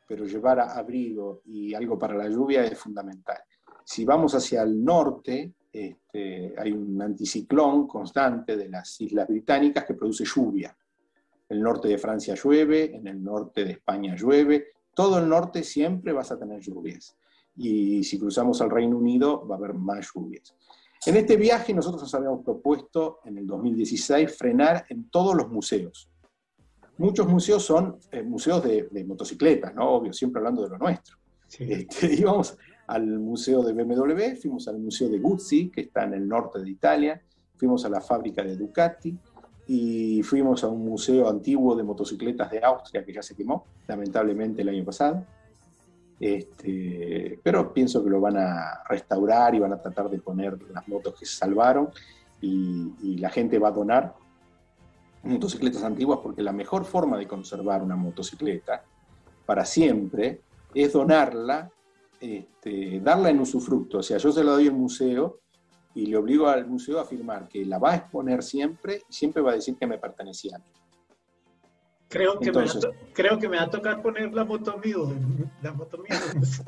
pero 0.09 0.25
llevar 0.25 0.59
abrigo 0.59 1.43
y 1.45 1.75
algo 1.75 1.99
para 1.99 2.15
la 2.15 2.27
lluvia 2.27 2.65
es 2.65 2.79
fundamental. 2.79 3.37
Si 3.83 4.03
vamos 4.03 4.33
hacia 4.33 4.63
el 4.63 4.83
norte, 4.83 5.53
este, 5.71 6.55
hay 6.57 6.71
un 6.71 6.99
anticiclón 6.99 7.87
constante 7.87 8.57
de 8.57 8.69
las 8.69 8.99
Islas 9.01 9.27
Británicas 9.27 9.85
que 9.85 9.93
produce 9.93 10.25
lluvia. 10.25 10.75
El 11.49 11.61
norte 11.61 11.87
de 11.87 11.97
Francia 11.97 12.35
llueve, 12.35 12.95
en 12.95 13.07
el 13.07 13.23
norte 13.23 13.65
de 13.65 13.71
España 13.71 14.15
llueve, 14.15 14.67
todo 14.93 15.19
el 15.19 15.27
norte 15.27 15.63
siempre 15.63 16.13
vas 16.13 16.31
a 16.31 16.39
tener 16.39 16.61
lluvias. 16.61 17.17
Y 17.55 18.03
si 18.03 18.17
cruzamos 18.17 18.61
al 18.61 18.69
Reino 18.69 18.97
Unido 18.97 19.45
va 19.47 19.55
a 19.55 19.57
haber 19.57 19.73
más 19.73 20.09
lluvias. 20.13 20.55
En 21.05 21.17
este 21.17 21.35
viaje 21.35 21.73
nosotros 21.73 22.03
nos 22.03 22.13
habíamos 22.13 22.43
propuesto 22.43 23.19
en 23.25 23.37
el 23.37 23.47
2016 23.47 24.37
frenar 24.37 24.85
en 24.89 25.09
todos 25.09 25.35
los 25.35 25.49
museos 25.49 26.09
muchos 26.99 27.27
museos 27.27 27.63
son 27.63 27.97
eh, 28.11 28.21
museos 28.21 28.63
de, 28.63 29.03
motocicletas, 29.05 29.73
¿no? 29.73 29.89
Obvio, 29.89 30.13
siempre 30.13 30.39
hablando 30.39 30.61
de 30.61 30.69
lo 30.69 30.77
nuestro. 30.77 31.17
Este, 31.57 32.13
íbamos 32.19 32.55
al 32.87 33.07
museo 33.19 33.63
de 33.63 33.73
BMW, 33.73 34.35
fuimos 34.39 34.67
al 34.67 34.79
museo 34.79 35.09
de 35.09 35.17
Guzzi, 35.17 35.69
que 35.69 35.81
está 35.81 36.03
en 36.03 36.13
el 36.13 36.27
norte 36.27 36.59
de 36.59 36.69
Italia, 36.69 37.21
fuimos 37.55 37.85
a 37.85 37.89
la 37.89 38.01
fábrica 38.01 38.43
de 38.43 38.55
Ducati 38.55 39.17
y 39.71 40.23
fuimos 40.23 40.63
a 40.63 40.67
un 40.67 40.83
museo 40.83 41.29
antiguo 41.29 41.75
de 41.75 41.83
motocicletas 41.83 42.49
de 42.49 42.59
Austria 42.63 43.05
que 43.05 43.13
ya 43.13 43.21
se 43.21 43.35
quemó, 43.35 43.67
lamentablemente 43.87 44.63
el 44.63 44.69
año 44.69 44.83
pasado. 44.83 45.23
Este, 46.19 47.39
pero 47.43 47.71
pienso 47.71 48.03
que 48.03 48.09
lo 48.09 48.19
van 48.19 48.37
a 48.37 48.81
restaurar 48.89 49.53
y 49.53 49.59
van 49.59 49.73
a 49.73 49.79
tratar 49.79 50.09
de 50.09 50.17
poner 50.17 50.57
las 50.73 50.87
motos 50.87 51.13
que 51.19 51.27
se 51.27 51.37
salvaron 51.37 51.89
y, 52.41 52.93
y 53.03 53.17
la 53.19 53.29
gente 53.29 53.59
va 53.59 53.67
a 53.67 53.71
donar 53.71 54.15
motocicletas 55.21 55.83
antiguas 55.83 56.17
porque 56.23 56.41
la 56.41 56.51
mejor 56.51 56.83
forma 56.83 57.15
de 57.19 57.27
conservar 57.27 57.83
una 57.83 57.95
motocicleta 57.95 58.83
para 59.45 59.65
siempre 59.65 60.41
es 60.73 60.93
donarla, 60.93 61.69
este, 62.19 63.01
darla 63.01 63.29
en 63.29 63.39
usufructo. 63.39 63.99
O 63.99 64.03
sea, 64.03 64.17
yo 64.17 64.31
se 64.31 64.43
la 64.43 64.53
doy 64.53 64.67
al 64.67 64.73
museo 64.73 65.41
y 65.95 66.05
le 66.05 66.17
obligo 66.17 66.47
al 66.47 66.67
museo 66.67 66.99
a 66.99 67.03
afirmar 67.03 67.47
que 67.47 67.65
la 67.65 67.77
va 67.79 67.91
a 67.91 67.95
exponer 67.95 68.43
siempre 68.43 69.01
y 69.09 69.13
siempre 69.13 69.41
va 69.41 69.51
a 69.51 69.55
decir 69.55 69.75
que 69.77 69.87
me 69.87 69.97
pertenecía 69.97 70.55
a 70.55 70.59
mí. 70.59 70.65
Creo 72.07 72.39
que, 72.39 72.51
me, 72.51 72.65
va 72.65 72.71
creo 73.13 73.37
que 73.37 73.47
me 73.47 73.57
va 73.57 73.63
a 73.63 73.69
tocar 73.69 74.01
poner 74.01 74.33
la 74.33 74.43
moto 74.43 74.77
mío, 74.83 75.13
la 75.61 75.73
moto 75.73 75.99
mía 75.99 76.17
en 76.17 76.29
el 76.31 76.37
museo. 76.39 76.65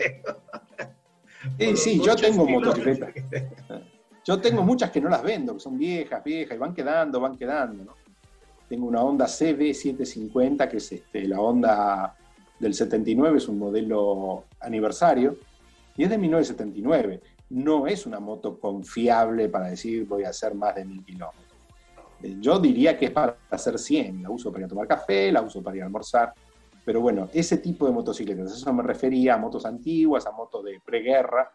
sí, 1.59 1.77
sí, 1.77 2.01
yo 2.03 2.15
tengo 2.15 2.47
motocicletas. 2.47 3.13
Yo 4.23 4.39
tengo 4.39 4.61
muchas 4.61 4.91
que 4.91 5.01
no 5.01 5.09
las 5.09 5.23
vendo, 5.23 5.55
que 5.55 5.59
son 5.59 5.77
viejas, 5.77 6.23
viejas, 6.23 6.55
y 6.55 6.59
van 6.59 6.75
quedando, 6.75 7.19
van 7.19 7.35
quedando, 7.35 7.83
¿no? 7.85 7.95
Tengo 8.69 8.87
una 8.87 9.01
Honda 9.01 9.25
CB750, 9.25 10.69
que 10.69 10.77
es 10.77 10.91
este, 10.91 11.27
la 11.27 11.41
Honda 11.41 12.15
del 12.59 12.73
79, 12.73 13.39
es 13.39 13.47
un 13.47 13.57
modelo 13.57 14.45
aniversario, 14.59 15.37
y 15.97 16.03
es 16.03 16.09
de 16.09 16.17
1979. 16.17 17.21
No 17.51 17.85
es 17.85 18.05
una 18.05 18.19
moto 18.19 18.59
confiable 18.59 19.49
para 19.49 19.67
decir 19.67 20.05
voy 20.05 20.23
a 20.23 20.29
hacer 20.29 20.55
más 20.55 20.75
de 20.75 20.85
mil 20.85 21.03
kilómetros. 21.03 21.45
Eh, 22.23 22.37
yo 22.39 22.59
diría 22.59 22.97
que 22.97 23.05
es 23.05 23.11
para 23.11 23.37
hacer 23.49 23.77
100, 23.77 24.23
la 24.23 24.29
uso 24.29 24.51
para 24.51 24.61
ir 24.61 24.65
a 24.65 24.69
tomar 24.69 24.87
café, 24.87 25.31
la 25.31 25.41
uso 25.41 25.61
para 25.61 25.75
ir 25.75 25.83
a 25.83 25.85
almorzar, 25.85 26.33
pero 26.85 27.01
bueno, 27.01 27.29
ese 27.33 27.57
tipo 27.57 27.85
de 27.85 27.91
motocicletas, 27.91 28.53
eso 28.53 28.73
me 28.73 28.83
refería 28.83 29.35
a 29.35 29.37
motos 29.37 29.65
antiguas, 29.65 30.25
a 30.25 30.31
motos 30.31 30.63
de 30.63 30.79
preguerra, 30.83 31.51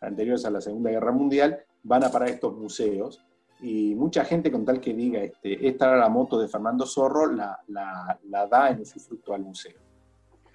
anteriores 0.00 0.44
a 0.44 0.50
la 0.50 0.60
Segunda 0.60 0.90
Guerra 0.90 1.12
Mundial, 1.12 1.58
van 1.82 2.04
a 2.04 2.10
para 2.10 2.28
estos 2.28 2.56
museos 2.56 3.24
y 3.60 3.94
mucha 3.94 4.24
gente 4.24 4.52
con 4.52 4.64
tal 4.64 4.80
que 4.80 4.94
diga, 4.94 5.20
este, 5.20 5.66
esta 5.66 5.86
era 5.86 5.96
la 5.96 6.08
moto 6.08 6.38
de 6.38 6.48
Fernando 6.48 6.86
Zorro, 6.86 7.32
la, 7.32 7.58
la, 7.68 8.46
da 8.46 8.70
en 8.70 8.80
usufructo 8.80 9.34
al 9.34 9.42
museo. 9.42 9.78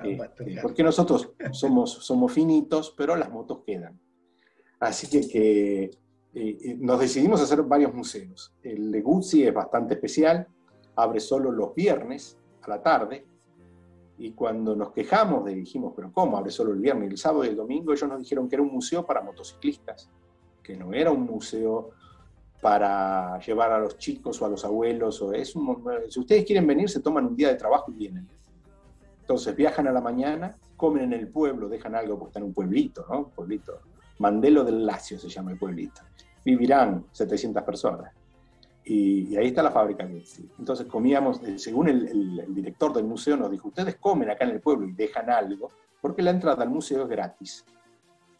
Este, 0.04 0.60
porque 0.62 0.84
nosotros 0.84 1.32
somos, 1.52 1.91
somos 1.91 2.32
finitos, 2.32 2.94
pero 2.96 3.16
las 3.16 3.30
motos 3.30 3.60
quedan. 3.66 4.00
Así 4.84 5.08
que, 5.08 5.20
eh, 5.34 5.92
eh, 6.34 6.78
nos 6.80 7.00
decidimos 7.00 7.42
hacer 7.42 7.64
varios 7.64 7.94
museos. 7.94 8.54
El 8.62 8.92
de 8.92 9.02
Guzzi 9.02 9.44
es 9.44 9.54
bastante 9.54 9.94
especial, 9.94 10.48
abre 10.96 11.20
solo 11.20 11.52
los 11.52 11.74
viernes 11.74 12.38
a 12.62 12.70
la 12.70 12.82
tarde, 12.82 13.26
y 14.18 14.32
cuando 14.32 14.76
nos 14.76 14.92
quejamos, 14.92 15.46
de, 15.46 15.56
dijimos, 15.56 15.94
pero 15.96 16.12
¿cómo 16.12 16.38
abre 16.38 16.52
solo 16.52 16.74
el 16.74 16.80
viernes, 16.80 17.10
el 17.10 17.18
sábado 17.18 17.46
y 17.46 17.50
el 17.50 17.56
domingo? 17.56 17.94
Ellos 17.94 18.10
nos 18.10 18.20
dijeron 18.20 18.48
que 18.48 18.56
era 18.56 18.64
un 18.64 18.72
museo 18.72 19.06
para 19.06 19.22
motociclistas, 19.22 20.10
que 20.62 20.76
no 20.76 20.94
era 20.94 21.12
un 21.12 21.22
museo 21.24 21.92
para 22.62 23.40
llevar 23.40 23.72
a 23.72 23.80
los 23.80 23.98
chicos 23.98 24.42
o 24.42 24.46
a 24.46 24.50
los 24.50 24.64
abuelos. 24.64 25.22
O 25.22 25.34
es 25.34 25.54
si 26.10 26.20
ustedes 26.20 26.46
quieren 26.46 26.68
venir, 26.68 26.90
se 26.90 27.02
toman 27.02 27.26
un 27.26 27.36
día 27.36 27.50
de 27.50 27.56
trabajo 27.56 27.92
y 27.92 27.96
vienen. 27.96 28.28
Entonces 29.20 29.56
viajan 29.56 29.88
a 29.88 29.92
la 29.92 30.02
mañana, 30.02 30.58
comen 30.78 31.04
en 31.06 31.14
el 31.14 31.28
pueblo, 31.28 31.68
dejan 31.68 31.96
algo 31.96 32.18
porque 32.18 32.30
está 32.30 32.40
en 32.40 32.46
un 32.46 32.54
pueblito, 32.54 33.06
¿no? 33.10 33.30
pueblito. 33.30 33.80
Mandelo 34.20 34.64
del 34.64 34.86
Lacio 34.86 35.18
se 35.18 35.30
llama 35.30 35.51
el 35.51 35.57
pueblito. 35.57 36.01
Vivirán 36.43 37.05
700 37.11 37.64
personas. 37.64 38.14
Y, 38.86 39.36
ahí 39.38 39.47
está 39.47 39.64
la 39.64 39.72
fábrica 39.72 40.05
Entonces 40.59 40.88
comíamos, 40.88 41.41
eh, 41.43 41.57
según 41.57 41.88
el, 41.88 42.53
director 42.53 42.91
del 42.91 43.05
museo 43.05 43.38
nos 43.38 43.49
dijo, 43.49 43.70
ustedes 43.70 43.95
comen 43.95 44.30
acá 44.30 44.43
en 44.43 44.51
el 44.51 44.59
pueblo 44.59 44.88
y 44.88 44.91
dejan 44.91 45.30
algo, 45.30 45.72
porque 46.01 46.22
la 46.22 46.32
entrada 46.32 46.64
al 46.64 46.70
museo 46.70 47.03
es 47.03 47.09
gratis 47.09 47.66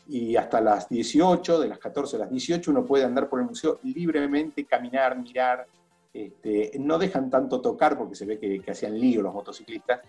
y 0.07 0.36
hasta 0.36 0.59
las 0.59 0.89
18, 0.89 1.61
de 1.61 1.67
las 1.67 1.80
14 1.80 2.17
a 2.17 2.19
las 2.19 2.30
18, 2.30 2.71
uno 2.71 2.86
puede 2.86 3.05
andar 3.05 3.30
por 3.30 3.39
el 3.39 3.47
museo 3.47 3.80
libremente, 3.84 4.65
caminar, 4.65 5.17
mirar. 5.17 5.65
Este, 6.13 6.71
no 6.80 6.99
dejan 6.99 7.30
tanto 7.30 7.59
tocar 7.61 7.97
porque 7.97 8.15
se 8.15 8.26
ve 8.26 8.38
que, 8.38 8.61
hacían 8.69 8.99
lío 8.99 9.21
los 9.21 9.34
motociclistas. 9.34 10.01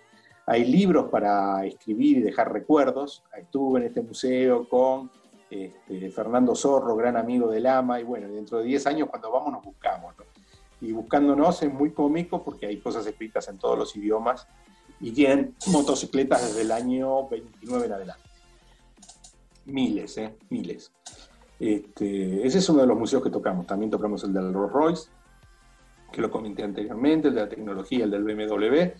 Hay 0.46 0.64
libros 0.64 1.08
para 1.10 1.64
escribir 1.64 2.18
y 2.18 2.22
dejar 2.22 2.52
recuerdos. 2.52 3.22
Estuve 3.36 3.80
en 3.80 3.86
este 3.86 4.02
museo 4.02 4.68
con 4.68 5.10
este, 5.54 6.10
Fernando 6.10 6.54
Zorro, 6.54 6.96
gran 6.96 7.16
amigo 7.16 7.48
del 7.48 7.66
AMA, 7.66 8.00
y 8.00 8.04
bueno, 8.04 8.28
dentro 8.28 8.58
de 8.58 8.64
10 8.64 8.86
años 8.86 9.08
cuando 9.08 9.30
vamos 9.30 9.52
nos 9.52 9.64
buscamos. 9.64 10.14
Y 10.80 10.92
buscándonos 10.92 11.62
es 11.62 11.72
muy 11.72 11.92
cómico 11.92 12.42
porque 12.42 12.66
hay 12.66 12.78
cosas 12.78 13.06
escritas 13.06 13.48
en 13.48 13.58
todos 13.58 13.78
los 13.78 13.96
idiomas 13.96 14.46
y 15.00 15.12
tienen 15.12 15.54
motocicletas 15.68 16.46
desde 16.46 16.62
el 16.62 16.72
año 16.72 17.28
29 17.28 17.86
en 17.86 17.92
adelante 17.92 18.34
miles, 19.66 20.18
¿eh? 20.18 20.34
miles. 20.50 20.92
Este, 21.58 22.46
ese 22.46 22.58
es 22.58 22.68
uno 22.68 22.82
de 22.82 22.86
los 22.86 22.98
museos 22.98 23.22
que 23.22 23.30
tocamos. 23.30 23.66
También 23.66 23.90
tocamos 23.90 24.24
el 24.24 24.32
del 24.32 24.52
Rolls 24.52 24.72
Royce, 24.72 25.10
que 26.12 26.20
lo 26.20 26.30
comenté 26.30 26.62
anteriormente, 26.62 27.28
el 27.28 27.34
de 27.34 27.40
la 27.40 27.48
tecnología, 27.48 28.04
el 28.04 28.10
del 28.10 28.24
BMW. 28.24 28.92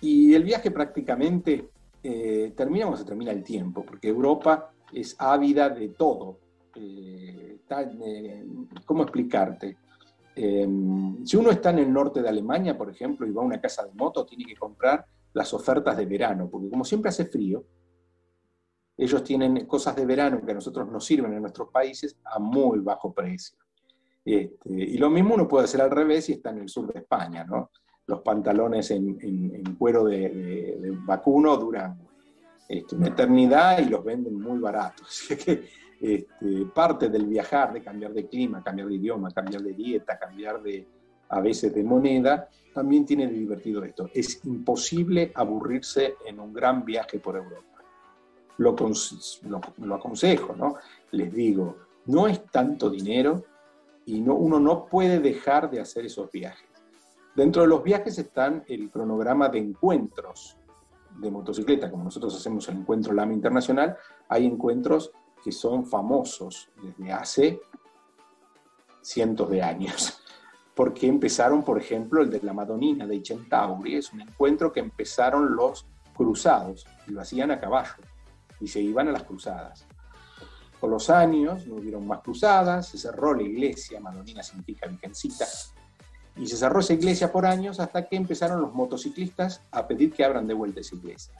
Y 0.00 0.34
el 0.34 0.42
viaje 0.42 0.70
prácticamente 0.70 1.68
eh, 2.02 2.52
termina 2.56 2.86
cuando 2.86 2.98
se 2.98 3.06
termina 3.06 3.30
el 3.30 3.42
tiempo, 3.42 3.84
porque 3.84 4.08
Europa 4.08 4.72
es 4.92 5.16
ávida 5.18 5.68
de 5.68 5.88
todo. 5.90 6.38
Eh, 6.76 7.58
eh, 7.68 8.44
¿Cómo 8.84 9.02
explicarte? 9.02 9.76
si 10.36 11.36
uno 11.36 11.52
está 11.52 11.70
en 11.70 11.78
el 11.78 11.92
norte 11.92 12.20
de 12.20 12.28
Alemania, 12.28 12.76
por 12.76 12.90
ejemplo, 12.90 13.24
y 13.24 13.30
va 13.30 13.42
a 13.42 13.46
una 13.46 13.60
casa 13.60 13.84
de 13.84 13.92
moto, 13.94 14.26
tiene 14.26 14.44
que 14.44 14.56
comprar 14.56 15.06
las 15.32 15.54
ofertas 15.54 15.96
de 15.96 16.06
verano, 16.06 16.48
porque 16.50 16.68
como 16.68 16.84
siempre 16.84 17.10
hace 17.10 17.26
frío, 17.26 17.64
ellos 18.96 19.24
tienen 19.24 19.66
cosas 19.66 19.96
de 19.96 20.06
verano 20.06 20.40
que 20.44 20.52
a 20.52 20.54
nosotros 20.54 20.90
nos 20.90 21.04
sirven 21.04 21.32
en 21.34 21.42
nuestros 21.42 21.68
países 21.70 22.16
a 22.24 22.38
muy 22.38 22.78
bajo 22.80 23.12
precio. 23.12 23.58
Este, 24.24 24.72
y 24.72 24.96
lo 24.96 25.10
mismo 25.10 25.34
uno 25.34 25.48
puede 25.48 25.64
hacer 25.64 25.82
al 25.82 25.90
revés 25.90 26.26
si 26.26 26.32
está 26.32 26.50
en 26.50 26.58
el 26.58 26.68
sur 26.68 26.92
de 26.92 27.00
España, 27.00 27.44
¿no? 27.44 27.70
Los 28.06 28.20
pantalones 28.20 28.90
en, 28.90 29.76
cuero 29.78 30.04
de, 30.04 30.96
vacuno 31.06 31.56
duran 31.56 32.03
este, 32.68 32.96
una 32.96 33.08
eternidad 33.08 33.78
y 33.78 33.88
los 33.88 34.04
venden 34.04 34.40
muy 34.40 34.58
baratos. 34.58 35.06
Así 35.08 35.36
que 35.36 35.64
este, 36.00 36.66
parte 36.74 37.08
del 37.08 37.26
viajar, 37.26 37.72
de 37.72 37.82
cambiar 37.82 38.12
de 38.12 38.26
clima, 38.28 38.62
cambiar 38.62 38.88
de 38.88 38.94
idioma, 38.94 39.30
cambiar 39.30 39.62
de 39.62 39.72
dieta, 39.72 40.18
cambiar 40.18 40.62
de, 40.62 40.86
a 41.28 41.40
veces 41.40 41.74
de 41.74 41.82
moneda, 41.84 42.48
también 42.72 43.06
tiene 43.06 43.26
de 43.26 43.34
divertido 43.34 43.84
esto. 43.84 44.10
Es 44.12 44.44
imposible 44.44 45.32
aburrirse 45.34 46.16
en 46.26 46.40
un 46.40 46.52
gran 46.52 46.84
viaje 46.84 47.20
por 47.20 47.36
Europa 47.36 47.74
lo, 48.58 48.76
lo, 49.78 49.94
aconsejo, 49.94 50.54
¿no? 50.54 50.76
Les 51.12 51.32
digo, 51.32 51.76
no 52.06 52.26
es 52.26 52.44
tanto 52.46 52.90
dinero 52.90 53.44
y 54.06 54.20
no, 54.20 54.34
uno 54.34 54.60
no 54.60 54.86
puede 54.86 55.20
dejar 55.20 55.70
de 55.70 55.80
hacer 55.80 56.06
esos 56.06 56.30
viajes. 56.30 56.68
Dentro 57.34 57.62
de 57.62 57.68
los 57.68 57.82
viajes 57.82 58.18
están 58.18 58.64
el 58.68 58.90
cronograma 58.90 59.48
de 59.48 59.58
encuentros 59.58 60.56
de 61.18 61.30
motocicleta, 61.30 61.90
como 61.90 62.04
nosotros 62.04 62.34
hacemos 62.34 62.68
el 62.68 62.78
encuentro 62.78 63.12
LAMA 63.12 63.32
Internacional, 63.32 63.96
hay 64.28 64.46
encuentros 64.46 65.12
que 65.42 65.52
son 65.52 65.86
famosos 65.86 66.70
desde 66.82 67.12
hace 67.12 67.60
cientos 69.02 69.50
de 69.50 69.62
años. 69.62 70.20
Porque 70.74 71.06
empezaron, 71.06 71.62
por 71.62 71.78
ejemplo, 71.78 72.22
el 72.22 72.30
de 72.30 72.40
la 72.42 72.52
Madonina 72.52 73.06
de 73.06 73.22
Centauri, 73.24 73.96
es 73.96 74.12
un 74.12 74.22
encuentro 74.22 74.72
que 74.72 74.80
empezaron 74.80 75.54
los 75.54 75.86
cruzados 76.14 76.86
y 77.06 77.12
lo 77.12 77.20
hacían 77.20 77.50
a 77.52 77.60
caballo 77.60 78.02
y 78.60 78.66
se 78.66 78.80
iban 78.80 79.08
a 79.08 79.12
las 79.12 79.22
cruzadas. 79.24 79.86
Con 80.80 80.90
los 80.90 81.08
años 81.10 81.66
no 81.66 81.76
hubieron 81.76 82.06
más 82.06 82.20
cruzadas, 82.20 82.88
se 82.88 82.98
cerró 82.98 83.34
la 83.34 83.42
iglesia, 83.42 84.00
Madonina 84.00 84.42
significa 84.42 84.86
virgencita, 84.88 85.46
y 86.36 86.46
se 86.46 86.56
cerró 86.56 86.80
esa 86.80 86.94
iglesia 86.94 87.30
por 87.30 87.46
años 87.46 87.80
hasta 87.80 88.06
que 88.06 88.16
empezaron 88.16 88.60
los 88.60 88.74
motociclistas 88.74 89.60
a 89.70 89.86
pedir 89.86 90.12
que 90.12 90.24
abran 90.24 90.46
de 90.46 90.54
vuelta 90.54 90.80
esa 90.80 90.96
iglesia. 90.96 91.34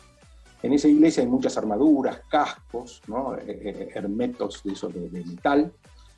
En 0.62 0.72
esa 0.72 0.88
iglesia 0.88 1.22
hay 1.22 1.28
muchas 1.28 1.58
armaduras, 1.58 2.20
cascos, 2.30 3.02
¿no? 3.06 3.36
Eh, 3.36 3.42
eh, 3.46 3.88
hermetos 3.94 4.62
de 4.62 4.72
esos 4.72 4.94
de, 4.94 5.10
metal, 5.10 5.72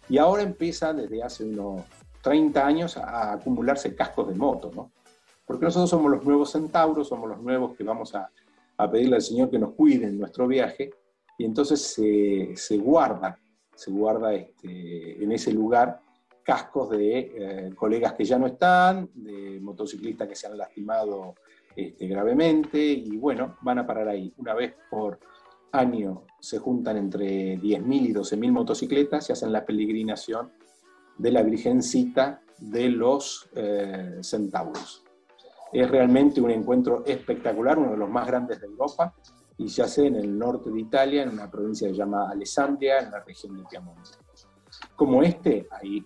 y 0.09 0.19
ahora 0.19 0.43
empieza 0.43 0.93
desde 0.93 1.23
hace 1.23 1.45
unos 1.45 1.83
30 2.23 2.65
años 2.65 2.97
a, 2.97 3.33
acumularse 3.33 3.95
cascos 3.95 4.29
de 4.29 4.35
moto, 4.35 4.71
¿no? 4.75 4.93
Porque 5.45 5.65
nosotros 5.65 5.91
somos 5.91 6.11
los 6.11 6.25
nuevos 6.25 6.53
centauros, 6.53 7.09
somos 7.09 7.29
los 7.29 7.41
nuevos 7.41 7.77
que 7.77 7.83
vamos 7.83 8.15
a, 8.15 8.31
a 8.77 8.91
pedirle 8.91 9.17
al 9.17 9.23
Señor 9.23 9.51
que 9.51 9.59
nos 9.59 9.75
cuide 9.75 10.07
en 10.07 10.19
nuestro 10.19 10.47
viaje, 10.47 10.91
y 11.39 11.45
entonces 11.45 11.83
se, 12.57 12.77
guarda, 12.79 13.39
se 13.75 13.91
guarda 13.91 14.33
este, 14.35 15.23
en 15.23 15.33
ese 15.33 15.53
lugar 15.53 16.01
cascos 16.47 16.91
de 16.91 17.19
eh, 17.19 17.75
colegas 17.75 18.13
que 18.13 18.25
ya 18.25 18.39
no 18.39 18.47
están, 18.47 19.11
de 19.15 19.59
motociclistas 19.61 20.29
que 20.29 20.37
se 20.37 20.47
han 20.47 20.57
lastimado 20.57 21.35
este, 21.75 22.07
gravemente, 22.07 22.79
y 22.81 23.17
bueno, 23.17 23.57
van 23.63 23.81
a 23.81 23.87
parar 23.87 24.09
ahí. 24.09 24.33
Una 24.37 24.55
vez 24.55 24.77
por 24.89 25.19
año 25.73 26.23
se 26.39 26.59
juntan 26.59 26.99
entre 26.99 27.59
10.000 27.59 28.01
y 28.01 28.15
12.000 28.15 28.53
motocicletas 28.53 29.29
y 29.29 29.33
hacen 29.33 29.53
la 29.53 29.67
peregrinación 29.67 30.53
de 31.19 31.33
la 31.33 31.43
Virgencita 31.43 32.41
de 32.61 32.91
los 32.91 33.51
eh, 33.57 34.19
centauros. 34.21 35.05
Es 35.73 35.91
realmente 35.91 36.41
un 36.41 36.53
encuentro 36.53 37.05
espectacular, 37.05 37.77
uno 37.77 37.91
de 37.91 37.97
los 37.97 38.09
más 38.09 38.25
grandes 38.25 38.61
de 38.61 38.69
Europa, 38.69 39.13
y 39.59 39.69
se 39.69 39.83
hace 39.83 40.07
en 40.07 40.15
el 40.15 40.39
norte 40.39 40.71
de 40.71 40.81
Italia, 40.81 41.25
en 41.25 41.31
una 41.31 41.51
provincia 41.51 41.89
que 41.89 41.95
se 41.95 41.99
llama 41.99 42.31
Alessandria, 42.31 43.01
en 43.01 43.11
la 43.11 43.21
región 43.25 43.57
de 43.57 43.65
Piamonte. 43.69 44.11
Como 44.95 45.23
este, 45.23 45.67
hay 45.71 46.05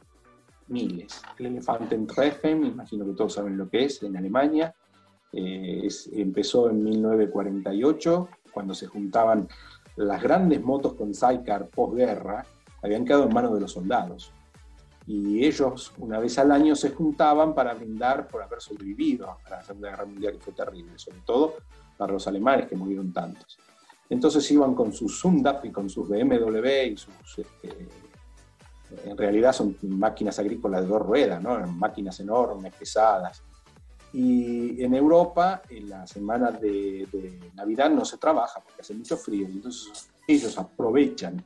miles. 0.70 1.22
El 1.38 1.46
elefante 1.46 1.94
en 1.94 2.06
Treffen, 2.06 2.64
imagino 2.64 3.04
que 3.04 3.12
todos 3.12 3.34
saben 3.34 3.56
lo 3.56 3.68
que 3.68 3.84
es, 3.84 4.02
en 4.02 4.16
Alemania. 4.16 4.74
Eh, 5.32 5.88
empezó 6.12 6.70
en 6.70 6.82
1948, 6.82 8.28
cuando 8.52 8.74
se 8.74 8.86
juntaban 8.86 9.48
las 9.96 10.22
grandes 10.22 10.62
motos 10.62 10.94
con 10.94 11.14
sidecar 11.14 11.68
posguerra, 11.68 12.44
habían 12.82 13.04
quedado 13.04 13.24
en 13.24 13.34
manos 13.34 13.54
de 13.54 13.60
los 13.60 13.72
soldados 13.72 14.32
y 15.06 15.44
ellos 15.44 15.92
una 15.98 16.20
vez 16.20 16.38
al 16.38 16.52
año 16.52 16.76
se 16.76 16.90
juntaban 16.90 17.52
para 17.52 17.74
brindar 17.74 18.28
por 18.28 18.42
haber 18.42 18.60
sobrevivido 18.60 19.38
a 19.44 19.50
la 19.50 19.62
Segunda 19.64 19.90
Guerra 19.90 20.04
Mundial, 20.04 20.34
que 20.34 20.40
fue 20.40 20.52
terrible, 20.52 20.92
sobre 20.96 21.18
todo 21.26 21.54
para 21.96 22.12
los 22.12 22.26
alemanes 22.28 22.68
que 22.68 22.76
murieron 22.76 23.12
tantos. 23.12 23.58
Entonces 24.08 24.48
iban 24.52 24.74
con 24.74 24.92
sus 24.92 25.18
Sundap 25.18 25.64
y 25.64 25.70
con 25.70 25.90
sus 25.90 26.08
BMW 26.08 26.92
y 26.92 26.96
sus... 26.96 27.38
Este, 27.38 27.88
en 29.04 29.16
realidad 29.16 29.52
son 29.52 29.76
máquinas 29.82 30.38
agrícolas 30.38 30.82
de 30.82 30.88
dos 30.88 31.02
ruedas, 31.02 31.42
¿no? 31.42 31.58
máquinas 31.66 32.18
enormes, 32.20 32.74
pesadas. 32.74 33.42
Y 34.12 34.82
en 34.82 34.94
Europa, 34.94 35.62
en 35.68 35.88
la 35.88 36.06
semana 36.06 36.50
de, 36.50 37.06
de 37.12 37.52
Navidad 37.54 37.90
no 37.90 38.04
se 38.04 38.18
trabaja 38.18 38.60
porque 38.60 38.80
hace 38.80 38.94
mucho 38.94 39.16
frío, 39.16 39.46
entonces 39.46 40.10
ellos 40.26 40.58
aprovechan 40.58 41.42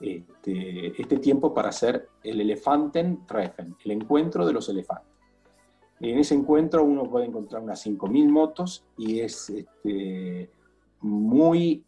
este, 0.00 1.00
este, 1.00 1.18
tiempo 1.18 1.54
para 1.54 1.70
hacer 1.70 2.08
el 2.22 2.40
Elefanten-Treffen, 2.42 3.76
el 3.82 3.90
encuentro 3.92 4.46
de 4.46 4.52
los 4.52 4.68
elefantes. 4.68 5.08
En 6.00 6.18
ese 6.18 6.34
encuentro 6.34 6.84
uno 6.84 7.04
puede 7.04 7.24
encontrar 7.24 7.62
unas 7.62 7.86
5.000 7.86 8.28
motos 8.28 8.84
y 8.98 9.20
es 9.20 9.48
este, 9.48 10.50
muy 11.00 11.82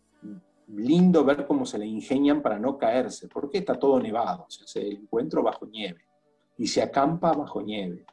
lindo 0.75 1.25
ver 1.25 1.47
cómo 1.47 1.65
se 1.65 1.79
le 1.79 1.87
ingenian 1.87 2.43
para 2.43 2.59
no 2.59 2.77
caerse, 2.77 3.29
porque 3.29 3.59
está 3.59 3.79
todo 3.79 4.01
nevado, 4.01 4.47
se 4.49 4.65
hace 4.65 4.81
el 4.89 4.97
encuentro 4.99 5.43
bajo 5.43 5.67
nieve. 5.67 6.03
y 6.61 6.67
se 6.67 6.83
acampa 6.83 7.33
bajo 7.33 7.63
nieve. 7.63 8.05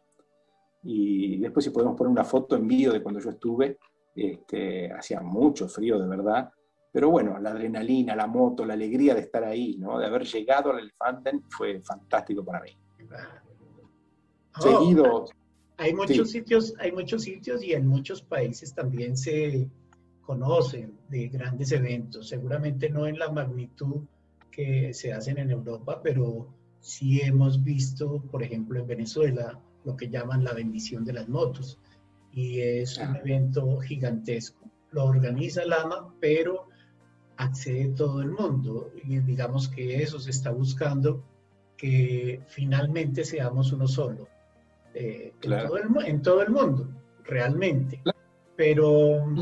Y 0.84 1.38
después 1.38 1.66
si 1.66 1.72
podemos 1.72 1.98
poner 1.98 2.12
una 2.12 2.24
foto 2.24 2.56
en 2.56 2.68
vídeo 2.68 2.94
de 2.94 3.02
cuando 3.02 3.20
yo 3.20 3.32
estuve, 3.32 3.80
este, 4.16 4.92
hacía 4.94 5.20
mucho 5.22 5.68
frío 5.68 5.98
de 6.00 6.08
verdad, 6.08 6.52
pero 6.92 7.10
bueno, 7.10 7.38
la 7.40 7.50
adrenalina, 7.50 8.16
la 8.16 8.28
moto, 8.28 8.64
la 8.64 8.76
alegría 8.76 9.16
de 9.16 9.22
estar 9.22 9.44
ahí, 9.44 9.78
¿no? 9.78 9.98
de 9.98 10.06
haber 10.06 10.24
llegado 10.24 10.72
al 10.72 10.80
Elefanten 10.80 11.44
fue 11.50 11.82
fantástico 11.82 12.46
para 12.46 12.62
mí. 12.62 12.78
Oh, 14.58 14.62
Seguido. 14.62 15.26
Hay 15.78 15.94
muchos 15.94 16.32
sitios, 16.32 16.74
hay 16.80 16.92
muchos 16.94 17.24
sitios 17.24 17.62
y 17.64 17.74
en 17.74 17.88
muchos 17.88 18.22
países 18.22 18.74
también 18.74 19.18
se 19.18 19.70
conocen 20.26 20.98
de 21.10 21.28
grandes 21.28 21.72
eventos, 21.72 22.28
seguramente 22.30 22.90
no 22.90 23.08
en 23.08 23.20
la 23.20 23.32
magnitud 23.32 24.02
que 24.52 24.94
se 24.94 25.14
hacen 25.14 25.38
en 25.38 25.52
Europa, 25.52 26.02
pero 26.02 26.48
sí 26.80 27.22
hemos 27.22 27.64
visto, 27.64 28.22
por 28.32 28.44
ejemplo, 28.44 28.80
en 28.80 28.88
Venezuela, 28.88 29.60
lo 29.84 29.96
que 29.96 30.10
llaman 30.10 30.44
la 30.44 30.54
bendición 30.54 31.04
de 31.06 31.14
las 31.14 31.28
motos, 31.28 31.80
y 32.32 32.60
es 32.60 32.98
un 32.98 33.16
evento 33.16 33.80
gigantesco. 33.80 34.70
Lo 34.92 35.06
organiza 35.06 35.66
Lama, 35.66 36.14
pero 36.20 36.68
accede 37.38 37.90
todo 37.90 38.22
el 38.22 38.32
mundo, 38.32 38.92
y 39.04 39.20
digamos 39.20 39.68
que 39.68 40.02
eso 40.02 40.20
se 40.20 40.32
está 40.32 40.52
buscando, 40.52 41.24
que 41.78 42.42
finalmente 42.48 43.24
seamos 43.26 43.72
uno 43.72 43.88
solo, 43.88 44.28
eh, 44.94 45.34
en, 45.42 46.22
todo 46.22 46.42
el, 46.42 46.50
mundo, 46.50 46.88
realmente. 47.26 48.02
Pero, 48.56 49.34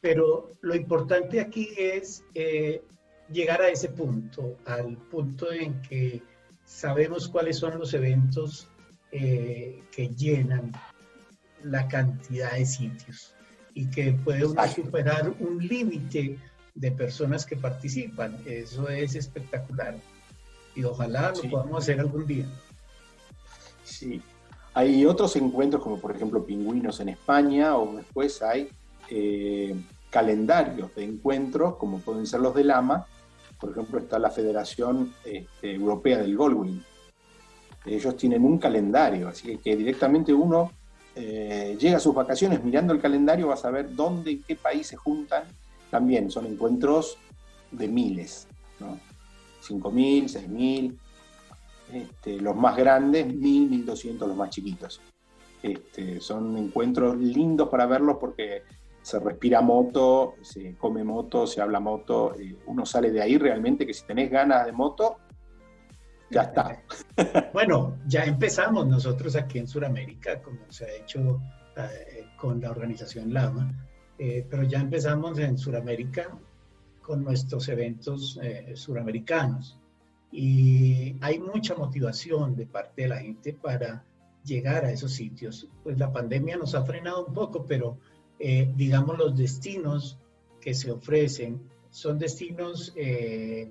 pero 0.00 0.52
lo 0.62 0.74
importante 0.74 1.40
aquí 1.40 1.68
es 1.76 2.24
eh, 2.34 2.82
llegar 3.30 3.60
a 3.62 3.68
ese 3.68 3.88
punto, 3.88 4.56
al 4.64 4.96
punto 4.96 5.52
en 5.52 5.80
que 5.82 6.22
sabemos 6.64 7.28
cuáles 7.28 7.58
son 7.58 7.78
los 7.78 7.92
eventos 7.94 8.68
eh, 9.12 9.82
que 9.92 10.08
llenan 10.08 10.72
la 11.62 11.86
cantidad 11.88 12.52
de 12.52 12.64
sitios 12.64 13.34
y 13.74 13.86
que 13.90 14.12
puede 14.12 14.46
superar 14.68 15.34
un 15.40 15.66
límite 15.66 16.38
de 16.74 16.92
personas 16.92 17.44
que 17.44 17.56
participan. 17.56 18.36
Eso 18.46 18.88
es 18.88 19.14
espectacular 19.14 19.96
y 20.74 20.84
ojalá 20.84 21.32
lo 21.42 21.50
podamos 21.50 21.82
hacer 21.82 22.00
algún 22.00 22.26
día. 22.26 22.46
Sí, 23.84 24.22
hay 24.72 25.04
otros 25.04 25.36
encuentros 25.36 25.82
como 25.82 25.98
por 25.98 26.14
ejemplo 26.14 26.44
pingüinos 26.44 27.00
en 27.00 27.10
España 27.10 27.76
o 27.76 27.96
después 27.96 28.40
hay 28.40 28.70
eh, 29.10 29.74
calendarios 30.08 30.94
de 30.94 31.04
encuentros 31.04 31.76
como 31.76 31.98
pueden 31.98 32.26
ser 32.26 32.40
los 32.40 32.54
de 32.54 32.64
Lama, 32.64 33.06
por 33.60 33.70
ejemplo, 33.70 33.98
está 33.98 34.18
la 34.18 34.30
Federación 34.30 35.12
este, 35.24 35.74
Europea 35.74 36.18
del 36.18 36.36
Goldwing. 36.36 36.82
Ellos 37.84 38.16
tienen 38.16 38.44
un 38.44 38.58
calendario, 38.58 39.28
así 39.28 39.58
que, 39.58 39.76
directamente 39.76 40.32
uno 40.32 40.72
eh, 41.14 41.76
llega 41.78 41.98
a 41.98 42.00
sus 42.00 42.14
vacaciones 42.14 42.62
mirando 42.64 42.92
el 42.92 43.00
calendario, 43.00 43.48
va 43.48 43.54
a 43.54 43.58
saber 43.58 43.94
dónde, 43.94 44.30
en 44.32 44.42
qué 44.42 44.56
país 44.56 44.86
se 44.86 44.96
juntan. 44.96 45.44
También 45.90 46.30
son 46.30 46.46
encuentros 46.46 47.18
de 47.70 47.88
miles, 47.88 48.48
¿no? 48.78 48.98
5.000, 49.62 50.24
6.000, 50.24 50.96
este, 51.92 52.40
los 52.40 52.56
más 52.56 52.76
grandes, 52.76 53.26
1.000, 53.26 53.84
1.200 53.84 54.18
los 54.26 54.36
más 54.36 54.50
chiquitos. 54.50 55.00
Este, 55.62 56.20
son 56.20 56.56
encuentros 56.56 57.18
lindos 57.18 57.68
para 57.68 57.84
verlos 57.84 58.16
porque 58.18 58.62
se 59.02 59.18
respira 59.18 59.60
moto, 59.60 60.34
se 60.42 60.76
come 60.76 61.02
moto, 61.04 61.46
se 61.46 61.60
habla 61.60 61.80
moto, 61.80 62.34
eh, 62.38 62.56
uno 62.66 62.84
sale 62.84 63.10
de 63.10 63.22
ahí 63.22 63.38
realmente 63.38 63.86
que 63.86 63.94
si 63.94 64.04
tenés 64.04 64.30
ganas 64.30 64.66
de 64.66 64.72
moto, 64.72 65.18
ya 66.30 66.42
está. 66.42 66.82
Bueno, 67.52 67.98
ya 68.06 68.24
empezamos 68.24 68.86
nosotros 68.86 69.34
aquí 69.36 69.58
en 69.58 69.66
Sudamérica, 69.66 70.40
como 70.42 70.60
se 70.68 70.84
ha 70.84 70.94
hecho 70.94 71.40
eh, 71.76 72.26
con 72.36 72.60
la 72.60 72.70
organización 72.70 73.32
Lama, 73.32 73.72
eh, 74.18 74.46
pero 74.48 74.62
ya 74.64 74.80
empezamos 74.80 75.38
en 75.38 75.58
Sudamérica 75.58 76.28
con 77.00 77.24
nuestros 77.24 77.68
eventos 77.68 78.38
suramericanos. 78.74 79.78
Y 80.30 81.16
hay 81.20 81.40
mucha 81.40 81.74
motivación 81.74 82.54
de 82.54 82.66
parte 82.66 83.02
de 83.02 83.08
la 83.08 83.16
gente 83.16 83.52
para 83.52 84.04
llegar 84.44 84.84
a 84.84 84.92
esos 84.92 85.12
sitios. 85.12 85.68
Pues 85.82 85.98
la 85.98 86.12
pandemia 86.12 86.56
nos 86.56 86.74
ha 86.74 86.84
frenado 86.84 87.26
un 87.26 87.34
poco, 87.34 87.64
pero 87.66 87.98
eh, 88.42 88.72
digamos, 88.74 89.18
los 89.18 89.36
destinos 89.36 90.16
que 90.62 90.72
se 90.72 90.90
ofrecen 90.90 91.60
son 91.90 92.18
destinos 92.18 92.90
eh, 92.96 93.70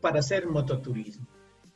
para 0.00 0.18
hacer 0.18 0.48
mototurismo 0.48 1.28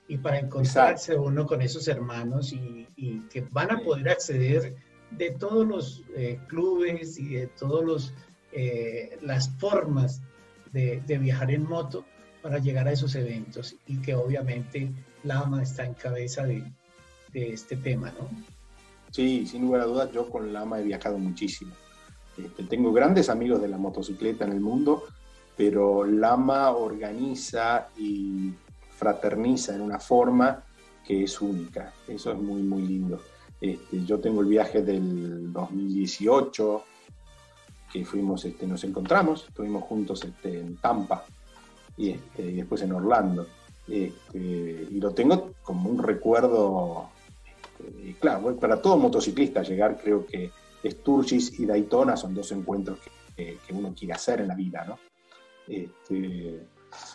y 0.08 0.18
para 0.18 0.40
encontrarse 0.40 1.16
uno 1.16 1.46
con 1.46 1.62
esos 1.62 1.86
hermanos 1.86 2.52
y, 2.52 2.86
que 3.30 3.42
van 3.42 3.70
a 3.70 3.80
poder 3.80 4.08
acceder 4.08 4.74
de 5.12 5.30
todos 5.30 5.66
los 5.66 6.02
eh, 6.16 6.40
clubes 6.48 7.16
y 7.16 7.28
de 7.28 7.46
todas 7.46 8.12
las 9.20 9.48
formas 9.58 10.20
de, 10.72 11.00
viajar 11.20 11.52
en 11.52 11.62
moto 11.62 12.04
para 12.42 12.58
llegar 12.58 12.88
a 12.88 12.92
esos 12.92 13.14
eventos 13.14 13.76
y 13.86 13.98
que 13.98 14.16
obviamente 14.16 14.90
Lama 15.22 15.62
está 15.62 15.84
en 15.84 15.94
cabeza 15.94 16.44
de, 16.44 16.64
de 17.32 17.52
este 17.52 17.76
tema, 17.76 18.12
¿no? 18.18 18.57
Sí, 19.18 19.44
sin 19.46 19.62
lugar 19.62 19.80
a 19.80 19.86
dudas, 19.86 20.12
yo 20.12 20.30
con 20.30 20.52
Lama 20.52 20.78
he 20.78 20.84
viajado 20.84 21.18
muchísimo. 21.18 21.72
Este, 22.36 22.62
tengo 22.62 22.92
grandes 22.92 23.28
amigos 23.28 23.60
de 23.60 23.66
la 23.66 23.76
motocicleta 23.76 24.44
en 24.44 24.52
el 24.52 24.60
mundo, 24.60 25.02
pero 25.56 26.04
Lama 26.04 26.70
organiza 26.70 27.88
y 27.98 28.52
fraterniza 28.96 29.74
en 29.74 29.80
una 29.80 29.98
forma 29.98 30.62
que 31.04 31.24
es 31.24 31.40
única. 31.40 31.92
Eso 32.06 32.30
es 32.30 32.38
muy, 32.38 32.62
muy 32.62 32.82
lindo. 32.82 33.20
Este, 33.60 34.04
yo 34.04 34.20
tengo 34.20 34.40
el 34.40 34.46
viaje 34.46 34.82
del 34.82 35.52
2018, 35.52 36.84
que 37.92 38.04
fuimos, 38.04 38.44
este, 38.44 38.68
nos 38.68 38.84
encontramos, 38.84 39.46
estuvimos 39.48 39.82
juntos 39.82 40.22
este, 40.22 40.60
en 40.60 40.76
Tampa 40.76 41.24
y, 41.96 42.10
y 42.10 42.52
después 42.52 42.82
en 42.82 42.92
Orlando. 42.92 43.48
Y 43.88 44.12
lo 45.00 45.10
tengo 45.10 45.54
como 45.64 45.90
un 45.90 46.00
recuerdo 46.00 47.10
y 48.02 48.14
claro, 48.14 48.56
para 48.56 48.80
todo 48.80 48.96
motociclista 48.96 49.62
llegar 49.62 50.00
creo 50.00 50.26
que 50.26 50.50
Sturgis 50.84 51.58
y 51.58 51.66
Daytona 51.66 52.16
son 52.16 52.34
dos 52.34 52.52
encuentros 52.52 52.98
que, 53.36 53.58
uno 53.72 53.94
quiere 53.96 54.14
hacer 54.14 54.40
en 54.40 54.48
la 54.48 54.54
vida, 54.54 54.84
¿no? 54.84 54.98
Este, 55.68 56.66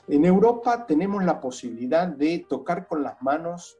en 0.07 0.25
Europa 0.25 0.85
tenemos 0.85 1.23
la 1.23 1.41
posibilidad 1.41 2.07
de 2.07 2.45
tocar 2.47 2.87
con 2.87 3.03
las 3.03 3.21
manos 3.21 3.77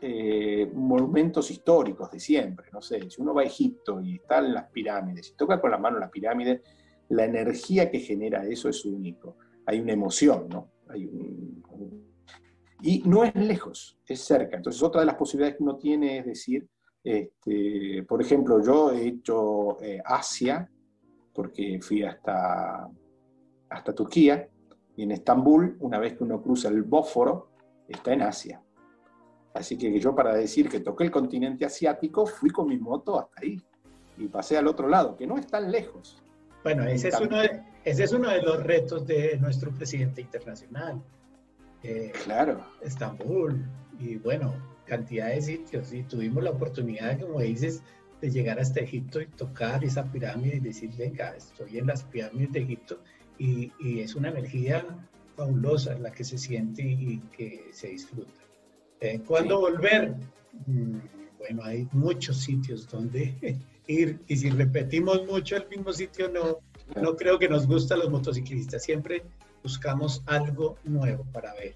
eh, 0.00 0.70
monumentos 0.74 1.50
históricos 1.50 2.10
de 2.10 2.20
siempre, 2.20 2.66
no 2.72 2.82
sé, 2.82 3.08
si 3.10 3.22
uno 3.22 3.32
va 3.34 3.42
a 3.42 3.46
Egipto 3.46 4.00
y 4.00 4.16
está 4.16 4.38
en 4.38 4.52
las 4.52 4.70
pirámides, 4.70 5.30
y 5.30 5.34
toca 5.34 5.60
con 5.60 5.70
las 5.70 5.80
manos 5.80 6.00
las 6.00 6.10
pirámides, 6.10 6.60
la 7.08 7.24
energía 7.24 7.90
que 7.90 8.00
genera 8.00 8.44
eso 8.44 8.68
es 8.68 8.84
único, 8.84 9.36
hay 9.66 9.80
una 9.80 9.92
emoción, 9.92 10.48
¿no? 10.48 10.68
Hay 10.88 11.06
un, 11.06 12.13
y 12.82 13.02
no 13.06 13.24
es 13.24 13.34
lejos, 13.34 13.98
es 14.06 14.20
cerca. 14.20 14.56
Entonces, 14.56 14.82
otra 14.82 15.00
de 15.00 15.06
las 15.06 15.16
posibilidades 15.16 15.56
que 15.56 15.62
uno 15.62 15.76
tiene 15.76 16.18
es 16.18 16.26
decir, 16.26 16.66
este, 17.02 18.02
por 18.08 18.20
ejemplo, 18.20 18.62
yo 18.62 18.92
he 18.92 19.08
hecho 19.08 19.80
eh, 19.82 20.00
Asia, 20.04 20.70
porque 21.32 21.78
fui 21.82 22.02
hasta, 22.02 22.88
hasta 23.68 23.94
Turquía, 23.94 24.48
y 24.96 25.02
en 25.02 25.10
Estambul, 25.10 25.76
una 25.80 25.98
vez 25.98 26.14
que 26.14 26.24
uno 26.24 26.40
cruza 26.40 26.68
el 26.68 26.82
Bósforo, 26.82 27.50
está 27.88 28.12
en 28.12 28.22
Asia. 28.22 28.62
Así 29.52 29.76
que 29.76 29.98
yo 30.00 30.14
para 30.14 30.34
decir 30.34 30.68
que 30.68 30.80
toqué 30.80 31.04
el 31.04 31.10
continente 31.10 31.64
asiático, 31.64 32.26
fui 32.26 32.50
con 32.50 32.68
mi 32.68 32.76
moto 32.76 33.18
hasta 33.18 33.40
ahí 33.40 33.60
y 34.16 34.28
pasé 34.28 34.56
al 34.56 34.66
otro 34.66 34.88
lado, 34.88 35.16
que 35.16 35.26
no 35.26 35.36
es 35.36 35.46
tan 35.46 35.70
lejos. 35.70 36.22
Bueno, 36.62 36.84
ese 36.84 37.08
es, 37.08 37.20
uno 37.20 37.38
de, 37.38 37.62
ese 37.84 38.04
es 38.04 38.12
uno 38.12 38.30
de 38.30 38.42
los 38.42 38.62
retos 38.62 39.06
de 39.06 39.36
nuestro 39.38 39.70
presidente 39.70 40.22
internacional, 40.22 41.02
eh, 41.84 42.12
claro. 42.24 42.64
Estambul, 42.82 43.62
y 44.00 44.16
bueno, 44.16 44.54
cantidad 44.86 45.28
de 45.28 45.42
sitios. 45.42 45.92
Y 45.92 46.02
tuvimos 46.02 46.42
la 46.42 46.50
oportunidad, 46.50 47.20
como 47.20 47.40
dices, 47.40 47.82
de 48.20 48.30
llegar 48.30 48.58
hasta 48.58 48.80
Egipto 48.80 49.20
y 49.20 49.26
tocar 49.26 49.84
esa 49.84 50.04
pirámide 50.10 50.56
y 50.56 50.60
decir, 50.60 50.90
venga, 50.96 51.36
estoy 51.36 51.78
en 51.78 51.86
las 51.86 52.02
pirámides 52.04 52.52
de 52.52 52.60
Egipto. 52.60 53.00
Y, 53.38 53.72
y 53.80 54.00
es 54.00 54.14
una 54.14 54.30
energía 54.30 54.84
fabulosa 55.36 55.98
la 55.98 56.10
que 56.10 56.24
se 56.24 56.38
siente 56.38 56.82
y 56.82 57.20
que 57.36 57.66
se 57.72 57.88
disfruta. 57.88 58.40
Eh, 59.00 59.20
¿Cuándo 59.26 59.60
volver? 59.60 60.14
Mm, 60.66 60.98
bueno, 61.38 61.64
hay 61.64 61.88
muchos 61.92 62.38
sitios 62.38 62.88
donde 62.88 63.58
ir 63.86 64.20
y 64.28 64.36
si 64.36 64.50
repetimos 64.50 65.26
mucho 65.26 65.56
el 65.56 65.68
mismo 65.68 65.92
sitio, 65.92 66.30
no, 66.30 66.60
no 67.00 67.16
creo 67.16 67.38
que 67.38 67.48
nos 67.48 67.66
gusta 67.66 67.94
a 67.94 67.98
los 67.98 68.10
motociclistas. 68.10 68.82
Siempre 68.82 69.22
buscamos 69.64 70.22
algo 70.26 70.76
nuevo 70.84 71.24
para 71.32 71.52
ver. 71.54 71.74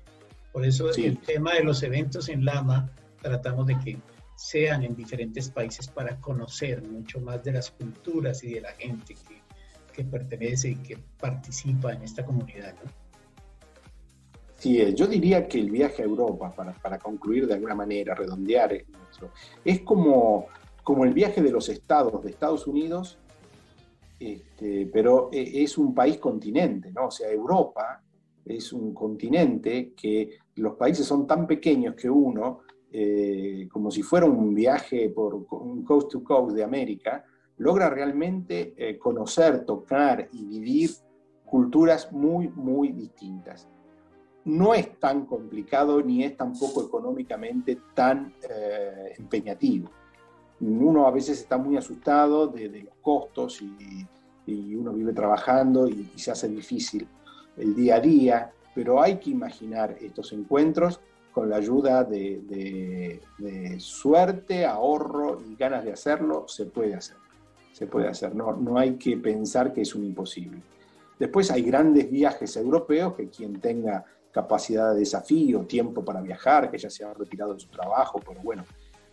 Por 0.52 0.64
eso 0.64 0.90
el 0.90 1.18
tema 1.18 1.54
de 1.54 1.64
los 1.64 1.82
eventos 1.82 2.28
en 2.28 2.44
Lama 2.44 2.90
tratamos 3.22 3.66
de 3.66 3.78
que 3.80 3.98
sean 4.36 4.84
en 4.84 4.94
diferentes 4.94 5.48
países 5.48 5.88
para 5.88 6.20
conocer 6.20 6.82
mucho 6.82 7.20
más 7.20 7.42
de 7.42 7.52
las 7.52 7.70
culturas 7.72 8.44
y 8.44 8.54
de 8.54 8.60
la 8.60 8.72
gente 8.74 9.14
que, 9.14 9.42
que 9.92 10.04
pertenece 10.04 10.70
y 10.70 10.76
que 10.76 10.98
participa 11.18 11.92
en 11.92 12.02
esta 12.02 12.24
comunidad. 12.24 12.74
Sí, 14.56 14.94
yo 14.94 15.06
diría 15.06 15.48
que 15.48 15.60
el 15.60 15.70
viaje 15.70 16.02
a 16.02 16.04
Europa, 16.04 16.52
para, 16.82 16.98
concluir 16.98 17.46
de 17.46 17.54
alguna 17.54 17.74
manera, 17.74 18.14
redondear, 18.14 18.84
es 19.64 19.80
como, 19.80 20.46
como 20.82 21.04
el 21.04 21.14
viaje 21.14 21.40
de 21.40 21.50
los 21.50 21.68
estados 21.68 22.22
de 22.24 22.30
Estados 22.30 22.66
Unidos, 22.66 23.18
este, 24.18 24.88
pero 24.92 25.30
e, 25.32 25.62
es 25.62 25.78
un 25.78 25.94
país 25.94 26.18
continente, 26.18 26.90
¿no? 26.92 27.06
O 27.06 27.10
sea, 27.10 27.30
Europa 27.30 28.02
es 28.44 28.72
un 28.72 28.94
continente 28.94 29.92
que 29.94 30.38
los 30.56 30.74
países 30.74 31.06
son 31.06 31.26
tan 31.26 31.46
pequeños 31.46 31.94
que 31.94 32.08
uno, 32.08 32.60
eh, 32.90 33.68
como 33.70 33.90
si 33.90 34.02
fuera 34.02 34.26
un 34.26 34.54
viaje 34.54 35.10
por 35.10 35.34
un 35.34 35.84
coast 35.84 36.10
to 36.10 36.24
coast 36.24 36.56
de 36.56 36.64
América, 36.64 37.24
logra 37.58 37.90
realmente 37.90 38.74
eh, 38.76 38.98
conocer, 38.98 39.64
tocar 39.64 40.28
y 40.32 40.44
vivir 40.46 40.90
culturas 41.44 42.12
muy, 42.12 42.48
muy 42.48 42.92
distintas. 42.92 43.68
No 44.44 44.74
es 44.74 44.98
tan 44.98 45.26
complicado 45.26 46.02
ni 46.02 46.24
es 46.24 46.36
tampoco 46.36 46.86
económicamente 46.86 47.78
tan 47.94 48.32
eh, 48.48 49.12
empeñativo. 49.18 49.90
Uno 50.60 51.06
a 51.06 51.10
veces 51.10 51.40
está 51.40 51.56
muy 51.56 51.76
asustado 51.76 52.48
de, 52.48 52.68
los 52.68 52.94
costos 53.00 53.62
y, 53.62 54.06
uno 54.74 54.92
vive 54.92 55.12
trabajando 55.12 55.88
y, 55.88 56.10
se 56.16 56.30
hace 56.30 56.48
difícil 56.48 57.06
el 57.56 57.74
día 57.74 57.96
a 57.96 58.00
día, 58.00 58.52
pero 58.74 59.02
hay 59.02 59.18
que 59.18 59.30
imaginar 59.30 59.96
estos 60.00 60.32
encuentros 60.32 61.00
con 61.32 61.50
la 61.50 61.56
ayuda 61.56 62.04
de, 62.04 63.20
de 63.38 63.80
suerte, 63.80 64.64
ahorro 64.64 65.40
y 65.48 65.54
ganas 65.56 65.84
de 65.84 65.92
hacerlo, 65.92 66.46
se 66.48 66.66
puede 66.66 66.94
hacer 66.94 67.16
se 67.78 67.86
puede 67.86 68.08
hacer. 68.08 68.34
No, 68.34 68.54
no 68.54 68.76
hay 68.76 68.96
que 68.96 69.16
pensar 69.16 69.72
que 69.72 69.82
es 69.82 69.94
un 69.94 70.04
imposible. 70.04 70.60
Después 71.16 71.50
hay 71.52 71.62
grandes 71.62 72.10
viajes 72.10 72.56
europeos 72.56 73.14
que 73.14 73.28
quien 73.28 73.60
tenga 73.60 74.04
capacidad 74.32 74.92
de 74.92 75.00
desafío, 75.00 75.60
tiempo 75.60 76.04
para 76.04 76.20
viajar, 76.20 76.70
que 76.70 76.78
ya 76.78 76.90
se 76.90 77.04
ha 77.04 77.14
retirado 77.14 77.54
de 77.54 77.60
su 77.60 77.68
trabajo, 77.68 78.20
pero 78.26 78.40
bueno, 78.42 78.64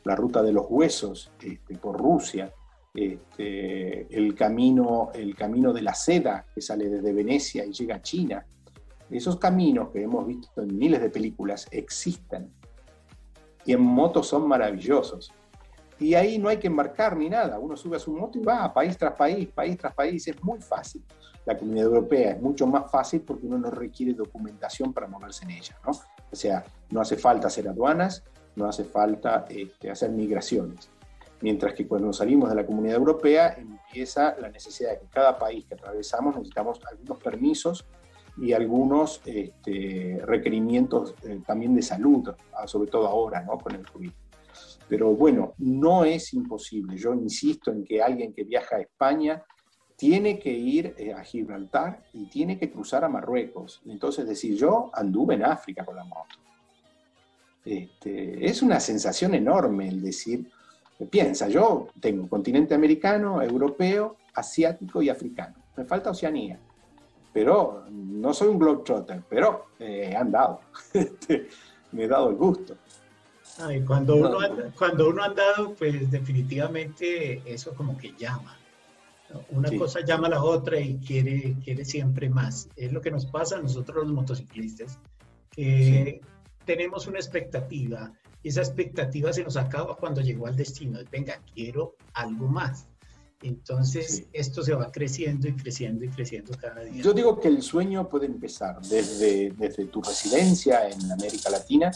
la 0.05 0.15
ruta 0.15 0.41
de 0.41 0.53
los 0.53 0.65
huesos 0.69 1.31
este, 1.41 1.77
por 1.77 1.99
Rusia, 1.99 2.53
este, 2.93 4.15
el, 4.15 4.33
camino, 4.33 5.09
el 5.13 5.35
camino 5.35 5.73
de 5.73 5.81
la 5.81 5.93
seda 5.93 6.45
que 6.53 6.61
sale 6.61 6.87
desde 6.87 7.11
Venecia 7.11 7.65
y 7.65 7.73
llega 7.73 7.95
a 7.95 8.01
China. 8.01 8.45
Esos 9.09 9.37
caminos 9.37 9.89
que 9.89 10.01
hemos 10.01 10.25
visto 10.25 10.61
en 10.61 10.77
miles 10.77 11.01
de 11.01 11.09
películas 11.09 11.67
existen 11.71 12.51
y 13.65 13.73
en 13.73 13.81
motos 13.81 14.27
son 14.27 14.47
maravillosos. 14.47 15.33
Y 15.99 16.13
ahí 16.13 16.37
no 16.37 16.49
hay 16.49 16.57
que 16.57 16.67
embarcar 16.67 17.17
ni 17.17 17.29
nada, 17.29 17.57
uno 17.57 17.75
sube 17.75 17.97
a 17.97 17.99
su 17.99 18.13
moto 18.13 18.37
y 18.37 18.43
va, 18.43 18.73
país 18.73 18.97
tras 18.97 19.13
país, 19.13 19.47
país 19.47 19.77
tras 19.77 19.93
país, 19.93 20.27
es 20.27 20.43
muy 20.43 20.61
fácil. 20.61 21.03
La 21.45 21.57
comunidad 21.57 21.85
europea 21.85 22.31
es 22.31 22.41
mucho 22.41 22.67
más 22.67 22.91
fácil 22.91 23.21
porque 23.21 23.45
uno 23.45 23.57
no 23.57 23.71
requiere 23.71 24.13
documentación 24.13 24.93
para 24.93 25.07
moverse 25.07 25.45
en 25.45 25.51
ella, 25.51 25.77
¿no? 25.85 25.91
O 26.31 26.35
sea, 26.35 26.65
no 26.89 27.01
hace 27.01 27.17
falta 27.17 27.47
hacer 27.47 27.67
aduanas, 27.67 28.23
no 28.55 28.65
hace 28.65 28.83
falta 28.83 29.45
este, 29.49 29.89
hacer 29.89 30.11
migraciones. 30.11 30.89
Mientras 31.41 31.73
que 31.73 31.87
cuando 31.87 32.13
salimos 32.13 32.49
de 32.49 32.55
la 32.55 32.65
comunidad 32.65 32.95
europea 32.95 33.55
empieza 33.57 34.35
la 34.39 34.49
necesidad 34.49 34.91
de 34.91 34.99
que 34.99 35.07
cada 35.07 35.37
país 35.37 35.65
que 35.65 35.75
atravesamos 35.75 36.35
necesitamos 36.35 36.79
algunos 36.89 37.19
permisos 37.21 37.85
y 38.37 38.53
algunos 38.53 39.21
este, 39.25 40.21
requerimientos 40.23 41.13
eh, 41.23 41.41
también 41.45 41.75
de 41.75 41.81
salud, 41.81 42.29
sobre 42.65 42.89
todo 42.89 43.07
ahora, 43.07 43.41
¿no? 43.41 43.57
Con 43.57 43.75
el 43.75 43.89
COVID. 43.89 44.11
Pero 44.87 45.15
bueno, 45.15 45.53
no 45.57 46.05
es 46.05 46.33
imposible. 46.33 46.97
Yo 46.97 47.13
insisto 47.13 47.71
en 47.71 47.83
que 47.83 48.01
alguien 48.01 48.33
que 48.33 48.43
viaja 48.43 48.77
a 48.77 48.81
España 48.81 49.43
tiene 49.95 50.37
que 50.39 50.51
ir 50.51 50.93
eh, 50.97 51.13
a 51.13 51.23
Gibraltar 51.23 52.03
y 52.13 52.25
tiene 52.25 52.59
que 52.59 52.71
cruzar 52.71 53.03
a 53.03 53.09
Marruecos. 53.09 53.81
Entonces 53.85 54.27
decir, 54.27 54.55
yo 54.55 54.89
anduve 54.93 55.35
en 55.35 55.45
África 55.45 55.85
con 55.85 55.95
la 55.95 56.03
moto. 56.03 56.44
Este, 57.65 58.45
es 58.45 58.61
una 58.61 58.79
sensación 58.79 59.33
enorme 59.33 59.89
el 59.89 60.01
decir, 60.01 60.49
piensa, 61.09 61.49
yo 61.49 61.87
tengo 61.99 62.29
continente 62.29 62.75
americano, 62.75 63.41
europeo, 63.41 64.17
asiático 64.33 65.01
y 65.01 65.09
africano. 65.09 65.55
Me 65.75 65.83
falta 65.83 66.11
Oceanía. 66.11 66.59
Pero 67.33 67.83
no 67.89 68.33
soy 68.33 68.47
un 68.47 68.59
globetrotter, 68.59 69.23
pero 69.27 69.65
eh, 69.79 70.11
he 70.11 70.15
andado. 70.15 70.61
Este, 70.93 71.47
me 71.91 72.05
he 72.05 72.07
dado 72.07 72.29
el 72.29 72.35
gusto 72.35 72.75
cuando, 73.85 74.15
uno 74.15 74.39
ha, 74.39 74.49
cuando 74.77 75.09
uno 75.09 75.23
ha 75.23 75.27
andado, 75.27 75.73
pues 75.75 76.09
definitivamente 76.11 77.41
eso 77.45 77.73
como 77.73 77.97
que 77.97 78.13
llama. 78.17 78.57
Una 79.49 79.69
cosa 79.77 80.01
llama 80.01 80.27
a 80.27 80.31
la 80.31 80.43
otra 80.43 80.79
y 80.79 80.97
quiere, 80.97 81.55
quiere 81.63 81.83
siempre 81.83 82.29
más. 82.29 82.69
Es 82.75 82.91
lo 82.91 83.01
que 83.01 83.11
nos 83.11 83.25
pasa 83.25 83.57
a 83.57 83.61
nosotros 83.61 84.05
los 84.05 84.13
motociclistas, 84.13 84.99
que 85.51 86.21
tenemos 86.65 87.07
una 87.07 87.19
expectativa 87.19 88.11
y 88.43 88.49
esa 88.49 88.61
expectativa 88.61 89.31
se 89.33 89.43
nos 89.43 89.57
acaba 89.57 89.95
cuando 89.95 90.21
llegó 90.21 90.47
al 90.47 90.55
destino. 90.55 90.99
Venga, 91.11 91.39
quiero 91.53 91.95
algo 92.13 92.47
más. 92.47 92.87
Entonces, 93.41 94.25
esto 94.33 94.63
se 94.63 94.73
va 94.73 94.91
creciendo 94.91 95.47
y 95.47 95.53
creciendo 95.53 96.05
y 96.05 96.09
creciendo 96.09 96.57
cada 96.59 96.83
día. 96.83 97.03
Yo 97.03 97.13
digo 97.13 97.39
que 97.39 97.47
el 97.47 97.61
sueño 97.61 98.09
puede 98.09 98.25
empezar 98.25 98.81
desde, 98.81 99.51
desde 99.51 99.85
tu 99.85 100.01
residencia 100.01 100.89
en 100.89 101.11
América 101.11 101.49
Latina 101.49 101.91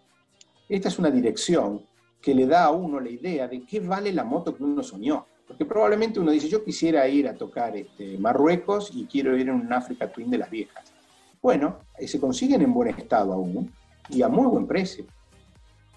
Esta 0.69 0.87
es 0.87 0.99
una 0.99 1.09
dirección 1.09 1.81
que 2.21 2.35
le 2.35 2.45
da 2.45 2.65
a 2.65 2.71
uno 2.71 2.99
la 2.99 3.09
idea 3.09 3.47
de 3.47 3.65
qué 3.65 3.79
vale 3.79 4.13
la 4.13 4.23
moto 4.23 4.55
que 4.55 4.63
uno 4.63 4.83
soñó. 4.83 5.25
Porque 5.47 5.65
probablemente 5.65 6.19
uno 6.19 6.29
dice, 6.29 6.47
yo 6.47 6.63
quisiera 6.63 7.07
ir 7.07 7.27
a 7.27 7.33
tocar 7.33 7.75
este, 7.75 8.19
Marruecos 8.19 8.91
y 8.93 9.07
quiero 9.07 9.35
ir 9.35 9.49
en 9.49 9.55
un 9.55 9.73
África 9.73 10.11
Twin 10.11 10.29
de 10.29 10.37
las 10.37 10.51
viejas. 10.51 10.93
Bueno, 11.41 11.79
eh, 11.97 12.07
se 12.07 12.19
consiguen 12.19 12.61
en 12.61 12.71
buen 12.71 12.89
estado 12.89 13.33
aún 13.33 13.73
y 14.09 14.21
a 14.21 14.27
muy 14.27 14.45
buen 14.45 14.67
precio. 14.67 15.05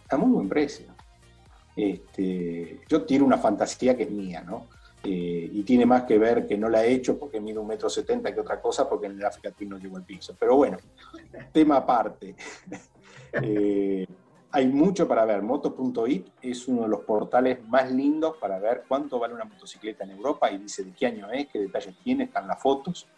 A 0.09 0.17
muy 0.17 0.31
buen 0.31 0.49
precio. 0.49 0.87
Este, 1.77 2.81
yo 2.89 3.05
tiro 3.05 3.27
una 3.27 3.37
fantasía 3.37 3.95
que 3.95 4.05
es 4.05 4.11
mía, 4.11 4.43
¿no? 4.43 4.69
Eh, 5.05 5.51
y 5.53 5.63
tiene 5.65 5.85
más 5.85 6.05
que 6.05 6.17
ver 6.19 6.47
que 6.47 6.57
no 6.57 6.69
la 6.69 6.85
he 6.85 6.93
hecho 6.93 7.19
porque 7.19 7.41
mido 7.41 7.61
un 7.61 7.67
metro 7.67 7.89
setenta 7.89 8.33
que 8.33 8.41
otra 8.41 8.61
cosa, 8.61 8.89
porque 8.89 9.07
en 9.07 9.19
el 9.19 9.25
África 9.25 9.51
Twin 9.51 9.71
no 9.71 9.79
llego 9.79 9.97
al 9.97 10.05
piso. 10.05 10.37
Pero 10.39 10.57
bueno, 10.57 10.79
tema 11.53 11.77
aparte. 11.77 12.35
Eh, 13.35 14.07
hay 14.51 14.67
mucho 14.67 15.09
para 15.09 15.25
ver. 15.25 15.41
Moto.it 15.41 16.29
es 16.43 16.69
uno 16.69 16.83
de 16.83 16.89
los 16.89 17.01
portales 17.01 17.67
más 17.67 17.91
lindos 17.91 18.37
para 18.39 18.59
ver 18.59 18.85
cuánto 18.87 19.19
vale 19.19 19.33
una 19.33 19.47
motocicleta 19.47 20.05
en 20.05 20.11
Europa 20.11 20.51
y 20.51 20.59
dice 20.59 20.85
de 20.85 20.93
qué 20.93 21.07
año 21.07 21.31
es, 21.31 21.47
qué 21.47 21.61
detalles 21.61 21.97
tiene, 22.05 22.25
están 22.25 22.47
las 22.47 22.61
fotos. 22.61 23.09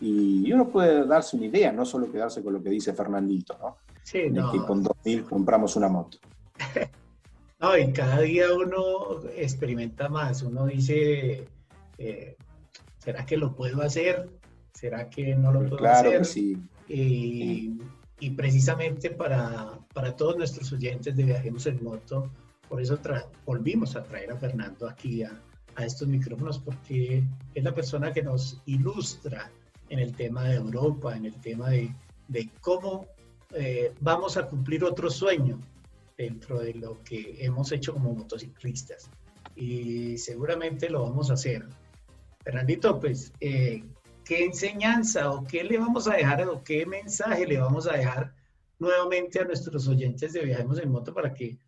Y 0.00 0.52
uno 0.52 0.68
puede 0.68 1.04
darse 1.06 1.36
una 1.36 1.46
idea, 1.46 1.72
no 1.72 1.84
solo 1.84 2.08
quedarse 2.08 2.40
con 2.44 2.52
lo 2.52 2.62
que 2.62 2.70
dice 2.70 2.92
Fernandito, 2.92 3.58
¿no? 3.60 3.78
Sí, 4.04 4.30
no. 4.30 4.52
que 4.52 4.58
con 4.58 4.84
2.000 4.84 5.28
compramos 5.28 5.74
una 5.74 5.88
moto. 5.88 6.18
no, 7.60 7.76
y 7.76 7.92
cada 7.92 8.20
día 8.20 8.52
uno 8.52 9.20
experimenta 9.36 10.08
más, 10.08 10.42
uno 10.42 10.66
dice, 10.66 11.48
eh, 11.98 12.36
¿será 12.98 13.26
que 13.26 13.36
lo 13.36 13.54
puedo 13.54 13.82
hacer? 13.82 14.28
¿Será 14.74 15.10
que 15.10 15.34
no 15.34 15.52
lo 15.52 15.60
puedo 15.60 15.76
claro 15.76 16.08
hacer? 16.08 16.18
Que 16.18 16.24
sí. 16.24 16.56
Y, 16.88 17.78
y 18.20 18.30
precisamente 18.30 19.10
para, 19.10 19.78
para, 19.92 20.14
todos 20.14 20.36
nuestros 20.36 20.72
oyentes 20.72 21.16
de 21.16 21.24
Viajemos 21.24 21.66
en 21.66 21.82
Moto, 21.82 22.30
por 22.68 22.80
eso 22.80 22.98
volvimos 23.44 23.96
a 23.96 24.04
traer 24.04 24.30
a 24.30 24.36
Fernando 24.36 24.88
aquí 24.88 25.22
a, 25.22 25.32
a 25.74 25.84
estos 25.84 26.06
micrófonos, 26.08 26.58
porque 26.58 27.24
es 27.54 27.64
la 27.64 27.74
persona 27.74 28.12
que 28.12 28.22
nos 28.22 28.60
ilustra 28.66 29.50
en 29.88 29.98
el 29.98 30.14
tema 30.14 30.44
de 30.44 30.56
Europa, 30.56 31.16
en 31.16 31.26
el 31.26 31.34
tema 31.40 31.70
de, 31.70 31.92
de 32.28 32.48
cómo 32.60 33.06
eh, 33.54 33.92
vamos 34.00 34.36
a 34.36 34.46
cumplir 34.46 34.84
otro 34.84 35.10
sueño 35.10 35.58
dentro 36.18 36.58
de 36.58 36.74
lo 36.74 37.02
que 37.04 37.36
hemos 37.38 37.70
hecho 37.70 37.94
como 37.94 38.12
motociclistas. 38.12 39.08
Y 39.54 40.18
seguramente 40.18 40.90
lo 40.90 41.04
vamos 41.04 41.30
a 41.30 41.34
hacer. 41.34 41.64
Fernandito, 42.42 42.98
pues, 42.98 43.32
eh, 43.40 43.84
¿qué 44.24 44.44
enseñanza 44.44 45.30
o 45.30 45.44
qué 45.44 45.62
le 45.62 45.78
vamos 45.78 46.08
a 46.08 46.14
dejar 46.14 46.46
o 46.48 46.62
qué 46.62 46.84
mensaje 46.84 47.46
le 47.46 47.58
vamos 47.58 47.86
a 47.86 47.92
dejar 47.92 48.34
nuevamente 48.80 49.40
a 49.40 49.44
nuestros 49.44 49.86
oyentes 49.88 50.32
de 50.32 50.44
Viajemos 50.44 50.80
en 50.80 50.90
Moto 50.90 51.14
para 51.14 51.32
que 51.32 51.58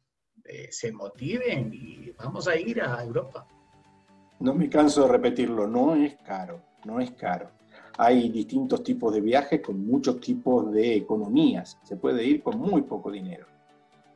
eh, 0.45 0.69
se 0.71 0.93
motiven 0.93 1.73
y 1.73 2.11
vamos 2.19 2.49
a 2.49 2.57
ir 2.57 2.83
a 2.83 3.03
Europa? 3.05 3.47
No 4.41 4.55
me 4.55 4.69
canso 4.69 5.03
de 5.03 5.13
repetirlo, 5.13 5.67
no 5.67 5.95
es 5.95 6.17
caro, 6.25 6.63
no 6.85 6.99
es 7.01 7.13
caro. 7.13 7.51
Hay 7.99 8.31
distintos 8.31 8.83
tipos 8.83 9.13
de 9.13 9.21
viajes 9.21 9.61
con 9.61 9.85
muchos 9.85 10.21
tipos 10.21 10.73
de 10.73 10.97
economías. 10.97 11.79
Se 11.85 11.97
puede 11.97 12.25
ir 12.25 12.43
con 12.43 12.59
muy 12.59 12.83
poco 12.83 13.11
dinero. 13.11 13.50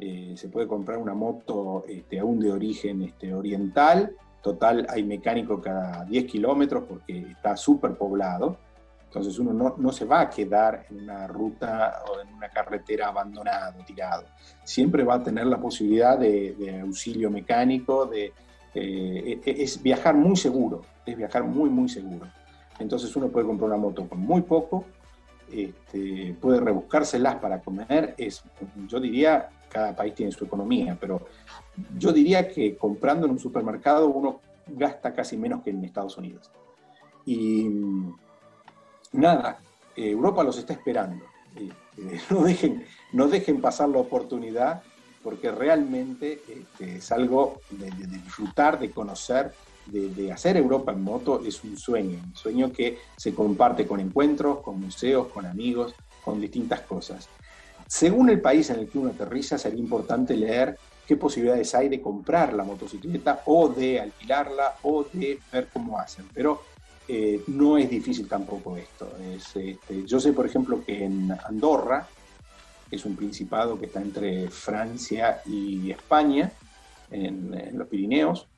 Eh, 0.06 0.36
se 0.36 0.50
puede 0.50 0.68
comprar 0.68 0.98
una 0.98 1.14
moto 1.14 1.82
este, 1.88 2.18
aún 2.18 2.38
de 2.38 2.52
origen 2.52 3.00
este, 3.00 3.32
oriental. 3.32 4.14
Total, 4.42 4.86
hay 4.90 5.02
mecánico 5.02 5.62
cada 5.62 6.04
10 6.04 6.26
kilómetros 6.26 6.84
porque 6.86 7.20
está 7.30 7.56
súper 7.56 7.94
poblado. 7.96 8.58
Entonces 9.06 9.38
uno 9.38 9.74
no, 9.78 9.92
se 9.92 10.04
va 10.04 10.20
a 10.20 10.28
quedar 10.28 10.84
en 10.90 11.04
una 11.04 11.26
ruta 11.26 12.02
o 12.06 12.20
en 12.20 12.34
una 12.34 12.50
carretera 12.50 13.08
abandonado, 13.08 13.82
tirado. 13.86 14.24
Siempre 14.62 15.04
va 15.04 15.14
a 15.14 15.22
tener 15.22 15.46
la 15.46 15.58
posibilidad 15.58 16.18
de, 16.18 16.80
auxilio 16.82 17.30
mecánico, 17.30 18.04
de, 18.04 18.32
eh, 18.74 19.40
e, 19.42 19.62
es 19.62 19.82
viajar 19.82 20.14
muy 20.16 20.36
seguro, 20.36 20.82
es 21.06 21.16
viajar 21.16 21.44
muy, 21.44 21.70
muy 21.70 21.88
seguro. 21.88 22.26
Entonces 22.78 23.14
uno 23.16 23.28
puede 23.28 23.46
comprar 23.46 23.70
una 23.70 23.78
moto 23.78 24.06
con 24.06 24.20
muy 24.20 24.42
poco, 24.42 24.84
este, 25.50 26.36
puede 26.38 26.60
rebuscárselas 26.60 27.36
para 27.36 27.60
comer, 27.60 28.14
es, 28.18 28.42
yo 28.88 29.00
diría, 29.00 29.48
cada 29.74 29.94
país 29.94 30.14
tiene 30.14 30.30
su 30.30 30.44
economía, 30.44 30.96
pero 31.00 31.26
yo 31.98 32.12
diría 32.12 32.48
que 32.48 32.76
comprando 32.76 33.26
en 33.26 33.32
un 33.32 33.38
supermercado 33.40 34.08
uno 34.08 34.40
gasta 34.68 35.12
casi 35.12 35.36
menos 35.36 35.62
que 35.62 35.70
en 35.70 35.84
Estados 35.84 36.16
Unidos. 36.16 36.50
Y 37.26 37.68
nada, 39.12 39.58
Europa 39.96 40.44
los 40.44 40.58
está 40.58 40.72
esperando. 40.72 41.24
Este, 41.56 42.20
no, 42.34 42.44
dejen, 42.44 42.84
no 43.12 43.28
dejen 43.28 43.60
pasar 43.60 43.88
la 43.88 43.98
oportunidad 43.98 44.82
porque 45.22 45.50
realmente 45.50 46.42
este, 46.48 46.96
es 46.96 47.10
algo 47.10 47.60
de, 47.70 47.90
disfrutar, 48.06 48.78
de 48.78 48.90
conocer, 48.90 49.54
de, 49.86 50.30
hacer 50.30 50.58
Europa 50.58 50.92
en 50.92 51.02
moto, 51.02 51.42
es 51.44 51.64
un 51.64 51.78
sueño, 51.78 52.20
un 52.22 52.36
sueño 52.36 52.70
que 52.70 52.98
se 53.16 53.34
comparte 53.34 53.86
con 53.86 54.00
encuentros, 54.00 54.60
con 54.60 54.80
museos, 54.80 55.28
con 55.28 55.46
amigos, 55.46 55.94
con 56.22 56.40
distintas 56.40 56.82
cosas. 56.82 57.28
Según 57.86 58.30
el 58.30 58.40
país 58.40 58.70
en 58.70 58.80
el 58.80 58.88
que 58.88 58.98
uno 58.98 59.10
aterriza, 59.10 59.58
sería 59.58 59.80
importante 59.80 60.36
leer 60.36 60.78
qué 61.06 61.16
posibilidades 61.16 61.74
hay 61.74 61.88
de 61.88 62.00
comprar 62.00 62.54
la 62.54 62.64
motocicleta 62.64 63.42
o 63.46 63.68
de 63.68 64.00
alquilarla 64.00 64.74
o 64.82 65.04
de 65.04 65.38
ver 65.52 65.68
cómo 65.72 65.98
hacen. 65.98 66.26
Pero 66.32 66.62
eh, 67.06 67.42
no 67.48 67.76
es 67.76 67.90
difícil 67.90 68.26
tampoco 68.26 68.76
esto. 68.76 69.12
Este, 69.34 69.78
yo 70.06 70.18
sé, 70.18 70.32
por 70.32 70.46
ejemplo, 70.46 70.82
que 70.84 71.04
en 71.04 71.30
Andorra, 71.46 72.08
que 72.88 72.96
es 72.96 73.04
un 73.04 73.16
principado 73.16 73.78
que 73.78 73.86
está 73.86 74.00
entre 74.00 74.48
Francia 74.48 75.42
y 75.44 75.90
España, 75.90 76.50
en, 77.10 77.76
los 77.78 77.88
Pirineos, 77.88 78.48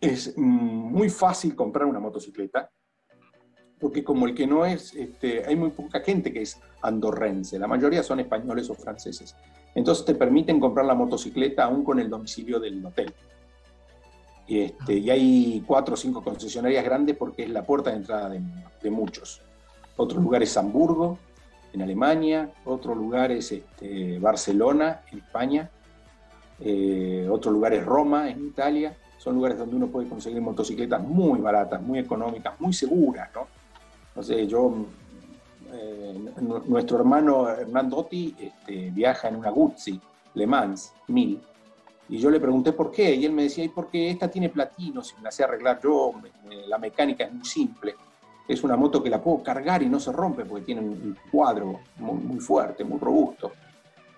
es 0.00 0.36
muy 0.36 1.08
fácil 1.10 1.54
comprar 1.54 1.86
una 1.86 2.00
motocicleta, 2.00 2.70
porque 3.80 4.04
como 4.04 4.26
el 4.26 4.34
que 4.34 4.46
no 4.46 4.64
es, 4.64 4.94
este, 4.94 5.44
hay 5.46 5.56
muy 5.56 5.70
poca 5.70 6.00
gente 6.00 6.32
que 6.32 6.42
es 6.42 6.58
andorrense, 6.82 7.58
la 7.58 7.66
mayoría 7.66 8.02
son 8.02 8.20
españoles 8.20 8.70
o 8.70 8.74
franceses. 8.74 9.34
Entonces 9.74 10.04
te 10.04 10.14
permiten 10.14 10.60
comprar 10.60 10.86
la 10.86 10.94
motocicleta 10.94 11.64
aún 11.64 11.84
con 11.84 11.98
el 11.98 12.08
domicilio 12.08 12.60
del 12.60 12.84
hotel. 12.84 13.12
Este, 14.46 14.94
y 14.98 15.10
hay 15.10 15.64
cuatro 15.66 15.94
o 15.94 15.96
cinco 15.96 16.22
concesionarias 16.22 16.84
grandes 16.84 17.16
porque 17.16 17.44
es 17.44 17.50
la 17.50 17.64
puerta 17.64 17.90
de 17.90 17.96
entrada 17.96 18.28
de, 18.28 18.90
muchos. 18.90 19.40
Otro 19.96 20.20
lugar 20.20 20.42
es 20.42 20.56
Hamburgo, 20.56 21.18
en 21.72 21.82
Alemania, 21.82 22.50
otro 22.66 22.94
lugar 22.94 23.32
es 23.32 23.50
este, 23.50 24.18
Barcelona, 24.18 25.00
en 25.10 25.18
España, 25.18 25.70
eh, 26.60 27.26
otro 27.30 27.50
lugar 27.50 27.72
es 27.72 27.84
Roma, 27.84 28.30
en 28.30 28.46
Italia. 28.46 28.94
Son 29.18 29.34
lugares 29.34 29.56
donde 29.56 29.76
uno 29.76 29.86
puede 29.86 30.06
conseguir 30.06 30.42
motocicletas 30.42 31.02
muy 31.02 31.40
baratas, 31.40 31.80
muy 31.80 31.98
económicas, 31.98 32.60
muy 32.60 32.74
seguras, 32.74 33.30
¿no? 33.34 33.46
No 34.14 34.22
sé, 34.22 34.46
yo, 34.46 34.86
eh, 35.72 36.32
nuestro 36.66 36.98
hermano 36.98 37.48
Hernán 37.48 37.90
Dotti 37.90 38.34
este, 38.38 38.90
viaja 38.90 39.28
en 39.28 39.36
una 39.36 39.50
Guzzi 39.50 40.00
Le 40.34 40.46
Mans 40.46 40.92
1000 41.08 41.40
y 42.08 42.18
yo 42.18 42.30
le 42.30 42.40
pregunté 42.40 42.72
por 42.72 42.90
qué, 42.90 43.14
y 43.14 43.24
él 43.24 43.32
me 43.32 43.44
decía, 43.44 43.64
¿y 43.64 43.68
por 43.68 43.88
qué 43.88 44.10
esta 44.10 44.28
tiene 44.28 44.50
platino? 44.50 45.02
Si 45.02 45.16
me 45.16 45.22
la 45.22 45.30
sé 45.30 45.44
arreglar 45.44 45.80
yo, 45.82 46.12
la 46.68 46.78
mecánica 46.78 47.24
es 47.24 47.32
muy 47.32 47.44
simple. 47.44 47.94
Es 48.46 48.62
una 48.62 48.76
moto 48.76 49.02
que 49.02 49.08
la 49.08 49.22
puedo 49.22 49.42
cargar 49.42 49.82
y 49.82 49.88
no 49.88 49.98
se 49.98 50.12
rompe 50.12 50.44
porque 50.44 50.66
tiene 50.66 50.82
un 50.82 51.16
cuadro 51.30 51.80
muy, 51.96 52.40
fuerte, 52.40 52.84
muy 52.84 52.98
robusto. 52.98 53.52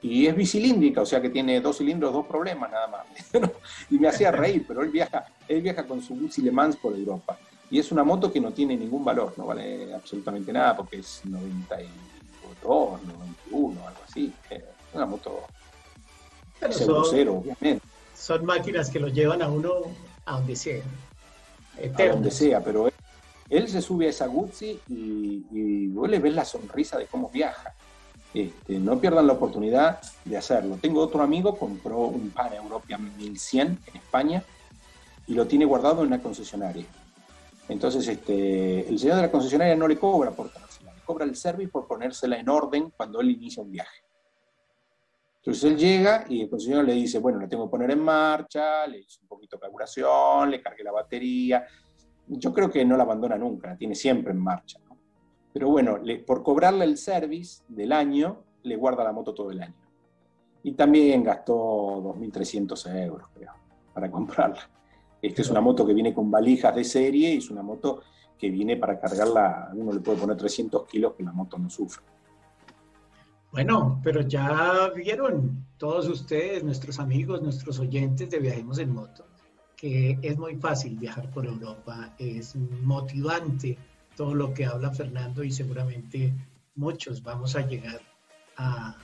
Y 0.03 0.27
es 0.27 0.35
bicilíndrica, 0.35 1.01
o 1.01 1.07
sea 1.07 1.23
que 1.23 1.31
tiene 1.31 1.61
dos 1.61 1.79
cilindros, 1.79 2.13
dos 2.13 2.27
problemas 2.27 2.71
nada 2.73 2.89
más. 2.89 3.07
y 3.91 3.99
me 3.99 4.09
hacía 4.09 4.33
reír, 4.33 4.65
pero 4.67 4.83
él 4.83 4.91
viaja, 4.91 5.25
él 5.47 5.63
viaja 5.63 5.87
con 5.87 6.03
su 6.03 6.17
Guzzi 6.17 6.43
Le 6.43 6.51
Mans 6.51 6.77
por 6.77 6.93
Europa. 6.93 7.39
Y 7.71 7.79
es 7.79 7.91
una 7.91 8.05
moto 8.05 8.33
que 8.33 8.41
no 8.41 8.53
tiene 8.53 8.77
ningún 8.77 9.05
valor, 9.05 9.35
no 9.37 9.47
vale 9.47 9.93
absolutamente 9.93 10.53
nada 10.53 10.77
porque 10.77 10.99
es 10.99 11.21
92, 11.25 13.03
91, 13.03 13.87
algo 13.87 14.01
así. 14.07 14.33
Es 14.51 14.63
una 14.95 15.07
moto 15.07 15.43
son, 16.71 17.45
Son 18.15 18.45
máquinas 18.45 18.91
que 18.91 19.01
lo 19.01 19.09
llevan 19.09 19.43
a 19.43 19.49
uno 19.49 19.73
a 20.25 20.39
donde 20.39 20.57
sea. 20.57 20.83
A 21.99 22.03
donde 22.09 22.31
sea, 22.31 22.63
pero 22.63 22.89
él, 23.51 23.69
se 23.69 23.83
sube 23.83 24.07
a 24.07 24.11
esa 24.11 24.27
Guzzi 24.27 24.81
y, 24.89 25.45
y 25.51 25.87
vos 25.89 26.09
le 26.09 26.19
ves 26.19 26.35
la 26.35 26.45
sonrisa 26.45 26.99
de 26.99 27.07
cómo 27.07 27.29
viaja. 27.29 27.75
Este, 28.33 28.79
no 28.79 28.99
pierdan 28.99 29.27
la 29.27 29.35
oportunidad 29.35 30.01
de 30.25 30.37
hacerlo. 30.37 30.79
Tengo 30.81 31.01
otro 31.01 31.23
amigo, 31.23 31.57
compró 31.57 32.01
un 32.01 32.31
Pan 32.31 32.53
European 32.53 33.17
1100 33.17 33.79
en 33.87 33.97
España 33.97 34.43
y 35.27 35.35
lo 35.35 35.47
tiene 35.47 35.65
guardado 35.65 36.03
en 36.03 36.09
una 36.09 36.21
concesionaria. 36.21 36.85
Entonces, 37.69 38.07
este, 38.07 38.89
el 38.89 38.99
señor 38.99 39.17
de 39.17 39.23
la 39.23 39.31
concesionaria 39.31 39.75
no 39.75 39.89
le 39.89 39.99
cobra 39.99 40.31
por 40.31 40.51
ponérsela, 40.51 40.95
le 40.95 41.03
cobra 41.03 41.25
el 41.25 41.35
service 41.37 41.71
por 41.71 41.87
ponérsela 41.87 42.39
en 42.39 42.49
orden 42.49 42.93
cuando 42.97 43.21
él 43.21 43.31
inicia 43.31 43.63
un 43.63 43.71
viaje. 43.71 44.07
Entonces 45.39 45.65
él 45.65 45.77
llega 45.77 46.25
y 46.29 46.43
el 46.43 46.51
concesionario 46.51 46.93
le 46.93 47.01
dice, 47.01 47.19
bueno, 47.21 47.39
la 47.39 47.49
tengo 47.49 47.67
que 47.67 47.71
poner 47.71 47.91
en 47.93 48.01
marcha, 48.01 48.87
le 48.87 48.99
hice 48.99 49.21
un 49.23 49.29
poquito 49.29 49.57
de 49.57 49.61
carburación, 49.61 50.51
le 50.51 50.61
cargué 50.61 50.83
la 50.83 50.91
batería. 50.91 51.65
Yo 52.27 52.53
creo 52.53 52.69
que 52.69 52.85
no 52.85 52.97
la 52.97 53.05
abandona 53.05 53.39
nunca, 53.39 53.69
la 53.69 53.77
tiene 53.77 53.95
siempre 53.95 54.33
en 54.33 54.39
marcha. 54.39 54.81
Pero 55.53 55.69
bueno, 55.71 56.01
por 56.27 56.43
cobrarle 56.43 56.85
el 56.85 56.99
service 56.99 57.63
del 57.69 57.93
año, 57.93 58.43
le 58.65 58.77
guarda 58.77 59.05
la 59.05 59.13
moto 59.13 59.33
todo 59.33 59.53
el 59.53 59.63
año. 59.63 59.77
Y 60.65 60.73
también 60.73 61.23
gastó 61.23 61.55
2.300 61.55 63.05
euros, 63.05 63.29
creo, 63.33 63.53
para 63.95 64.11
comprarla. 64.11 64.69
Esta 65.27 65.43
es 65.43 65.51
una 65.51 65.61
moto 65.61 65.85
que 65.85 65.93
viene 65.93 66.15
con 66.15 66.31
valijas 66.31 66.75
de 66.75 66.85
serie 66.85 67.35
y 67.35 67.39
es 67.39 67.51
una 67.51 67.63
moto 67.63 68.03
que 68.39 68.49
viene 68.49 68.77
para 68.77 69.01
cargarla, 69.01 69.71
uno 69.75 69.93
le 69.93 70.01
puede 70.01 70.19
poner 70.19 70.37
300 70.37 70.87
kilos 70.87 71.15
que 71.15 71.25
la 71.25 71.33
moto 71.33 71.59
no 71.59 71.69
sufre. 71.69 72.05
Bueno, 73.51 74.01
pero 74.05 74.21
ya 74.21 74.91
vieron 74.95 75.67
todos 75.79 76.09
ustedes, 76.09 76.63
nuestros 76.63 77.01
amigos, 77.01 77.43
nuestros 77.43 77.81
oyentes 77.81 78.31
de 78.31 78.39
Viajemos 78.39 78.79
en 78.79 78.93
Moto, 78.93 79.27
que 79.77 80.17
es 80.23 80.39
muy 80.39 80.57
fácil 80.57 80.97
viajar 80.97 81.29
por 81.31 81.47
Europa, 81.47 82.15
es 82.19 82.55
motivante 82.55 83.79
todo 84.17 84.33
lo 84.33 84.55
que 84.55 84.65
habla 84.65 84.93
Fernando 84.93 85.43
y 85.43 85.51
seguramente 85.51 86.33
muchos 86.77 87.23
vamos 87.23 87.57
a 87.57 87.67
llegar 87.67 88.01
a, 88.57 88.97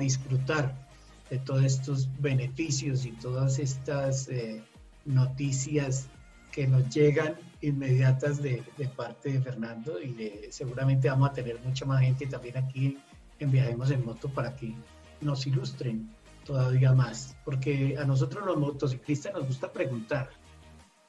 disfrutar 0.00 0.88
de 1.30 1.38
todos 1.38 1.64
estos 1.64 2.08
beneficios 2.20 3.06
y 3.06 3.12
todas 3.12 3.58
estas 3.58 4.28
eh, 4.28 4.62
noticias 5.08 6.08
que 6.52 6.66
nos 6.66 6.88
llegan 6.88 7.34
inmediatas 7.60 8.42
de, 8.42 8.62
parte 8.96 9.32
de 9.32 9.40
Fernando 9.40 10.00
y 10.00 10.30
seguramente 10.50 11.08
vamos 11.08 11.30
a 11.30 11.32
tener 11.32 11.60
mucha 11.64 11.84
más 11.84 12.00
gente 12.00 12.26
también 12.26 12.56
aquí 12.56 12.98
en 13.38 13.50
Viajemos 13.50 13.90
en 13.90 14.04
Moto 14.04 14.28
para 14.28 14.54
que 14.54 14.74
nos 15.20 15.46
ilustren 15.46 16.10
todavía 16.44 16.92
más, 16.92 17.36
porque 17.44 17.96
a 17.98 18.04
nosotros 18.04 18.44
los 18.46 18.56
motociclistas 18.56 19.34
nos 19.34 19.46
gusta 19.46 19.72
preguntar 19.72 20.30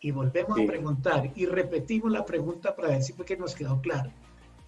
y 0.02 0.12
volvemos 0.12 0.60
a 0.60 0.66
preguntar 0.66 1.32
y 1.36 1.45
repetimos 1.45 2.12
la 2.12 2.26
pregunta 2.26 2.76
para 2.76 2.89
ver 2.89 3.04
si 3.04 3.14
fue 3.14 3.26
que 3.26 3.38
nos 3.38 3.56
quedó 3.56 3.80
claro. 3.82 4.12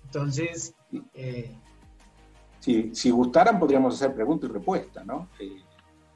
Entonces, 0.05 0.75
eh, 1.13 1.55
si 2.59 3.09
gustaran 3.09 3.59
podríamos 3.59 3.95
hacer 3.95 4.13
pregunta 4.13 4.45
y 4.45 4.49
respuesta, 4.49 5.03
¿no? 5.03 5.29
Eh, 5.39 5.61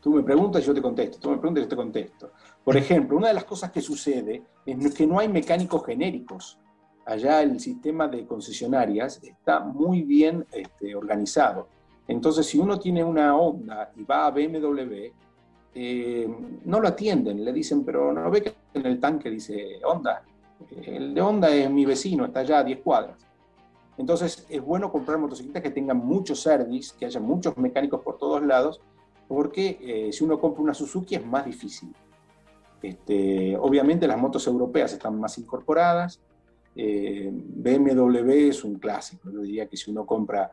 tú 0.01 0.13
me 0.13 0.21
preguntas 0.21 0.61
y 0.61 0.67
yo 0.67 0.73
te 0.73 0.81
contesto, 0.81 1.17
tú 1.17 1.31
me 1.31 1.37
preguntas 1.37 1.61
y 1.61 1.65
yo 1.65 1.69
te 1.69 1.75
contesto. 1.75 2.31
Por 2.65 2.75
ejemplo, 2.75 3.15
una 3.15 3.29
de 3.29 3.35
las 3.35 3.45
cosas 3.45 3.71
que 3.71 3.79
sucede 3.79 4.43
es 4.65 4.93
que 4.93 5.07
no 5.07 5.19
hay 5.19 5.29
mecánicos 5.29 5.85
genéricos 5.85 6.59
allá 7.05 7.41
el 7.41 7.59
sistema 7.59 8.07
de 8.07 8.25
concesionarias 8.25 9.21
está 9.23 9.59
muy 9.59 10.01
bien 10.01 10.45
este, 10.51 10.95
organizado. 10.95 11.67
Entonces, 12.07 12.45
si 12.47 12.57
uno 12.57 12.79
tiene 12.79 13.03
una 13.03 13.35
Honda 13.35 13.91
y 13.95 14.03
va 14.03 14.27
a 14.27 14.31
BMW, 14.31 15.11
eh, 15.73 16.35
no 16.65 16.79
lo 16.79 16.87
atienden, 16.87 17.43
le 17.43 17.53
dicen, 17.53 17.83
pero 17.83 18.11
no 18.11 18.29
ve 18.29 18.41
que 18.41 18.55
en 18.73 18.85
el 18.85 18.99
tanque 18.99 19.29
dice 19.29 19.79
Honda. 19.83 20.23
El 20.83 21.13
de 21.13 21.21
Honda 21.21 21.49
es 21.49 21.69
mi 21.69 21.85
vecino, 21.85 22.25
está 22.25 22.39
allá 22.39 22.59
a 22.59 22.63
10 22.63 22.79
cuadras. 22.81 23.25
Entonces, 23.97 24.45
es 24.49 24.61
bueno 24.61 24.91
comprar 24.91 25.17
motocicletas 25.17 25.63
que 25.63 25.69
tengan 25.69 25.97
mucho 25.97 26.35
service, 26.35 26.93
que 26.97 27.05
haya 27.05 27.19
muchos 27.19 27.57
mecánicos 27.57 28.01
por 28.01 28.17
todos 28.17 28.43
lados, 28.43 28.81
porque 29.27 29.77
eh, 29.81 30.13
si 30.13 30.23
uno 30.23 30.39
compra 30.39 30.63
una 30.63 30.73
Suzuki 30.73 31.15
es 31.15 31.25
más 31.25 31.45
difícil. 31.45 31.93
Este, 32.85 33.57
obviamente 33.57 34.07
las 34.07 34.17
motos 34.17 34.45
europeas 34.45 34.93
están 34.93 35.19
más 35.19 35.39
incorporadas, 35.39 36.19
eh, 36.75 37.31
BMW 37.31 38.49
es 38.49 38.63
un 38.63 38.75
clásico. 38.75 39.31
Yo 39.31 39.41
diría 39.41 39.65
que 39.65 39.75
si 39.75 39.89
uno 39.89 40.05
compra, 40.05 40.51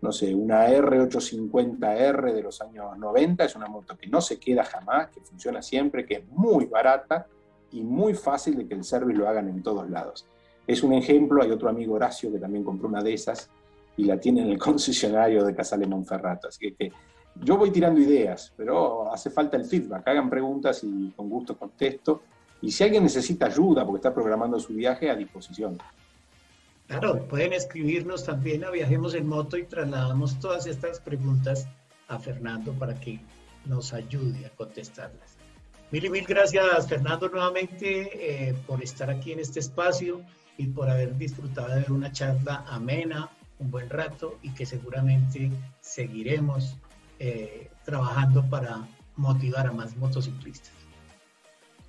no 0.00 0.12
sé, 0.12 0.32
una 0.32 0.68
R850R 0.68 2.32
de 2.32 2.42
los 2.42 2.60
años 2.60 2.96
90, 2.96 3.44
es 3.44 3.56
una 3.56 3.66
moto 3.66 3.96
que 3.96 4.06
no 4.06 4.20
se 4.20 4.38
queda 4.38 4.62
jamás, 4.62 5.08
que 5.08 5.20
funciona 5.22 5.60
siempre, 5.60 6.06
que 6.06 6.14
es 6.14 6.28
muy 6.28 6.66
barata 6.66 7.26
y 7.72 7.82
muy 7.82 8.14
fácil 8.14 8.58
de 8.58 8.68
que 8.68 8.74
el 8.74 8.84
service 8.84 9.18
lo 9.18 9.28
hagan 9.28 9.48
en 9.48 9.60
todos 9.60 9.90
lados. 9.90 10.26
es 10.64 10.84
un 10.84 10.92
ejemplo, 10.92 11.42
hay 11.42 11.50
otro 11.50 11.68
amigo 11.68 11.94
Horacio 11.94 12.30
que 12.30 12.38
también 12.38 12.62
compró 12.62 12.86
una 12.86 13.02
de 13.02 13.14
esas 13.14 13.50
y 13.96 14.04
la 14.04 14.20
tiene 14.20 14.42
en 14.42 14.50
el 14.52 14.58
concesionario 14.68 15.44
de 15.44 15.52
Casale 15.52 15.86
Monferrato. 15.88 16.46
Así 16.46 16.72
que, 16.78 16.92
yo 17.40 17.56
voy 17.56 17.70
tirando 17.70 18.00
ideas, 18.00 18.52
pero 18.56 19.12
hace 19.12 19.30
falta 19.30 19.56
el 19.56 19.64
feedback, 19.64 20.06
hagan 20.08 20.28
preguntas 20.28 20.80
y 20.84 21.10
con 21.16 21.28
gusto 21.28 21.56
contesto. 21.56 22.22
Y 22.60 22.70
si 22.70 22.84
alguien 22.84 23.02
necesita 23.02 23.46
ayuda 23.46 23.84
porque 23.84 23.98
está 23.98 24.14
programando 24.14 24.60
su 24.60 24.72
viaje, 24.74 25.10
a 25.10 25.16
disposición. 25.16 25.78
Claro, 26.86 27.26
pueden 27.26 27.52
escribirnos 27.52 28.24
también 28.24 28.64
a 28.64 28.70
Viajemos 28.70 29.14
en 29.14 29.26
Moto 29.26 29.56
y 29.56 29.64
trasladamos 29.64 30.38
todas 30.38 30.66
estas 30.66 31.00
preguntas 31.00 31.66
a 32.08 32.18
Fernando 32.18 32.72
para 32.72 32.94
que 32.94 33.20
nos 33.64 33.92
ayude 33.92 34.46
a 34.46 34.50
contestarlas. 34.50 35.36
Mil 35.90 36.04
y 36.04 36.10
mil 36.10 36.24
gracias, 36.24 36.88
Fernando, 36.88 37.28
nuevamente 37.28 38.48
eh, 38.48 38.54
por 38.66 38.82
estar 38.82 39.10
aquí 39.10 39.32
en 39.32 39.40
este 39.40 39.60
espacio 39.60 40.22
y 40.56 40.66
por 40.66 40.88
haber 40.88 41.16
disfrutado 41.16 41.74
de 41.74 41.92
una 41.92 42.12
charla 42.12 42.64
amena, 42.68 43.30
un 43.58 43.70
buen 43.70 43.88
rato 43.90 44.38
y 44.42 44.50
que 44.50 44.66
seguramente 44.66 45.50
seguiremos 45.80 46.76
eh, 47.24 47.70
trabajando 47.84 48.44
para 48.50 48.84
motivar 49.14 49.68
a 49.68 49.72
más 49.72 49.96
motociclistas. 49.96 50.72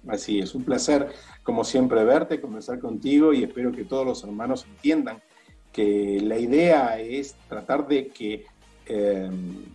Así 0.07 0.37
es, 0.37 0.53
un 0.53 0.63
placer 0.63 1.09
como 1.41 1.63
siempre 1.63 2.03
verte, 2.03 2.39
conversar 2.39 2.77
contigo 2.77 3.33
y 3.33 3.41
espero 3.41 3.71
que 3.71 3.83
todos 3.83 4.05
los 4.05 4.23
hermanos 4.23 4.67
entiendan 4.69 5.23
que 5.71 6.19
la 6.21 6.37
idea 6.37 6.99
es 6.99 7.33
tratar 7.49 7.87
de 7.87 8.11
em, 8.85 9.65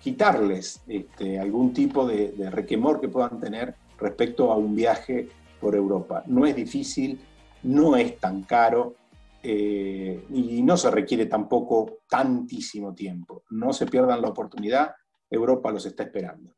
quitarles 0.00 0.82
este, 0.86 1.40
algún 1.40 1.72
tipo 1.72 2.06
de, 2.06 2.30
de, 2.30 2.48
requemor 2.48 3.00
que 3.00 3.08
puedan 3.08 3.40
tener 3.40 3.74
respecto 3.98 4.52
a 4.52 4.56
un 4.56 4.76
viaje 4.76 5.28
por 5.60 5.74
Europa. 5.74 6.22
No 6.28 6.46
es 6.46 6.54
difícil, 6.54 7.18
no 7.64 7.96
es 7.96 8.18
tan 8.18 8.42
caro 8.42 8.94
eh, 9.42 10.24
y 10.30 10.62
no 10.62 10.76
se 10.76 10.90
requiere 10.90 11.26
tampoco 11.26 12.02
tantísimo 12.08 12.94
tiempo. 12.94 13.42
No 13.50 13.72
se 13.72 13.86
pierdan 13.86 14.22
la 14.22 14.28
oportunidad, 14.28 14.92
Europa 15.28 15.72
los 15.72 15.84
está 15.86 16.04
esperando. 16.04 16.54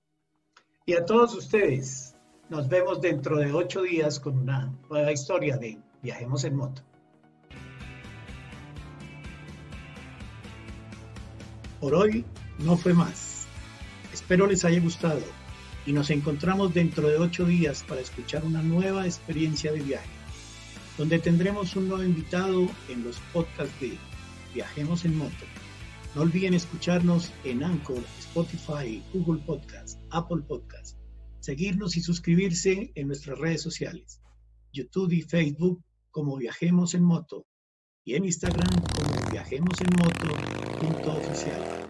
Y 0.84 0.94
a 0.94 1.04
todos 1.04 1.34
ustedes, 1.34 2.14
nos 2.50 2.68
vemos 2.68 3.00
dentro 3.00 3.38
de 3.38 3.52
ocho 3.52 3.82
días 3.82 4.20
con 4.20 4.36
una 4.36 4.70
nueva 4.90 5.12
historia 5.12 5.56
de 5.56 5.78
Viajemos 6.02 6.44
en 6.44 6.56
Moto. 6.56 6.82
Por 11.80 11.94
hoy 11.94 12.24
no 12.58 12.76
fue 12.76 12.92
más. 12.92 13.46
Espero 14.12 14.46
les 14.46 14.64
haya 14.64 14.80
gustado 14.80 15.20
y 15.86 15.92
nos 15.92 16.10
encontramos 16.10 16.74
dentro 16.74 17.08
de 17.08 17.16
ocho 17.16 17.46
días 17.46 17.82
para 17.82 18.00
escuchar 18.00 18.44
una 18.44 18.62
nueva 18.62 19.06
experiencia 19.06 19.72
de 19.72 19.80
viaje 19.80 20.23
donde 20.96 21.18
tendremos 21.18 21.74
un 21.76 21.88
nuevo 21.88 22.04
invitado 22.04 22.68
en 22.88 23.04
los 23.04 23.18
podcasts 23.32 23.80
de 23.80 23.98
Viajemos 24.54 25.04
en 25.04 25.16
Moto. 25.16 25.44
No 26.14 26.22
olviden 26.22 26.54
escucharnos 26.54 27.32
en 27.44 27.64
Anchor, 27.64 28.02
Spotify, 28.20 29.02
Google 29.12 29.42
Podcasts, 29.44 29.98
Apple 30.10 30.42
Podcasts, 30.46 30.96
seguirnos 31.40 31.96
y 31.96 32.00
suscribirse 32.00 32.92
en 32.94 33.08
nuestras 33.08 33.38
redes 33.38 33.62
sociales, 33.62 34.20
YouTube 34.72 35.12
y 35.12 35.22
Facebook 35.22 35.82
como 36.10 36.36
Viajemos 36.36 36.94
en 36.94 37.02
Moto 37.02 37.46
y 38.04 38.14
en 38.14 38.24
Instagram 38.24 38.70
como 38.70 39.30
Viajemos 39.32 39.80
en 39.80 39.90
Moto. 39.96 40.36
Próxima. 41.02 41.83